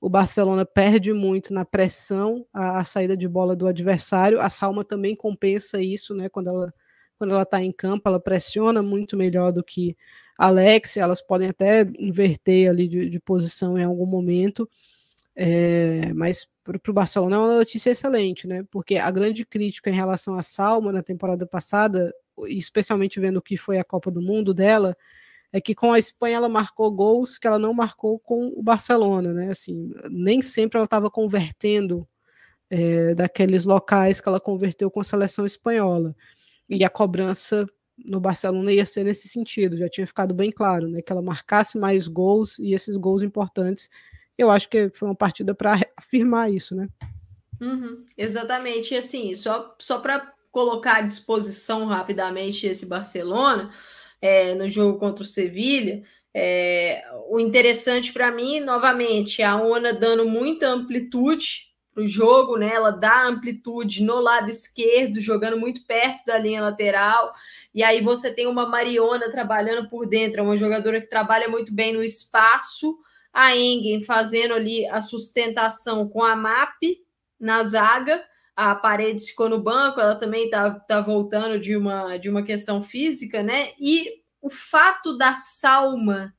[0.00, 4.40] o Barcelona perde muito na pressão a, a, saída de bola do adversário.
[4.40, 6.28] A Salma também compensa isso, né?
[6.28, 6.74] Quando ela
[7.18, 9.96] quando ela está em campo, ela pressiona muito melhor do que
[10.46, 11.02] Alexia.
[11.02, 14.68] Elas podem até inverter ali de, de posição em algum momento.
[15.34, 18.64] É, mas para o Barcelona é uma notícia excelente, né?
[18.70, 22.12] Porque a grande crítica em relação à Salma na temporada passada,
[22.48, 24.96] especialmente vendo o que foi a Copa do Mundo dela,
[25.52, 29.32] é que com a Espanha ela marcou gols que ela não marcou com o Barcelona,
[29.32, 29.50] né?
[29.50, 32.06] Assim, nem sempre ela estava convertendo
[32.70, 36.14] é, daqueles locais que ela converteu com a seleção espanhola.
[36.68, 37.66] E a cobrança
[37.98, 41.02] no Barcelona ia ser nesse sentido, já tinha ficado bem claro, né?
[41.02, 43.88] Que ela marcasse mais gols e esses gols importantes.
[44.36, 46.88] Eu acho que foi uma partida para afirmar isso, né?
[47.60, 48.94] Uhum, exatamente.
[48.94, 53.72] E assim, só, só para colocar à disposição rapidamente esse Barcelona,
[54.20, 56.02] é, no jogo contra o Sevilha.
[56.34, 62.56] É, o interessante para mim, novamente, é a Ona dando muita amplitude para o jogo,
[62.56, 62.74] né?
[62.74, 67.32] Ela dá amplitude no lado esquerdo, jogando muito perto da linha lateral.
[67.74, 71.72] E aí você tem uma Mariona trabalhando por dentro, é uma jogadora que trabalha muito
[71.72, 72.98] bem no espaço.
[73.32, 77.02] A Engen fazendo ali a sustentação com a MAP
[77.38, 78.24] na zaga.
[78.54, 82.82] A Paredes ficou no banco, ela também está tá voltando de uma, de uma questão
[82.82, 83.70] física, né?
[83.80, 86.34] E o fato da Salma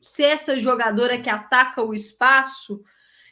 [0.00, 2.82] ser essa jogadora que ataca o espaço,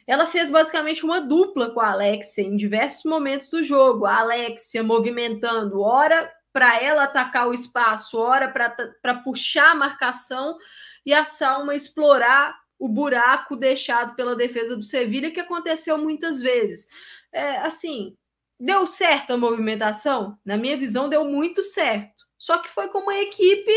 [0.05, 4.05] ela fez basicamente uma dupla com a Alexia em diversos momentos do jogo.
[4.05, 10.57] A Alexia movimentando, hora para ela atacar o espaço, hora para puxar a marcação,
[11.05, 16.87] e a Salma explorar o buraco deixado pela defesa do Sevilha, que aconteceu muitas vezes.
[17.31, 18.15] É, assim,
[18.59, 20.37] deu certo a movimentação?
[20.45, 22.23] Na minha visão, deu muito certo.
[22.37, 23.71] Só que foi com uma equipe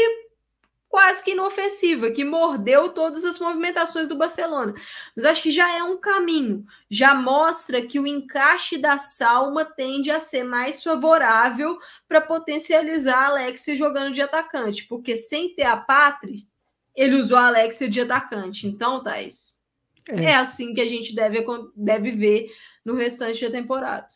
[0.97, 4.73] quase que inofensiva, que mordeu todas as movimentações do Barcelona.
[5.15, 10.11] Mas acho que já é um caminho, já mostra que o encaixe da Salma tende
[10.11, 11.79] a ser mais favorável
[12.09, 16.49] para potencializar a Alexia jogando de atacante, porque sem ter a Patri,
[16.95, 18.67] ele usou a Alexia de atacante.
[18.67, 19.63] Então, Thais,
[20.09, 20.25] é.
[20.25, 21.45] é assim que a gente deve,
[21.77, 22.51] deve ver
[22.83, 24.07] no restante da temporada.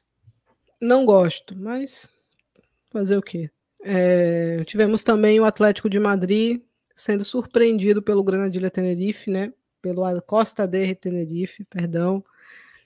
[0.81, 2.09] Não gosto, mas
[2.89, 3.51] fazer o quê?
[3.83, 6.63] É, tivemos também o Atlético de Madrid
[7.01, 9.53] sendo surpreendido pelo Granadilha Tenerife, né?
[9.81, 12.23] Pelo Costa Derre Tenerife, perdão.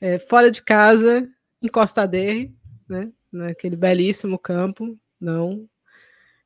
[0.01, 1.29] É, fora de casa,
[1.61, 2.55] em Costa Derre,
[2.89, 3.11] né?
[3.33, 5.69] Naquele belíssimo campo, não.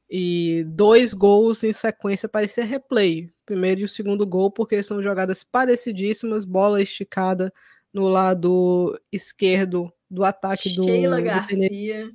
[0.09, 3.31] E dois gols em sequência parecia replay.
[3.45, 7.53] Primeiro e o segundo gol, porque são jogadas parecidíssimas, bola esticada
[7.93, 12.11] no lado esquerdo do ataque Sheila do, Garcia.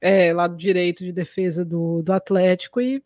[0.00, 3.00] é, lado direito de defesa do, do Atlético, e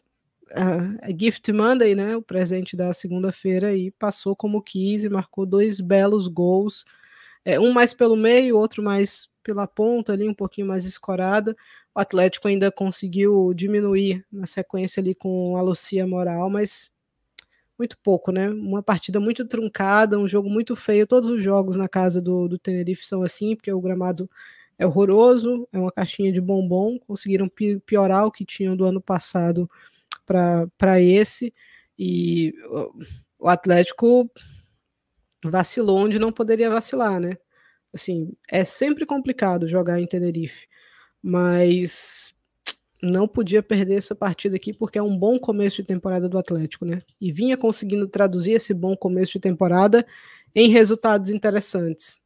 [0.53, 5.81] a, Gift Monday, né, o presente da segunda-feira, e passou como quis e marcou dois
[5.81, 6.85] belos gols,
[7.45, 11.57] é, um mais pelo meio, outro mais pela ponta ali, um pouquinho mais escorada.
[11.95, 16.91] O Atlético ainda conseguiu diminuir na sequência ali com a Lucia Moral, mas
[17.79, 18.51] muito pouco, né?
[18.51, 21.07] Uma partida muito truncada, um jogo muito feio.
[21.07, 24.29] Todos os jogos na casa do, do Tenerife são assim, porque o gramado
[24.79, 26.99] é horroroso, é uma caixinha de bombom.
[26.99, 27.49] Conseguiram
[27.87, 29.71] piorar o que tinham do ano passado
[30.29, 31.53] para esse.
[31.99, 32.53] E
[33.39, 34.31] o Atlético
[35.45, 37.37] vacilou onde não poderia vacilar, né?
[37.93, 40.69] Assim, é sempre complicado jogar em Tenerife,
[41.23, 42.35] mas
[43.03, 46.85] não podia perder essa partida aqui porque é um bom começo de temporada do Atlético,
[46.85, 47.01] né?
[47.21, 50.07] E vinha conseguindo traduzir esse bom começo de temporada
[50.55, 52.21] em resultados interessantes.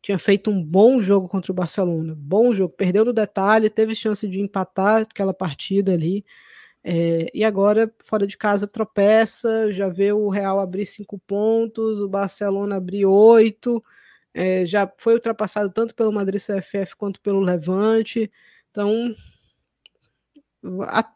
[0.00, 4.26] Tinha feito um bom jogo contra o Barcelona, bom jogo, perdeu no detalhe, teve chance
[4.26, 6.24] de empatar aquela partida ali,
[6.84, 12.08] é, e agora, fora de casa, tropeça, já vê o Real abrir cinco pontos, o
[12.08, 13.82] Barcelona abrir oito,
[14.34, 18.30] é, já foi ultrapassado tanto pelo Madrid CFF quanto pelo Levante.
[18.70, 19.14] Então,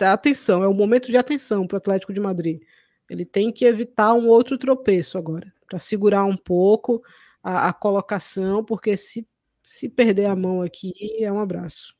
[0.03, 2.61] atenção, é o momento de atenção para o Atlético de Madrid.
[3.09, 7.03] Ele tem que evitar um outro tropeço agora, para segurar um pouco
[7.43, 9.27] a, a colocação, porque se,
[9.65, 11.96] se perder a mão aqui, é um abraço.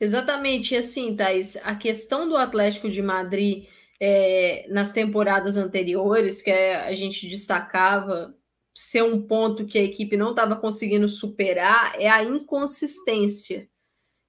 [0.00, 3.68] Exatamente, e assim, Thais, a questão do Atlético de Madrid
[4.00, 8.34] é, nas temporadas anteriores, que é, a gente destacava
[8.74, 13.68] ser um ponto que a equipe não estava conseguindo superar, é a inconsistência.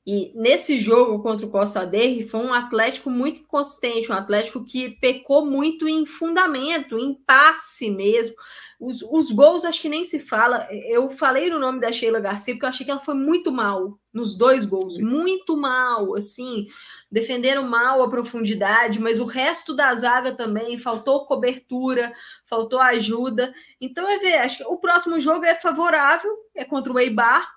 [0.06, 4.98] E nesse jogo contra o Costa Derri foi um Atlético muito inconsistente, um Atlético que
[5.00, 8.36] pecou muito em fundamento, em passe mesmo.
[8.80, 10.68] Os, os gols acho que nem se fala.
[10.72, 14.00] Eu falei no nome da Sheila Garcia porque eu achei que ela foi muito mal
[14.12, 16.66] nos dois gols, muito mal, assim,
[17.10, 22.12] defenderam mal a profundidade, mas o resto da zaga também faltou cobertura,
[22.48, 23.54] faltou ajuda.
[23.80, 27.48] Então é ver, acho que o próximo jogo é favorável, é contra o Eibar.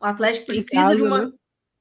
[0.00, 1.32] O Atlético precisa casa, de uma né?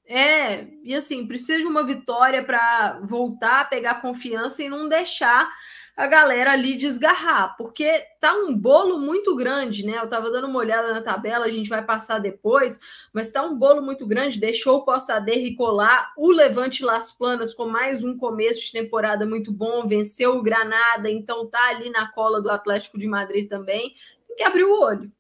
[0.10, 5.52] É, e assim, precisa de uma vitória para voltar a pegar confiança e não deixar
[5.98, 9.98] a galera ali desgarrar, porque tá um bolo muito grande, né?
[9.98, 12.80] Eu tava dando uma olhada na tabela, a gente vai passar depois,
[13.12, 17.52] mas tá um bolo muito grande, deixou o Costa Derri colar o Levante Las Planas
[17.52, 22.12] com mais um começo de temporada muito bom, venceu o Granada, então tá ali na
[22.12, 23.96] cola do Atlético de Madrid também.
[24.28, 25.12] Tem que abrir o olho.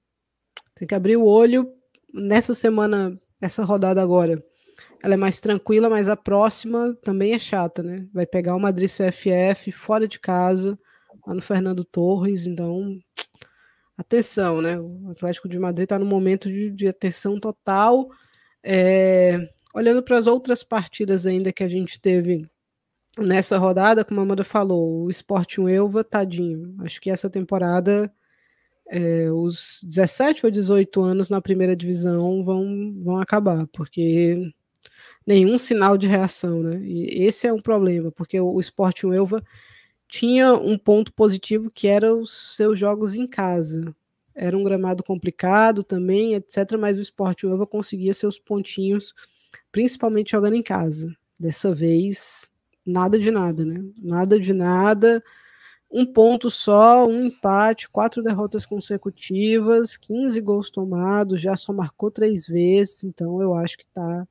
[0.75, 1.73] Tem que abrir o olho
[2.13, 4.46] nessa semana, essa rodada agora
[5.01, 8.07] ela é mais tranquila, mas a próxima também é chata, né?
[8.13, 10.77] Vai pegar o Madrid CFF fora de casa,
[11.25, 12.97] lá no Fernando Torres, então
[13.97, 14.79] atenção, né?
[14.79, 18.09] O Atlético de Madrid está no momento de, de, atenção total.
[18.63, 22.47] É, olhando para as outras partidas ainda que a gente teve
[23.17, 26.75] nessa rodada, como a Amanda falou, o Sporting Elva, tadinho.
[26.81, 28.11] Acho que essa temporada
[28.89, 34.51] é, os 17 ou 18 anos na primeira divisão vão, vão acabar, porque
[35.27, 36.79] nenhum sinal de reação, né?
[36.81, 39.43] E esse é um problema, porque o, Sporting Elva
[40.07, 43.93] tinha um ponto positivo que era os seus jogos em casa.
[44.33, 46.77] Era um gramado complicado também, etc.
[46.79, 49.13] Mas o Sporting Elva conseguia seus pontinhos,
[49.69, 51.13] principalmente jogando em casa.
[51.37, 52.49] Dessa vez,
[52.85, 53.83] nada de nada, né?
[54.01, 55.21] Nada de nada.
[55.91, 62.47] Um ponto só, um empate, quatro derrotas consecutivas, 15 gols tomados, já só marcou três
[62.47, 64.27] vezes, então eu acho que está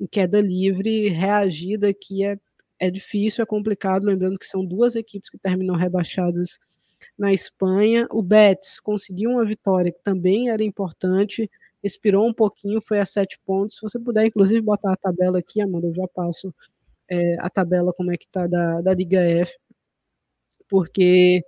[0.00, 2.38] em queda livre, reagir daqui é,
[2.78, 6.58] é difícil, é complicado, lembrando que são duas equipes que terminam rebaixadas
[7.18, 8.06] na Espanha.
[8.10, 11.50] O Betis conseguiu uma vitória que também era importante,
[11.82, 13.76] expirou um pouquinho, foi a sete pontos.
[13.76, 16.54] Se você puder, inclusive, botar a tabela aqui, Amanda, eu já passo
[17.08, 19.54] é, a tabela como é que tá da, da Liga F,
[20.68, 21.44] porque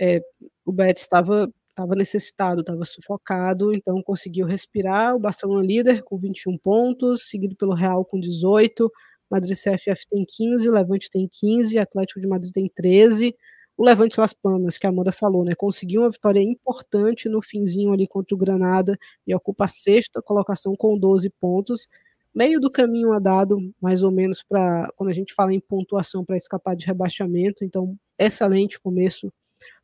[0.00, 0.20] é,
[0.64, 5.16] o Betis estava estava necessitado, estava sufocado, então conseguiu respirar.
[5.16, 8.90] O Barcelona líder com 21 pontos, seguido pelo Real com 18,
[9.30, 13.34] Madrid CFF tem 15, Levante tem 15, Atlético de Madrid tem 13.
[13.76, 17.92] O Levante Las Palmas, que a Amanda falou, né, conseguiu uma vitória importante no finzinho
[17.92, 21.88] ali contra o Granada e ocupa a sexta colocação com 12 pontos.
[22.34, 26.36] Meio do caminho andado, mais ou menos, para quando a gente fala em pontuação para
[26.36, 27.64] escapar de rebaixamento.
[27.64, 29.32] Então, excelente começo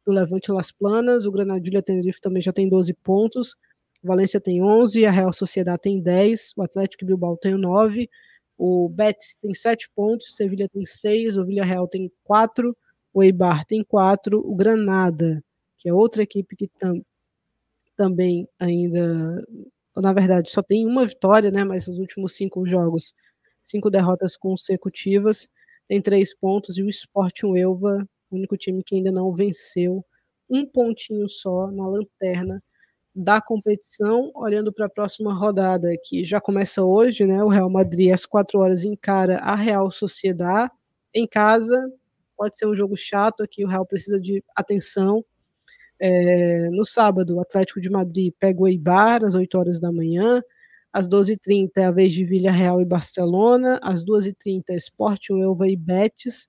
[0.07, 3.57] do Levante Las Planas, o Granadilha Tenerife também já tem 12 pontos,
[4.03, 8.09] Valência tem 11, a Real Sociedade tem 10, o Atlético Bilbao tem 9,
[8.57, 12.77] o Betis tem 7 pontos, Sevilha tem 6, o Villarreal tem 4,
[13.13, 15.43] o Eibar tem 4, o Granada,
[15.77, 17.03] que é outra equipe que tam,
[17.97, 19.45] também ainda,
[19.97, 23.13] na verdade, só tem uma vitória, né, mas os últimos cinco jogos,
[23.65, 25.49] cinco derrotas consecutivas,
[25.89, 28.07] tem três pontos, e o Sporting Elva
[28.37, 30.05] único time que ainda não venceu
[30.49, 32.63] um pontinho só na lanterna
[33.15, 34.31] da competição.
[34.35, 37.43] Olhando para a próxima rodada, que já começa hoje, né?
[37.43, 40.73] O Real Madrid às quatro horas encara a Real Sociedade
[41.15, 41.91] em casa.
[42.37, 45.25] Pode ser um jogo chato aqui, o Real precisa de atenção.
[46.01, 50.43] É, no sábado, o Atlético de Madrid pega o Eibar às 8 horas da manhã.
[50.93, 53.81] Às 12h30 é a vez de Villarreal e Barcelona.
[53.83, 56.47] Às 2h30, Sporting, Elva e Betis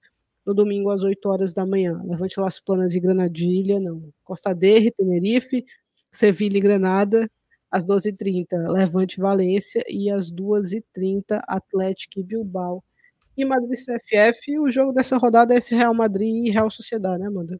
[0.47, 2.01] no domingo às 8 horas da manhã.
[2.05, 4.01] Levante Las Planas e Granadilha, não.
[4.23, 5.65] Costa Derre, Tenerife,
[6.09, 7.29] Sevilha e Granada,
[7.69, 12.81] às 12h30, Levante Valência e às 2h30, Atlético e Bilbao.
[13.35, 17.27] E Madrid CFF, o jogo dessa rodada é esse Real Madrid e Real Sociedade, né,
[17.27, 17.59] Amanda?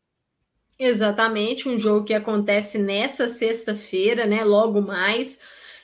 [0.80, 4.46] Exatamente, um jogo que acontece nessa sexta-feira, né?
[4.46, 5.42] Logo mais.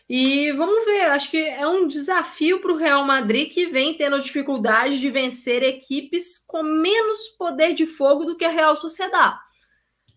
[0.10, 4.20] E vamos ver, acho que é um desafio para o Real Madrid que vem tendo
[4.20, 9.40] dificuldade de vencer equipes com menos poder de fogo do que a Real Sociedade.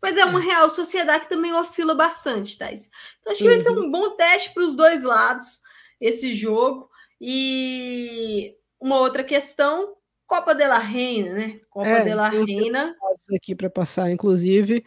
[0.03, 0.45] Mas é uma é.
[0.45, 2.91] Real Sociedade que também oscila bastante, Thais.
[3.21, 3.85] Então acho que vai ser uhum.
[3.85, 5.61] um bom teste para os dois lados
[6.01, 6.91] esse jogo.
[7.21, 9.95] E uma outra questão,
[10.27, 11.61] Copa de la Reina, né?
[11.71, 12.95] Copa é, de la Reina.
[13.35, 14.85] aqui para passar, inclusive.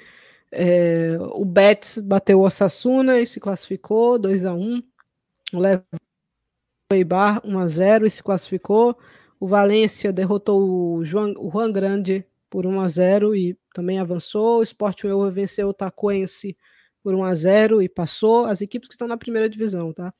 [0.51, 4.81] É, o Betis bateu o Osasuna e se classificou 2 a 1
[5.53, 5.83] leva
[6.91, 8.97] o Eibar 1 a 0 e se classificou.
[9.39, 14.59] O Valência derrotou o Juan, o Juan Grande por 1 a 0 e também avançou.
[14.59, 16.57] O Sport venceu o Tacuense
[17.03, 18.45] por 1 a 0 e passou.
[18.45, 20.13] As equipes que estão na primeira divisão, tá?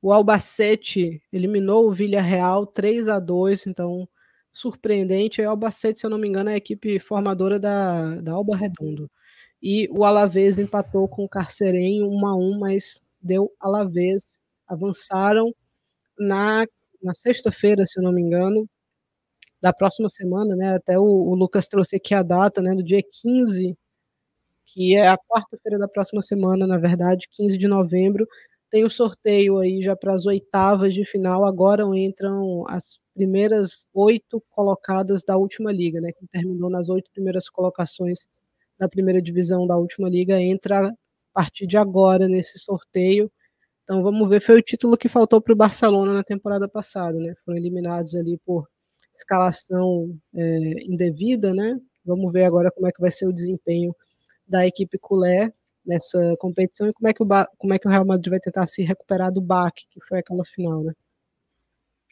[0.00, 4.08] O Albacete eliminou o Villarreal 3 a 2 então
[4.52, 5.42] surpreendente.
[5.42, 9.10] O Albacete, se eu não me engano, é a equipe formadora da, da Alba Redondo.
[9.62, 14.40] E o Alavés empatou com o Carcerém 1 a 1 mas deu Alavés.
[14.66, 15.54] Avançaram
[16.18, 16.66] na,
[17.02, 18.68] na sexta-feira, se não me engano,
[19.60, 20.74] da próxima semana, né?
[20.74, 22.74] Até o, o, Lucas trouxe aqui a data, né?
[22.74, 23.76] No dia 15,
[24.66, 28.26] que é a quarta-feira da próxima semana, na verdade, 15 de novembro,
[28.70, 31.44] tem o sorteio aí já para as oitavas de final.
[31.44, 36.10] Agora entram as primeiras oito colocadas da última liga, né?
[36.12, 38.26] Que terminou nas oito primeiras colocações
[38.82, 40.92] da primeira divisão da última liga, entra a
[41.32, 43.30] partir de agora nesse sorteio.
[43.84, 47.32] Então vamos ver, foi o título que faltou para o Barcelona na temporada passada, né?
[47.44, 48.66] Foram eliminados ali por
[49.14, 51.78] escalação é, indevida, né?
[52.04, 53.94] Vamos ver agora como é que vai ser o desempenho
[54.48, 55.52] da equipe culé
[55.86, 57.26] nessa competição e como é que o,
[57.58, 60.44] como é que o Real Madrid vai tentar se recuperar do baque, que foi aquela
[60.44, 60.92] final, né?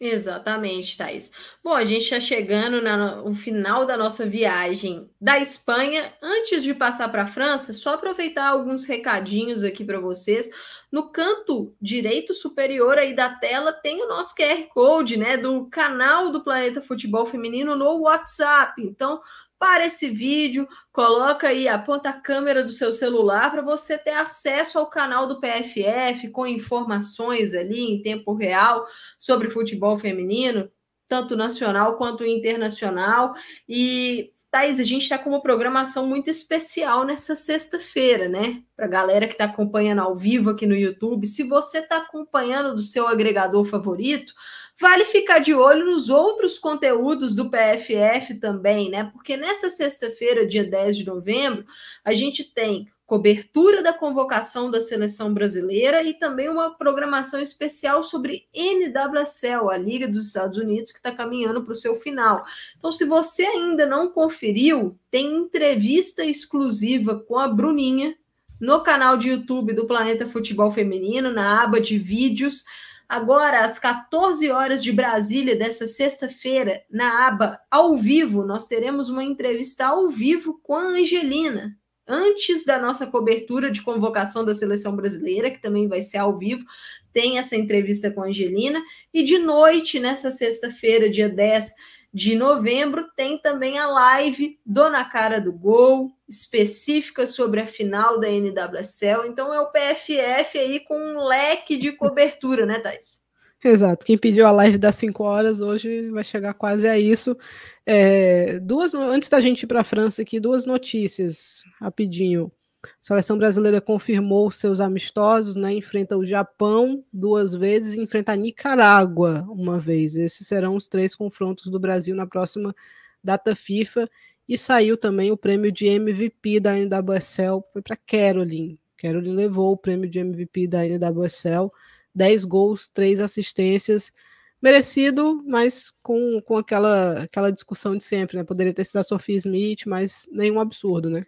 [0.02, 1.30] Exatamente, Thais.
[1.62, 6.10] Bom, a gente está chegando no final da nossa viagem da Espanha.
[6.22, 10.48] Antes de passar para a França, só aproveitar alguns recadinhos aqui para vocês.
[10.90, 16.30] No canto direito superior aí da tela tem o nosso QR Code, né, do canal
[16.30, 18.82] do Planeta Futebol Feminino no WhatsApp.
[18.82, 19.20] Então,
[19.60, 24.78] para esse vídeo, coloca aí, aponta a câmera do seu celular para você ter acesso
[24.78, 28.86] ao canal do PFF com informações ali em tempo real
[29.18, 30.70] sobre futebol feminino,
[31.06, 33.34] tanto nacional quanto internacional.
[33.68, 38.62] E Thaís, a gente está com uma programação muito especial nessa sexta-feira, né?
[38.74, 41.26] Para a galera que está acompanhando ao vivo aqui no YouTube.
[41.26, 44.32] Se você está acompanhando do seu agregador favorito,
[44.80, 49.10] Vale ficar de olho nos outros conteúdos do PFF também, né?
[49.12, 51.66] Porque nessa sexta-feira, dia 10 de novembro,
[52.02, 58.46] a gente tem cobertura da convocação da seleção brasileira e também uma programação especial sobre
[58.54, 62.44] NWSL, a Liga dos Estados Unidos, que está caminhando para o seu final.
[62.78, 68.16] Então, se você ainda não conferiu, tem entrevista exclusiva com a Bruninha
[68.58, 72.64] no canal de YouTube do Planeta Futebol Feminino, na aba de vídeos.
[73.10, 79.24] Agora, às 14 horas de Brasília, dessa sexta-feira, na aba Ao Vivo, nós teremos uma
[79.24, 81.76] entrevista ao vivo com a Angelina,
[82.06, 86.64] antes da nossa cobertura de convocação da seleção brasileira, que também vai ser ao vivo.
[87.12, 88.80] Tem essa entrevista com a Angelina.
[89.12, 91.74] E de noite, nessa sexta-feira, dia 10
[92.12, 98.28] de novembro, tem também a live Dona Cara do Gol, específica sobre a final da
[98.28, 99.26] NWSL.
[99.26, 103.22] Então é o PFF aí com um leque de cobertura, né, Thais?
[103.62, 104.06] Exato.
[104.06, 107.36] Quem pediu a live das 5 horas hoje vai chegar quase a isso.
[107.84, 112.50] É, duas, antes da gente ir para a França aqui, duas notícias rapidinho.
[112.82, 115.72] A seleção brasileira confirmou seus amistosos, né?
[115.72, 120.16] Enfrenta o Japão duas vezes e enfrenta a Nicarágua uma vez.
[120.16, 122.74] Esses serão os três confrontos do Brasil na próxima
[123.22, 124.08] data FIFA.
[124.48, 128.80] E saiu também o prêmio de MVP da NWSL, foi para Caroline.
[128.96, 131.70] Caroline levou o prêmio de MVP da NWSL,
[132.14, 134.12] 10 gols, 3 assistências.
[134.60, 138.44] Merecido, mas com, com aquela, aquela discussão de sempre, né?
[138.44, 141.24] Poderia ter sido a Sophie Smith, mas nenhum absurdo, né?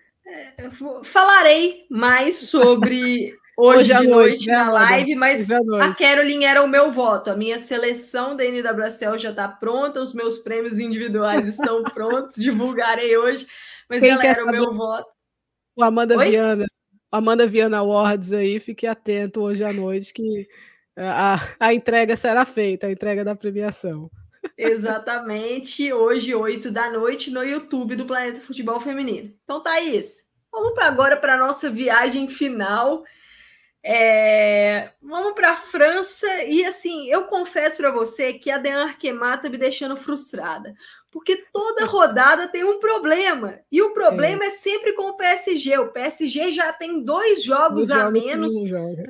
[1.04, 6.62] Falarei mais sobre hoje, hoje de noite, noite né, na live, mas a Caroline era
[6.62, 7.30] o meu voto.
[7.30, 13.16] A minha seleção da NWSL já está pronta, os meus prêmios individuais estão prontos, divulgarei
[13.16, 13.46] hoje,
[13.88, 15.08] mas Quem ela era o meu voto.
[15.76, 16.30] O Amanda Oi?
[16.30, 16.66] Viana,
[17.10, 20.48] Amanda Viana Awards aí, fique atento hoje à noite que
[20.96, 24.10] a, a entrega será feita, a entrega da premiação.
[24.56, 29.32] Exatamente, hoje, 8 da noite, no YouTube do Planeta Futebol Feminino.
[29.42, 33.04] Então, Thaís, vamos para agora para a nossa viagem final.
[33.84, 34.90] É...
[35.02, 39.48] Vamos para a França e assim, eu confesso para você que a Dean Arquemar está
[39.48, 40.72] me deixando frustrada,
[41.10, 45.78] porque toda rodada tem um problema e o problema é, é sempre com o PSG.
[45.78, 48.52] O PSG já tem dois jogos, a menos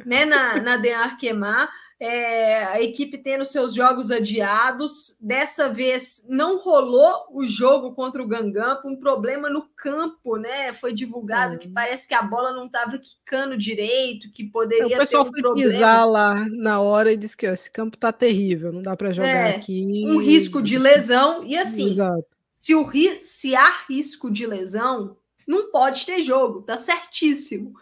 [0.06, 1.70] né, na, na Dean Arquemar
[2.02, 5.16] é, a equipe tendo seus jogos adiados.
[5.20, 10.72] Dessa vez não rolou o jogo contra o Gangan, um problema no campo, né?
[10.72, 11.58] Foi divulgado é.
[11.58, 14.96] que parece que a bola não estava quicando direito, que poderia ter.
[14.96, 15.70] O pessoal um foi problema.
[15.70, 19.12] pisar lá na hora e disse que ó, esse campo tá terrível, não dá para
[19.12, 20.02] jogar é, aqui.
[20.04, 22.26] Um risco de lesão, e assim, Exato.
[22.50, 25.16] Se, o, se há risco de lesão,
[25.46, 27.74] não pode ter jogo, tá certíssimo.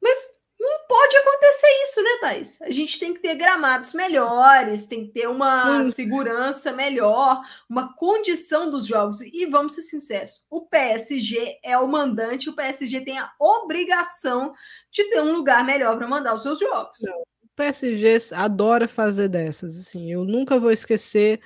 [0.00, 2.58] Mas não pode acontecer isso, né, Thais?
[2.60, 5.90] A gente tem que ter gramados melhores, tem que ter uma hum.
[5.90, 9.22] segurança melhor, uma condição dos jogos.
[9.22, 14.52] E vamos ser sinceros: o PSG é o mandante, o PSG tem a obrigação
[14.92, 16.98] de ter um lugar melhor para mandar os seus jogos.
[17.02, 17.22] Não.
[17.56, 21.40] PSG adora fazer dessas, assim, eu nunca vou esquecer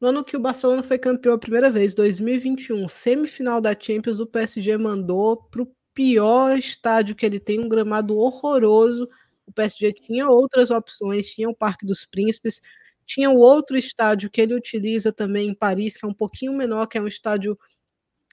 [0.00, 4.26] no ano que o Barcelona foi campeão a primeira vez, 2021, semifinal da Champions, o
[4.26, 9.08] PSG mandou pro pior estádio que ele tem, um gramado horroroso.
[9.46, 12.60] O PSG tinha outras opções, tinha o Parque dos Príncipes,
[13.06, 16.86] tinha o outro estádio que ele utiliza também em Paris, que é um pouquinho menor,
[16.86, 17.58] que é um estádio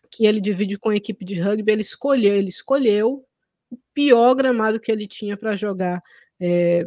[0.09, 1.71] que ele divide com a equipe de rugby.
[1.71, 3.25] Ele escolheu, ele escolheu
[3.69, 6.01] o pior gramado que ele tinha para jogar
[6.39, 6.83] é,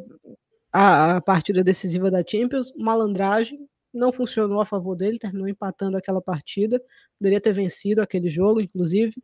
[0.72, 2.72] a, a, partida decisiva da Champions.
[2.76, 6.82] Malandragem não funcionou a favor dele, terminou empatando aquela partida.
[7.18, 9.14] Poderia ter vencido aquele jogo, inclusive.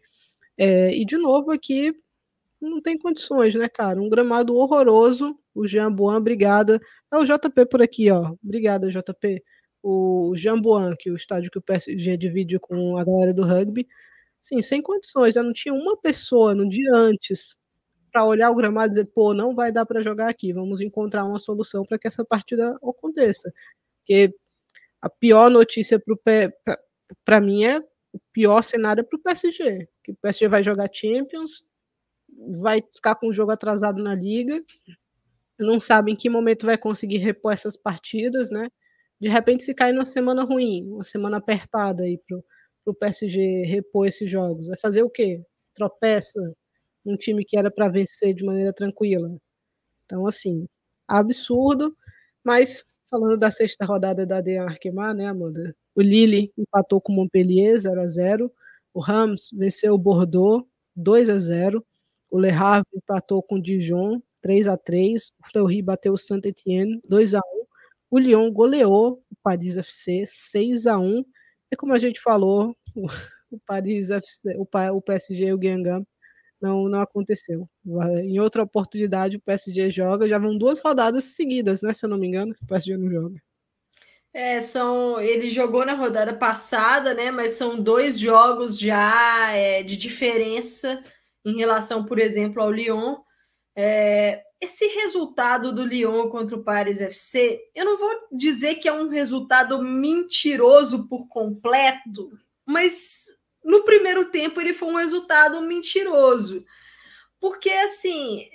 [0.58, 1.92] É, e de novo aqui
[2.60, 4.00] não tem condições, né, cara?
[4.00, 5.34] Um gramado horroroso.
[5.54, 6.80] O Jean obrigada.
[7.12, 8.34] É o JP por aqui, ó.
[8.44, 9.42] Obrigada, JP.
[9.82, 10.60] O Jean
[10.98, 13.86] que é o estádio que o PSG divide com a galera do rugby.
[14.40, 15.34] Sim, sem condições.
[15.34, 17.56] Já não tinha uma pessoa no dia antes
[18.12, 20.52] para olhar o gramado e dizer, pô, não vai dar para jogar aqui.
[20.52, 23.52] Vamos encontrar uma solução para que essa partida aconteça.
[24.00, 24.34] Porque
[25.02, 26.02] a pior notícia
[27.24, 27.80] para mim é
[28.12, 31.64] o pior cenário para o PSG que o PSG vai jogar Champions,
[32.60, 34.62] vai ficar com o jogo atrasado na liga,
[35.58, 38.68] não sabe em que momento vai conseguir repor essas partidas, né?
[39.20, 42.44] De repente, se cair numa semana ruim, uma semana apertada aí pro,
[42.84, 45.42] pro PSG repor esses jogos, vai fazer o quê?
[45.74, 46.40] Tropeça
[47.04, 49.28] um time que era para vencer de maneira tranquila.
[50.06, 50.66] Então, assim,
[51.08, 51.96] absurdo,
[52.44, 55.74] mas falando da sexta rodada da D Arquemar, né, Amanda?
[55.94, 58.52] O Lille empatou com o Montpellier 0 a 0
[58.92, 61.84] o Rams venceu o Bordeaux 2 a 0.
[62.30, 65.28] O Le Havre empatou com o Dijon 3 a 3.
[65.38, 67.40] O Fleury bateu o Saint-Étienne 2 a 1.
[68.10, 71.24] O Lyon goleou o Paris FC 6 a 1.
[71.70, 72.76] E como a gente falou,
[73.50, 76.06] o, Paris FC, o, PSG e o Guingamp
[76.60, 77.68] não, não aconteceu.
[78.24, 80.28] Em outra oportunidade, o PSG joga.
[80.28, 81.92] Já vão duas rodadas seguidas, né?
[81.92, 83.40] Se eu não me engano, que o PSG não joga.
[84.32, 85.20] É, são.
[85.20, 87.30] Ele jogou na rodada passada, né?
[87.30, 91.02] Mas são dois jogos já é, de diferença
[91.44, 93.16] em relação, por exemplo, ao Lyon.
[93.76, 98.92] É, esse resultado do Lyon contra o Paris FC, eu não vou dizer que é
[98.92, 102.30] um resultado mentiroso por completo,
[102.66, 103.26] mas
[103.64, 106.64] no primeiro tempo ele foi um resultado mentiroso.
[107.40, 108.48] Porque assim,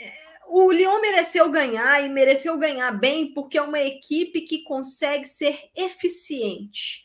[0.47, 5.69] o Lyon mereceu ganhar e mereceu ganhar bem porque é uma equipe que consegue ser
[5.75, 7.04] eficiente.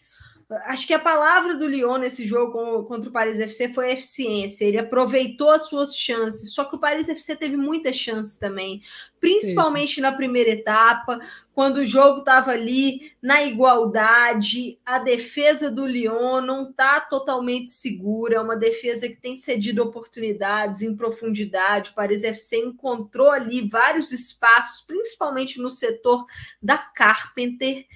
[0.65, 4.65] Acho que a palavra do Lyon nesse jogo contra o Paris FC foi eficiência.
[4.65, 6.53] Ele aproveitou as suas chances.
[6.53, 8.83] Só que o Paris FC teve muitas chances também,
[9.21, 10.01] principalmente Sim.
[10.01, 11.21] na primeira etapa,
[11.55, 14.77] quando o jogo estava ali na igualdade.
[14.85, 18.35] A defesa do Lyon não está totalmente segura.
[18.35, 21.91] É uma defesa que tem cedido oportunidades em profundidade.
[21.91, 26.27] O Paris FC encontrou ali vários espaços, principalmente no setor
[26.61, 27.87] da Carpenter.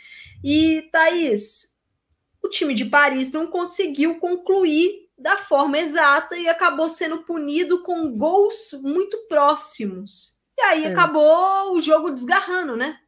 [0.44, 1.73] E Thaís,
[2.44, 8.10] o time de Paris não conseguiu concluir da forma exata e acabou sendo punido com
[8.16, 10.34] gols muito próximos.
[10.58, 10.88] E aí é.
[10.88, 12.98] acabou o jogo desgarrando, né?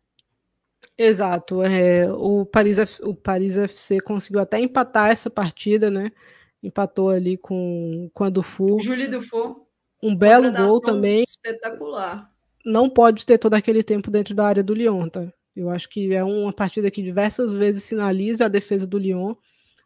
[0.96, 1.62] Exato.
[1.62, 6.10] É, o, Paris, o Paris FC conseguiu até empatar essa partida, né?
[6.62, 8.80] Empatou ali com, com a Dufour.
[8.80, 9.66] Julie Dufour.
[10.02, 11.22] Um belo gol também.
[11.22, 12.30] Espetacular.
[12.64, 15.30] Não pode ter todo aquele tempo dentro da área do Lyon, tá?
[15.56, 19.34] Eu acho que é uma partida que diversas vezes sinaliza a defesa do Lyon.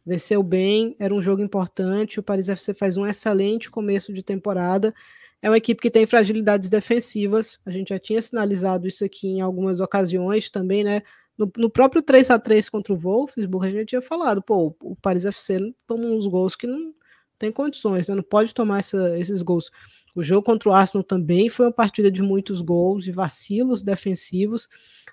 [0.05, 2.19] Venceu bem, era um jogo importante.
[2.19, 4.93] O Paris FC faz um excelente começo de temporada.
[5.41, 7.61] É uma equipe que tem fragilidades defensivas.
[7.65, 11.03] A gente já tinha sinalizado isso aqui em algumas ocasiões também, né?
[11.39, 14.95] No, no próprio 3 a 3 contra o Wolfsburg, a gente tinha falado, pô, o
[14.97, 16.93] Paris FC toma uns gols que não
[17.39, 18.15] tem condições, né?
[18.15, 19.71] não pode tomar essa, esses gols.
[20.15, 24.69] O jogo contra o Arsenal também foi uma partida de muitos gols, de vacilos defensivos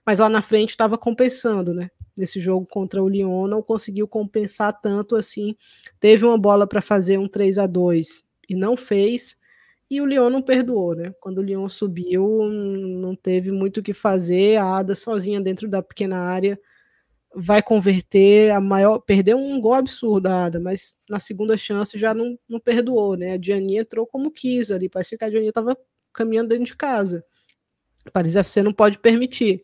[0.08, 1.92] mas lá na frente estava compensando, né?
[2.16, 5.54] Nesse jogo contra o Lyon não conseguiu compensar tanto assim.
[6.00, 9.36] Teve uma bola para fazer um 3 a 2 e não fez.
[9.92, 11.14] E o Lyon não perdoou, né?
[11.20, 14.56] Quando o Lyon subiu, não teve muito o que fazer.
[14.56, 16.58] A Ada sozinha dentro da pequena área
[17.36, 22.38] vai converter a maior, perdeu um gol absurdo Ada, mas na segunda chance já não,
[22.48, 23.34] não perdoou, né?
[23.34, 25.78] A Diani entrou como quis ali, parece que a Diani estava
[26.14, 27.24] caminhando dentro de casa.
[28.12, 29.62] Paris FC não pode permitir.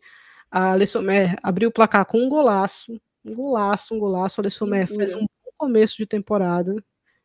[0.50, 4.40] A Alessomer abriu o placar com um golaço, um golaço, um golaço.
[4.40, 6.76] A Alessomer fez um bom começo de temporada.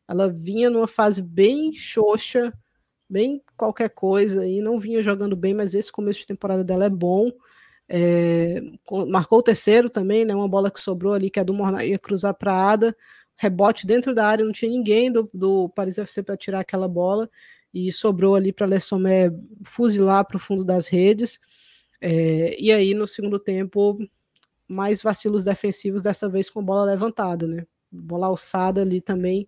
[0.07, 2.51] Ela vinha numa fase bem xoxa,
[3.07, 6.89] bem qualquer coisa, e não vinha jogando bem, mas esse começo de temporada dela é
[6.89, 7.31] bom.
[7.91, 8.61] É,
[9.07, 10.35] marcou o terceiro também, né?
[10.35, 12.95] Uma bola que sobrou ali, que é do Morna, ia cruzar para a Ada,
[13.35, 17.29] rebote dentro da área, não tinha ninguém do, do Paris FC para tirar aquela bola,
[17.73, 19.31] e sobrou ali para a Lessomé
[19.63, 21.39] fuzilar para o fundo das redes.
[22.01, 23.97] É, e aí, no segundo tempo,
[24.67, 27.65] mais vacilos defensivos, dessa vez com bola levantada, né?
[27.91, 29.47] Bola alçada ali também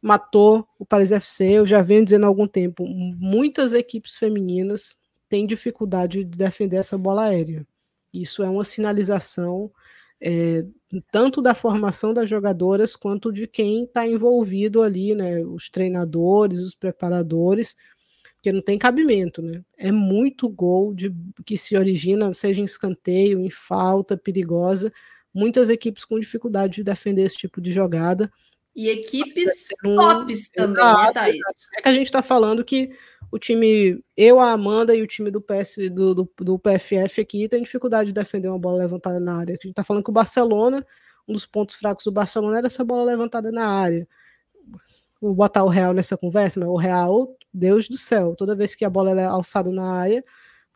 [0.00, 1.44] matou o Paris FC.
[1.44, 4.98] Eu já venho dizendo há algum tempo, muitas equipes femininas
[5.28, 7.66] têm dificuldade de defender essa bola aérea.
[8.12, 9.70] Isso é uma sinalização
[10.20, 10.64] é,
[11.10, 15.40] tanto da formação das jogadoras quanto de quem está envolvido ali, né?
[15.44, 17.76] Os treinadores, os preparadores,
[18.34, 19.62] porque não tem cabimento, né?
[19.76, 21.14] É muito gol de,
[21.44, 24.92] que se origina, seja em escanteio, em falta perigosa.
[25.32, 28.30] Muitas equipes com dificuldade de defender esse tipo de jogada.
[28.74, 29.96] E equipes um...
[29.96, 31.36] tops também, né, exato, né, Thaís?
[31.76, 32.90] É que a gente está falando que
[33.30, 37.48] o time, eu, a Amanda e o time do, PS, do, do, do, PFF aqui
[37.48, 39.52] tem dificuldade de defender uma bola levantada na área.
[39.52, 40.84] A gente está falando que o Barcelona,
[41.26, 44.08] um dos pontos fracos do Barcelona era essa bola levantada na área.
[45.20, 48.84] Vou botar o Real nessa conversa, mas o Real, Deus do céu, toda vez que
[48.84, 50.24] a bola é alçada na área,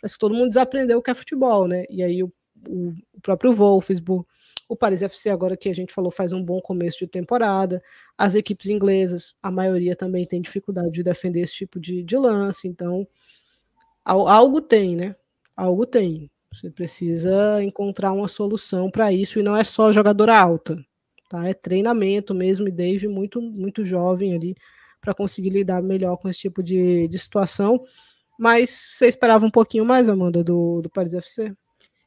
[0.01, 1.85] parece que todo mundo desaprendeu o que é futebol, né?
[1.89, 2.31] E aí o,
[2.69, 4.27] o, o próprio Wolfsburg
[4.73, 7.83] o Paris FC, agora que a gente falou, faz um bom começo de temporada.
[8.17, 12.67] As equipes inglesas, a maioria também tem dificuldade de defender esse tipo de, de lance.
[12.67, 13.07] Então,
[14.03, 15.15] algo tem, né?
[15.55, 16.31] Algo tem.
[16.51, 20.83] Você precisa encontrar uma solução para isso e não é só jogadora alta,
[21.29, 21.47] tá?
[21.47, 24.55] É treinamento mesmo e desde muito muito jovem ali
[25.03, 27.85] para conseguir lidar melhor com esse tipo de, de situação.
[28.39, 31.55] Mas você esperava um pouquinho mais, Amanda, do, do Paris FC?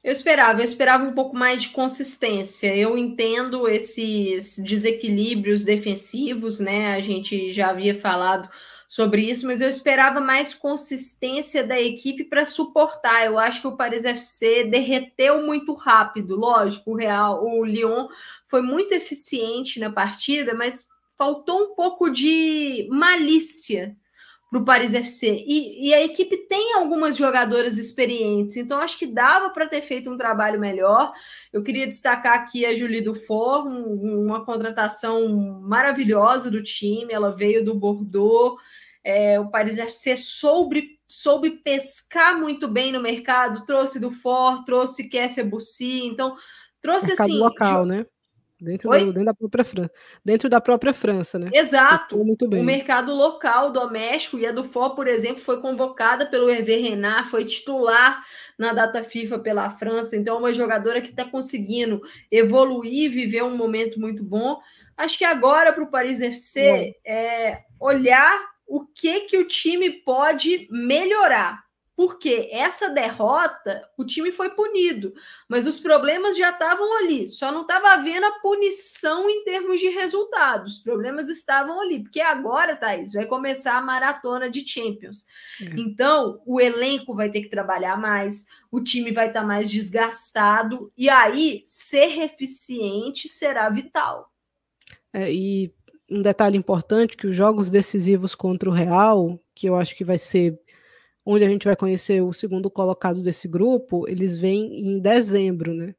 [0.05, 2.75] Eu esperava, eu esperava um pouco mais de consistência.
[2.75, 6.93] Eu entendo esses desequilíbrios defensivos, né?
[6.93, 8.47] A gente já havia falado
[8.87, 13.25] sobre isso, mas eu esperava mais consistência da equipe para suportar.
[13.25, 16.35] Eu acho que o Paris FC derreteu muito rápido.
[16.35, 18.07] Lógico, o Real, o Lyon
[18.45, 20.87] foi muito eficiente na partida, mas
[21.17, 23.97] faltou um pouco de malícia
[24.49, 25.43] para o Paris FC.
[25.45, 30.09] E, e, a equipe tem algumas jogadoras experientes, então acho que dava para ter feito
[30.09, 31.13] um trabalho melhor.
[31.51, 35.27] Eu queria destacar aqui a Julie Dufour, um, uma contratação
[35.61, 37.11] maravilhosa do time.
[37.11, 38.55] Ela veio do Bordeaux.
[39.03, 45.09] É, o Paris FC soube, soube pescar muito bem no mercado, trouxe do For, trouxe
[45.09, 46.35] Kessia Bussi, então
[46.81, 47.37] trouxe mercado assim.
[47.37, 48.05] local, né?
[48.59, 49.91] Dentro, do, dentro, da própria França,
[50.23, 51.49] dentro da própria França, né?
[51.53, 52.17] Exato.
[52.23, 52.61] Muito bem.
[52.61, 57.29] O mercado local, doméstico, e a do FO, por exemplo, foi convocada pelo Hervé Renard,
[57.29, 58.23] foi titular
[58.57, 62.01] na data FIFA pela França, então é uma jogadora que está conseguindo
[62.31, 64.57] evoluir, viver um momento muito bom.
[64.95, 70.67] Acho que agora para o Paris FC é olhar o que que o time pode
[70.71, 71.64] melhorar
[71.95, 75.13] porque essa derrota, o time foi punido,
[75.47, 79.87] mas os problemas já estavam ali, só não estava havendo a punição em termos de
[79.87, 80.77] resultados.
[80.77, 85.25] Os problemas estavam ali, porque agora, Thaís, vai começar a maratona de Champions.
[85.61, 85.79] É.
[85.79, 90.91] Então, o elenco vai ter que trabalhar mais, o time vai estar tá mais desgastado,
[90.97, 94.29] e aí ser eficiente será vital.
[95.13, 95.73] É, e
[96.11, 100.17] um detalhe importante que os jogos decisivos contra o Real, que eu acho que vai
[100.17, 100.59] ser
[101.25, 105.95] onde a gente vai conhecer o segundo colocado desse grupo, eles vêm em dezembro, né?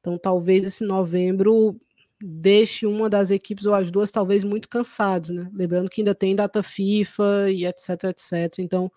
[0.00, 1.78] Então talvez esse novembro
[2.20, 5.50] deixe uma das equipes ou as duas talvez muito cansados, né?
[5.52, 8.58] Lembrando que ainda tem data FIFA e etc, etc.
[8.60, 8.90] Então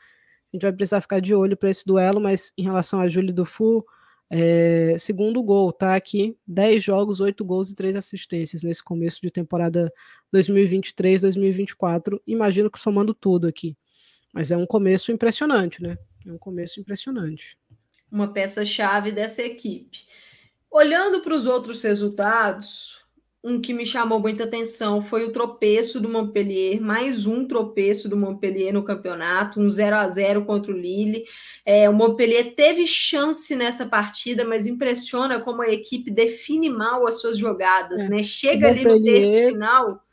[0.53, 3.33] a gente vai precisar ficar de olho para esse duelo, mas em relação a Júlio
[3.33, 3.85] do Fu,
[4.29, 9.29] é, segundo gol, tá aqui, 10 jogos, 8 gols e 3 assistências nesse começo de
[9.31, 9.91] temporada
[10.33, 12.19] 2023-2024.
[12.25, 13.75] Imagino que somando tudo aqui.
[14.35, 15.97] Mas é um começo impressionante, né?
[16.27, 17.57] É um começo impressionante.
[18.11, 19.99] Uma peça-chave dessa equipe.
[20.69, 23.01] Olhando para os outros resultados,
[23.41, 28.17] um que me chamou muita atenção foi o tropeço do Montpellier, mais um tropeço do
[28.17, 31.23] Montpellier no campeonato, um 0 a 0 contra o Lille.
[31.65, 37.21] É, o Montpellier teve chance nessa partida, mas impressiona como a equipe define mal as
[37.21, 38.09] suas jogadas, é.
[38.09, 38.21] né?
[38.21, 40.04] Chega ali no terço final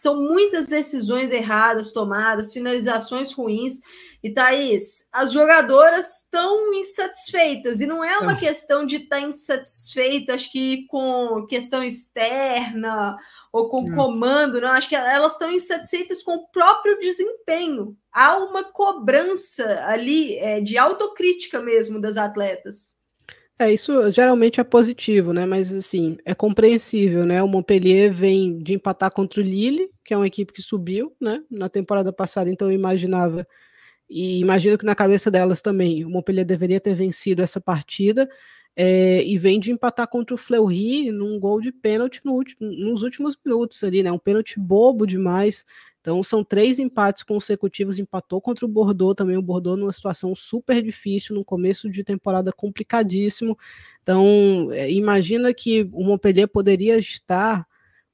[0.00, 3.80] são muitas decisões erradas tomadas, finalizações ruins.
[4.22, 8.36] E Thaís, as jogadoras estão insatisfeitas, e não é uma é.
[8.36, 13.14] questão de estar tá insatisfeita, acho que com questão externa
[13.52, 13.94] ou com é.
[13.94, 14.68] comando, não.
[14.68, 17.94] Acho que elas estão insatisfeitas com o próprio desempenho.
[18.10, 22.98] Há uma cobrança ali é, de autocrítica mesmo das atletas.
[23.60, 25.44] É, isso geralmente é positivo, né?
[25.44, 27.42] Mas assim, é compreensível, né?
[27.42, 31.42] O Montpellier vem de empatar contra o Lille, que é uma equipe que subiu, né?
[31.50, 33.46] Na temporada passada, então eu imaginava
[34.10, 38.28] e imagino que na cabeça delas também, o Montpellier deveria ter vencido essa partida.
[38.76, 43.02] É, e vem de empatar contra o Fleury num gol de pênalti no último, nos
[43.02, 44.12] últimos minutos ali, né?
[44.12, 45.64] Um pênalti bobo demais.
[46.00, 50.82] Então são três empates consecutivos, empatou contra o Bordeaux também, o Bordeaux numa situação super
[50.82, 53.56] difícil, no começo de temporada complicadíssimo.
[54.02, 57.66] Então é, imagina que o Montpellier poderia estar,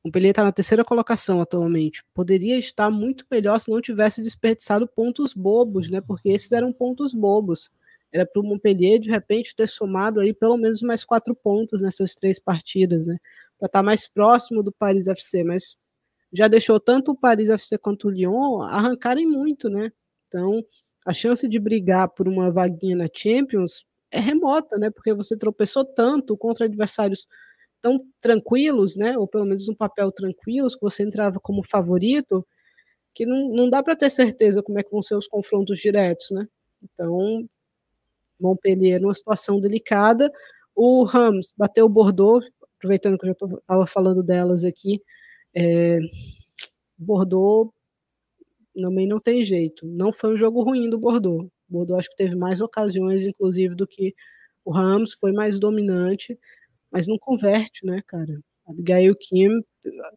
[0.03, 4.89] o Montpellier está na terceira colocação atualmente, poderia estar muito melhor se não tivesse desperdiçado
[4.89, 6.01] pontos bobos, né?
[6.01, 7.71] Porque esses eram pontos bobos.
[8.13, 12.15] Era para o Montpellier de repente ter somado aí pelo menos mais quatro pontos nessas
[12.15, 13.17] três partidas, né?
[13.59, 15.77] Para estar tá mais próximo do Paris FC, mas
[16.37, 19.91] já deixou tanto o Paris FC quanto o Lyon arrancarem muito, né?
[20.29, 20.63] Então,
[21.07, 24.91] a chance de brigar por uma vaguinha na Champions é remota, né?
[24.91, 27.27] Porque você tropeçou tanto contra adversários
[27.83, 29.17] tão tranquilos, né?
[29.19, 32.47] Ou pelo menos um papel tranquilos, que você entrava como favorito,
[33.15, 36.31] que não, não dá para ter certeza como é que vão ser os confrontos diretos,
[36.33, 36.47] né?
[36.83, 37.49] Então,
[38.41, 40.31] Montpellier numa situação delicada.
[40.75, 42.47] O Rams bateu o Bordeaux,
[42.79, 45.01] aproveitando que eu já estava falando delas aqui,
[45.57, 45.99] é,
[46.99, 47.73] Bordeaux
[48.75, 49.87] também não tem jeito.
[49.87, 51.45] Não foi um jogo ruim do Bordeaux.
[51.45, 54.15] O Bordeaux acho que teve mais ocasiões, inclusive, do que
[54.65, 56.39] o Rams, foi mais dominante,
[56.91, 58.41] mas não converte, né, cara?
[58.67, 59.63] Abigail Kim,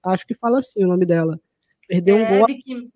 [0.03, 1.39] acho que fala assim o nome dela.
[1.87, 2.47] Perdeu é, um gol.
[2.47, 2.91] Kim.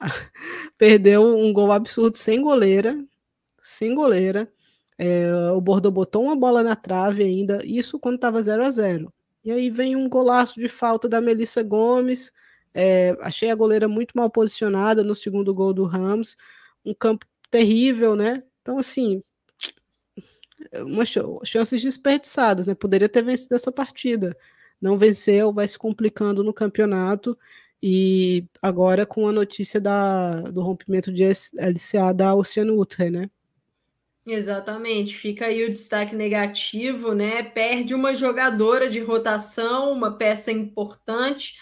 [0.78, 2.96] Perdeu um gol absurdo sem goleira.
[3.60, 4.52] Sem goleira.
[4.98, 9.12] É, o Bordeaux botou uma bola na trave ainda, isso quando estava 0 a 0
[9.44, 12.32] e aí vem um golaço de falta da Melissa Gomes.
[12.74, 16.36] É, achei a goleira muito mal posicionada no segundo gol do Ramos.
[16.84, 18.42] Um campo terrível, né?
[18.62, 19.22] Então, assim,
[21.44, 22.74] chances desperdiçadas, né?
[22.74, 24.36] Poderia ter vencido essa partida.
[24.80, 27.36] Não venceu, vai se complicando no campeonato.
[27.82, 33.30] E agora com a notícia da, do rompimento de LCA da Oceano Utrecht, né?
[34.26, 37.42] Exatamente, fica aí o destaque negativo, né?
[37.42, 41.54] Perde uma jogadora de rotação, uma peça importante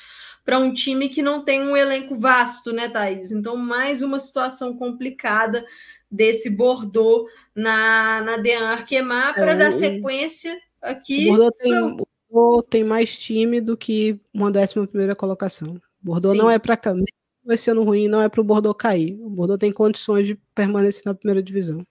[0.44, 3.30] para um time que não tem um elenco vasto, né, Thaís?
[3.32, 5.64] Então, mais uma situação complicada
[6.10, 11.26] desse Bordeaux na, na Dean Arquemar para é, dar sequência aqui.
[11.26, 15.78] O Bordeaux tem, o Bordeaux tem mais time do que uma décima primeira colocação.
[16.00, 16.42] Bordeaux Sim.
[16.42, 17.06] não é para caminho,
[17.48, 19.18] esse ano ruim não é para o Bordeaux cair.
[19.22, 21.82] O Bordeaux tem condições de permanecer na primeira divisão.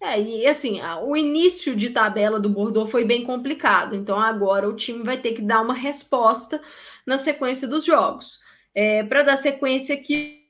[0.00, 4.76] É, e assim, o início de tabela do Bordeaux foi bem complicado, então agora o
[4.76, 6.62] time vai ter que dar uma resposta
[7.04, 8.40] na sequência dos jogos.
[8.74, 10.44] É, Para dar sequência aqui,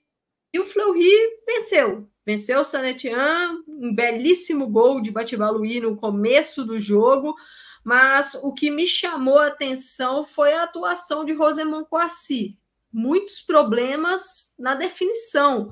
[0.56, 1.08] o Fleury
[1.46, 2.08] venceu.
[2.26, 7.34] Venceu o Sanetian, um belíssimo gol de Batibaluí no começo do jogo,
[7.82, 12.58] mas o que me chamou a atenção foi a atuação de Rosemont Coassi.
[12.92, 15.70] Muitos problemas na definição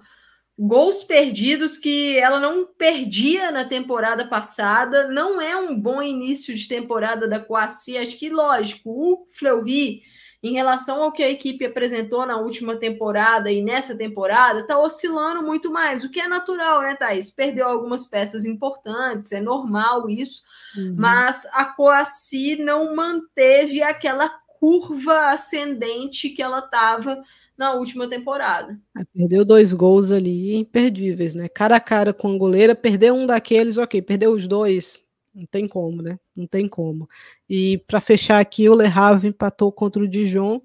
[0.59, 5.09] gols perdidos que ela não perdia na temporada passada.
[5.09, 7.99] Não é um bom início de temporada da Coassi.
[7.99, 10.03] Acho que, lógico, o Fleury,
[10.43, 15.43] em relação ao que a equipe apresentou na última temporada e nessa temporada, está oscilando
[15.43, 17.31] muito mais, o que é natural, né, Thaís?
[17.31, 20.43] Perdeu algumas peças importantes, é normal isso,
[20.77, 20.95] uhum.
[20.97, 24.29] mas a Coassi não manteve aquela
[24.59, 27.23] curva ascendente que ela estava
[27.57, 28.79] na última temporada.
[28.95, 31.49] Ah, perdeu dois gols ali imperdíveis, né?
[31.49, 35.01] Cara a cara com a goleira, perdeu um daqueles, ok, perdeu os dois,
[35.35, 36.19] não tem como, né?
[36.35, 37.09] Não tem como.
[37.49, 40.61] E para fechar aqui, o Le Havre empatou contra o Dijon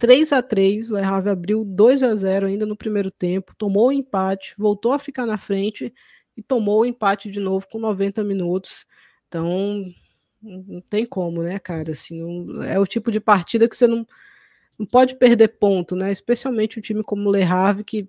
[0.00, 3.88] 3 a 3 o Le Havre abriu 2 a 0 ainda no primeiro tempo, tomou
[3.88, 5.92] o empate, voltou a ficar na frente
[6.34, 8.86] e tomou o empate de novo com 90 minutos.
[9.28, 9.84] Então,
[10.42, 11.92] não tem como, né, cara?
[11.92, 14.06] Assim, não, é o tipo de partida que você não
[14.80, 16.10] não pode perder ponto, né?
[16.10, 18.08] Especialmente um time como o Le Havre, que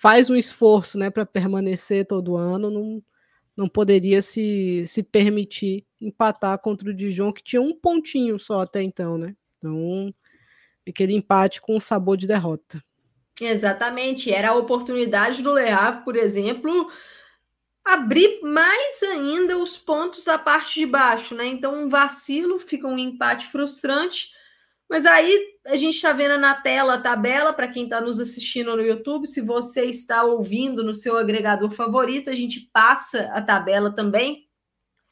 [0.00, 3.02] faz um esforço né, para permanecer todo ano, não,
[3.56, 8.82] não poderia se, se permitir empatar contra o Dijon, que tinha um pontinho só até
[8.82, 9.36] então, né?
[9.56, 10.12] Então,
[10.86, 12.82] aquele empate com sabor de derrota.
[13.40, 16.90] Exatamente, era a oportunidade do Le Havre, por exemplo,
[17.84, 21.46] abrir mais ainda os pontos da parte de baixo, né?
[21.46, 24.34] Então, um vacilo, fica um empate frustrante
[24.88, 28.76] mas aí a gente está vendo na tela a tabela para quem está nos assistindo
[28.76, 29.26] no YouTube.
[29.26, 34.44] Se você está ouvindo no seu agregador favorito, a gente passa a tabela também.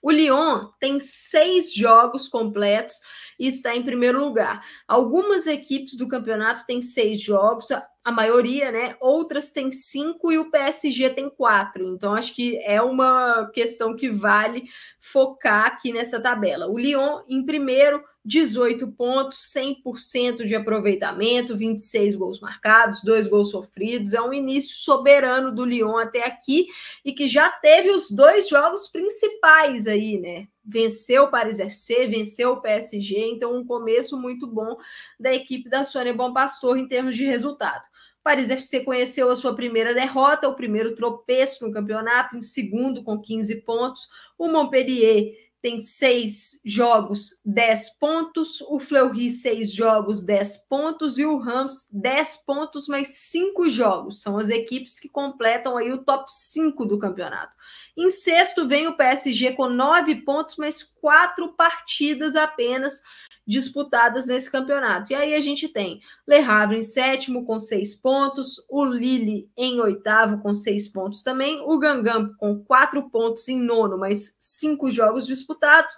[0.02, 2.96] O Lyon tem seis jogos completos
[3.38, 4.62] e está em primeiro lugar.
[4.86, 8.96] Algumas equipes do campeonato têm seis jogos, a maioria, né?
[9.00, 11.86] Outras têm cinco e o PSG tem quatro.
[11.86, 14.64] Então, acho que é uma questão que vale
[15.00, 16.66] focar aqui nessa tabela.
[16.66, 24.14] O Lyon em primeiro, 18 pontos, 100% de aproveitamento, 26 gols marcados, dois gols sofridos.
[24.14, 26.66] É um início soberano do Lyon até aqui
[27.04, 30.46] e que já teve os dois jogos principais aí, né?
[30.64, 34.76] Venceu o Paris FC, venceu o PSG, então um começo muito bom
[35.18, 37.82] da equipe da Sônia Bom Pastor em termos de resultado.
[38.22, 43.20] Paris FC conheceu a sua primeira derrota, o primeiro tropeço no campeonato, em segundo com
[43.20, 44.08] 15 pontos.
[44.38, 48.60] O Montpellier tem seis jogos, 10 pontos.
[48.62, 51.18] O Fleury, seis jogos, 10 pontos.
[51.18, 54.20] E o Rams, 10 pontos, mais cinco jogos.
[54.20, 57.56] São as equipes que completam aí o top 5 do campeonato.
[57.96, 63.00] Em sexto vem o PSG com nove pontos, mais quatro partidas apenas
[63.46, 65.12] disputadas nesse campeonato.
[65.12, 69.80] E aí a gente tem Le Havre em sétimo com seis pontos, o Lille em
[69.80, 75.26] oitavo com seis pontos também, o Gangan com quatro pontos em nono, mas cinco jogos
[75.26, 75.94] disputados,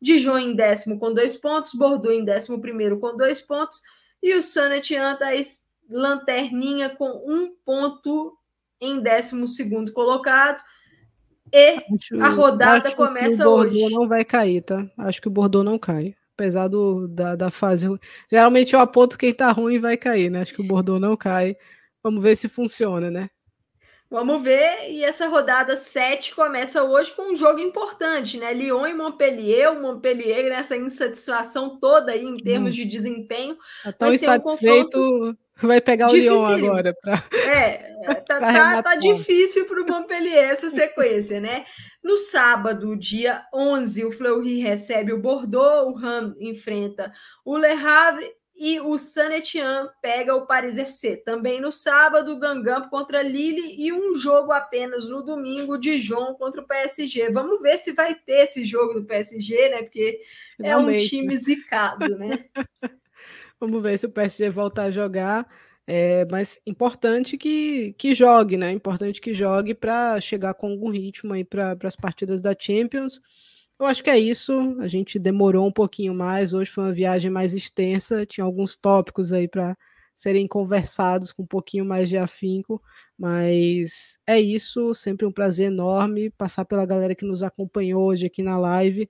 [0.00, 3.80] Dijon em décimo com dois pontos, Bordeaux em décimo primeiro com dois pontos,
[4.22, 5.30] e o Saint-Étienne está
[5.88, 8.36] lanterninha com um ponto
[8.80, 10.62] em décimo segundo colocado.
[11.52, 13.94] E acho, a rodada começa o Bordeaux hoje.
[13.94, 14.84] não vai cair, tá?
[14.98, 17.88] Acho que o Bordeaux não cai apesar do, da, da fase.
[18.30, 20.42] Geralmente eu aponto quem tá ruim vai cair, né?
[20.42, 21.56] Acho que o Bordeaux não cai.
[22.02, 23.30] Vamos ver se funciona, né?
[24.08, 28.54] Vamos ver, e essa rodada 7 começa hoje com um jogo importante, né?
[28.54, 32.74] Lyon e Montpellier, o Montpellier nessa insatisfação toda aí em termos hum.
[32.74, 33.56] de desempenho.
[33.82, 36.94] Tá tão insatisfeito, um vai pegar o Lyon agora.
[37.00, 37.22] Pra...
[37.32, 37.94] É,
[38.26, 41.64] tá, tá, tá difícil para o Montpellier essa sequência, né?
[42.02, 47.12] No sábado, dia 11, o Fleury recebe o Bordeaux, o Ram enfrenta
[47.44, 51.18] o Le Havre e o Saint-Étienne pega o Paris FC.
[51.18, 56.62] Também no sábado, o Gangamp contra Lille e um jogo apenas no domingo, Dijon contra
[56.62, 57.30] o PSG.
[57.30, 59.82] Vamos ver se vai ter esse jogo do PSG, né?
[59.82, 60.20] Porque
[60.56, 61.02] Finalmente.
[61.02, 62.46] é um time zicado, né?
[63.60, 65.46] Vamos ver se o PSG volta a jogar.
[65.86, 68.72] É, mas importante que, que jogue, né?
[68.72, 73.20] Importante que jogue para chegar com algum ritmo aí para as partidas da Champions.
[73.78, 74.76] Eu acho que é isso.
[74.80, 76.52] A gente demorou um pouquinho mais.
[76.52, 78.26] Hoje foi uma viagem mais extensa.
[78.26, 79.76] Tinha alguns tópicos aí para
[80.16, 82.82] serem conversados com um pouquinho mais de afinco.
[83.18, 84.92] Mas é isso.
[84.94, 89.08] Sempre um prazer enorme passar pela galera que nos acompanhou hoje aqui na live.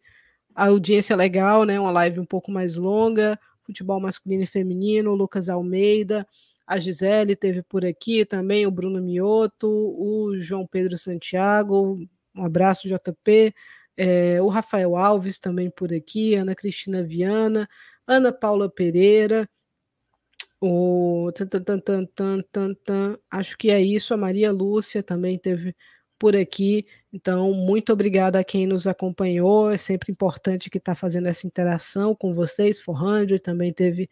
[0.55, 1.81] A audiência é legal, né?
[1.81, 3.39] Uma live um pouco mais longa.
[3.67, 5.15] Futebol masculino e feminino.
[5.15, 6.27] Lucas Almeida.
[6.67, 12.89] A Gisele teve por aqui também, o Bruno Mioto, o João Pedro Santiago, um abraço,
[12.89, 13.55] JP,
[13.97, 17.69] é, o Rafael Alves também por aqui, Ana Cristina Viana,
[18.05, 19.49] Ana Paula Pereira,
[20.61, 21.31] o
[23.31, 25.75] acho que é isso, a Maria Lúcia também teve
[26.19, 26.87] por aqui.
[27.13, 29.71] Então, muito obrigada a quem nos acompanhou.
[29.71, 32.81] É sempre importante que está fazendo essa interação com vocês.
[32.81, 34.09] Forrandre também teve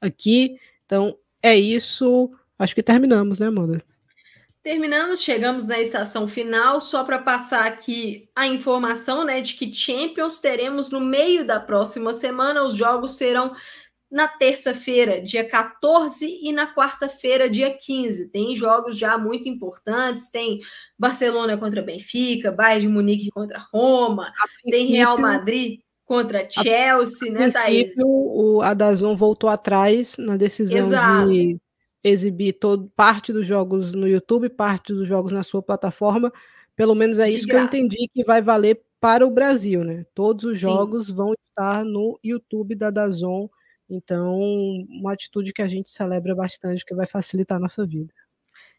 [0.00, 0.58] aqui.
[0.84, 2.30] Então, é isso.
[2.58, 3.82] Acho que terminamos, né, Amanda?
[4.66, 10.40] Terminamos, chegamos na estação final, só para passar aqui a informação, né, de que Champions
[10.40, 13.54] teremos no meio da próxima semana, os jogos serão
[14.16, 18.30] na terça-feira, dia 14, e na quarta-feira, dia 15.
[18.30, 20.60] Tem jogos já muito importantes, tem
[20.98, 24.32] Barcelona contra Benfica, Bayern de Munique contra Roma,
[24.64, 27.92] tem Real Madrid contra Chelsea, a né, Thaís?
[28.02, 31.28] O, a Dazon voltou atrás na decisão Exato.
[31.28, 31.58] de
[32.02, 36.32] exibir todo, parte dos jogos no YouTube, parte dos jogos na sua plataforma.
[36.74, 37.68] Pelo menos é de isso graça.
[37.68, 40.06] que eu entendi que vai valer para o Brasil, né?
[40.14, 40.66] Todos os Sim.
[40.66, 43.46] jogos vão estar no YouTube da Dazon.
[43.88, 44.38] Então,
[44.88, 48.12] uma atitude que a gente celebra bastante, que vai facilitar a nossa vida.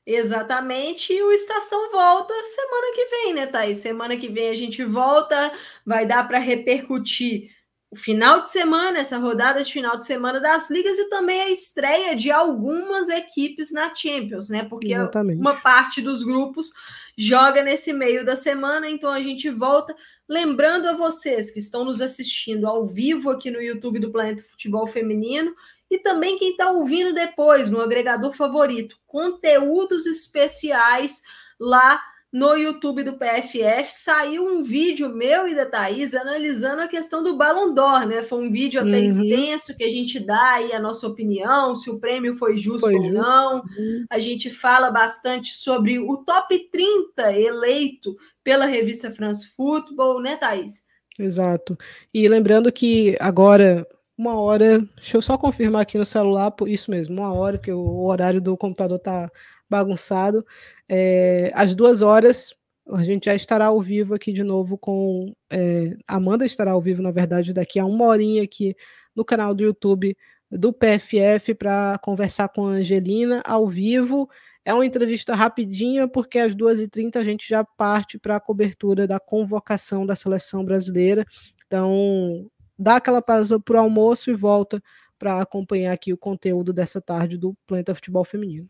[0.06, 3.78] Exatamente, e o Estação volta semana que vem, né, Thaís?
[3.78, 5.52] Semana que vem a gente volta,
[5.86, 7.52] vai dar para repercutir
[7.90, 11.50] o final de semana, essa rodada de final de semana das ligas e também a
[11.50, 14.66] estreia de algumas equipes na Champions, né?
[14.70, 15.40] Porque Exatamente.
[15.40, 16.72] uma parte dos grupos
[17.18, 19.96] joga nesse meio da semana, então a gente volta.
[20.28, 24.86] Lembrando a vocês que estão nos assistindo ao vivo aqui no YouTube do Planeta Futebol
[24.86, 25.56] Feminino
[25.90, 31.24] e também quem está ouvindo depois no agregador favorito, conteúdos especiais
[31.60, 32.02] lá
[32.38, 33.92] no YouTube do PFF.
[33.92, 38.22] Saiu um vídeo meu e da Thaís analisando a questão do Ballon d'Or, né?
[38.22, 39.06] Foi um vídeo até uhum.
[39.06, 42.96] extenso que a gente dá aí a nossa opinião, se o prêmio foi justo foi
[42.96, 43.18] ou justo.
[43.18, 43.56] não.
[43.58, 44.06] Uhum.
[44.08, 50.84] A gente fala bastante sobre o top 30 eleito pela revista France Football, né, Thaís?
[51.18, 51.76] Exato.
[52.14, 54.80] E lembrando que agora uma hora.
[54.96, 58.42] Deixa eu só confirmar aqui no celular, por isso mesmo, uma hora, que o horário
[58.42, 59.30] do computador tá
[59.70, 60.46] bagunçado.
[60.90, 62.54] É, às duas horas,
[62.90, 65.34] a gente já estará ao vivo aqui de novo com.
[65.52, 68.76] É, Amanda estará ao vivo, na verdade, daqui a uma horinha aqui
[69.16, 70.16] no canal do YouTube
[70.50, 74.30] do PFF para conversar com a Angelina ao vivo.
[74.64, 79.20] É uma entrevista rapidinha, porque às 2h30 a gente já parte para a cobertura da
[79.20, 81.26] convocação da seleção brasileira.
[81.66, 84.82] Então, dá aquela pausa para o almoço e volta
[85.18, 88.70] para acompanhar aqui o conteúdo dessa tarde do Planeta Futebol Feminino.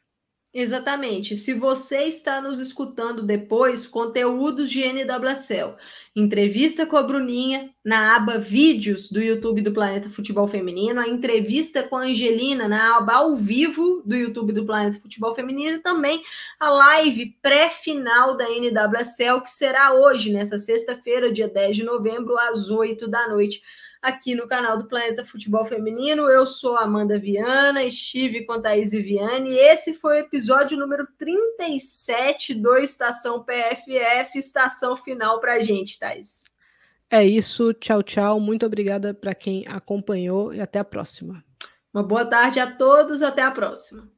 [0.59, 1.35] Exatamente.
[1.37, 5.75] Se você está nos escutando depois, conteúdos de NWSL.
[6.15, 11.83] Entrevista com a Bruninha na aba Vídeos do YouTube do Planeta Futebol Feminino, a entrevista
[11.83, 16.23] com a Angelina na aba ao vivo do YouTube do Planeta Futebol Feminino e também
[16.59, 22.71] a live pré-final da NWSL, que será hoje, nessa sexta-feira, dia 10 de novembro, às
[22.71, 23.61] 8 da noite
[24.01, 26.29] aqui no canal do Planeta Futebol Feminino.
[26.29, 31.07] Eu sou Amanda Viana, estive com a Thaís Viviane e esse foi o episódio número
[31.17, 36.45] 37 do Estação PFF, estação final para a gente, Thaís.
[37.09, 38.39] É isso, tchau, tchau.
[38.39, 41.43] Muito obrigada para quem acompanhou e até a próxima.
[41.93, 44.16] Uma boa tarde a todos, até a próxima.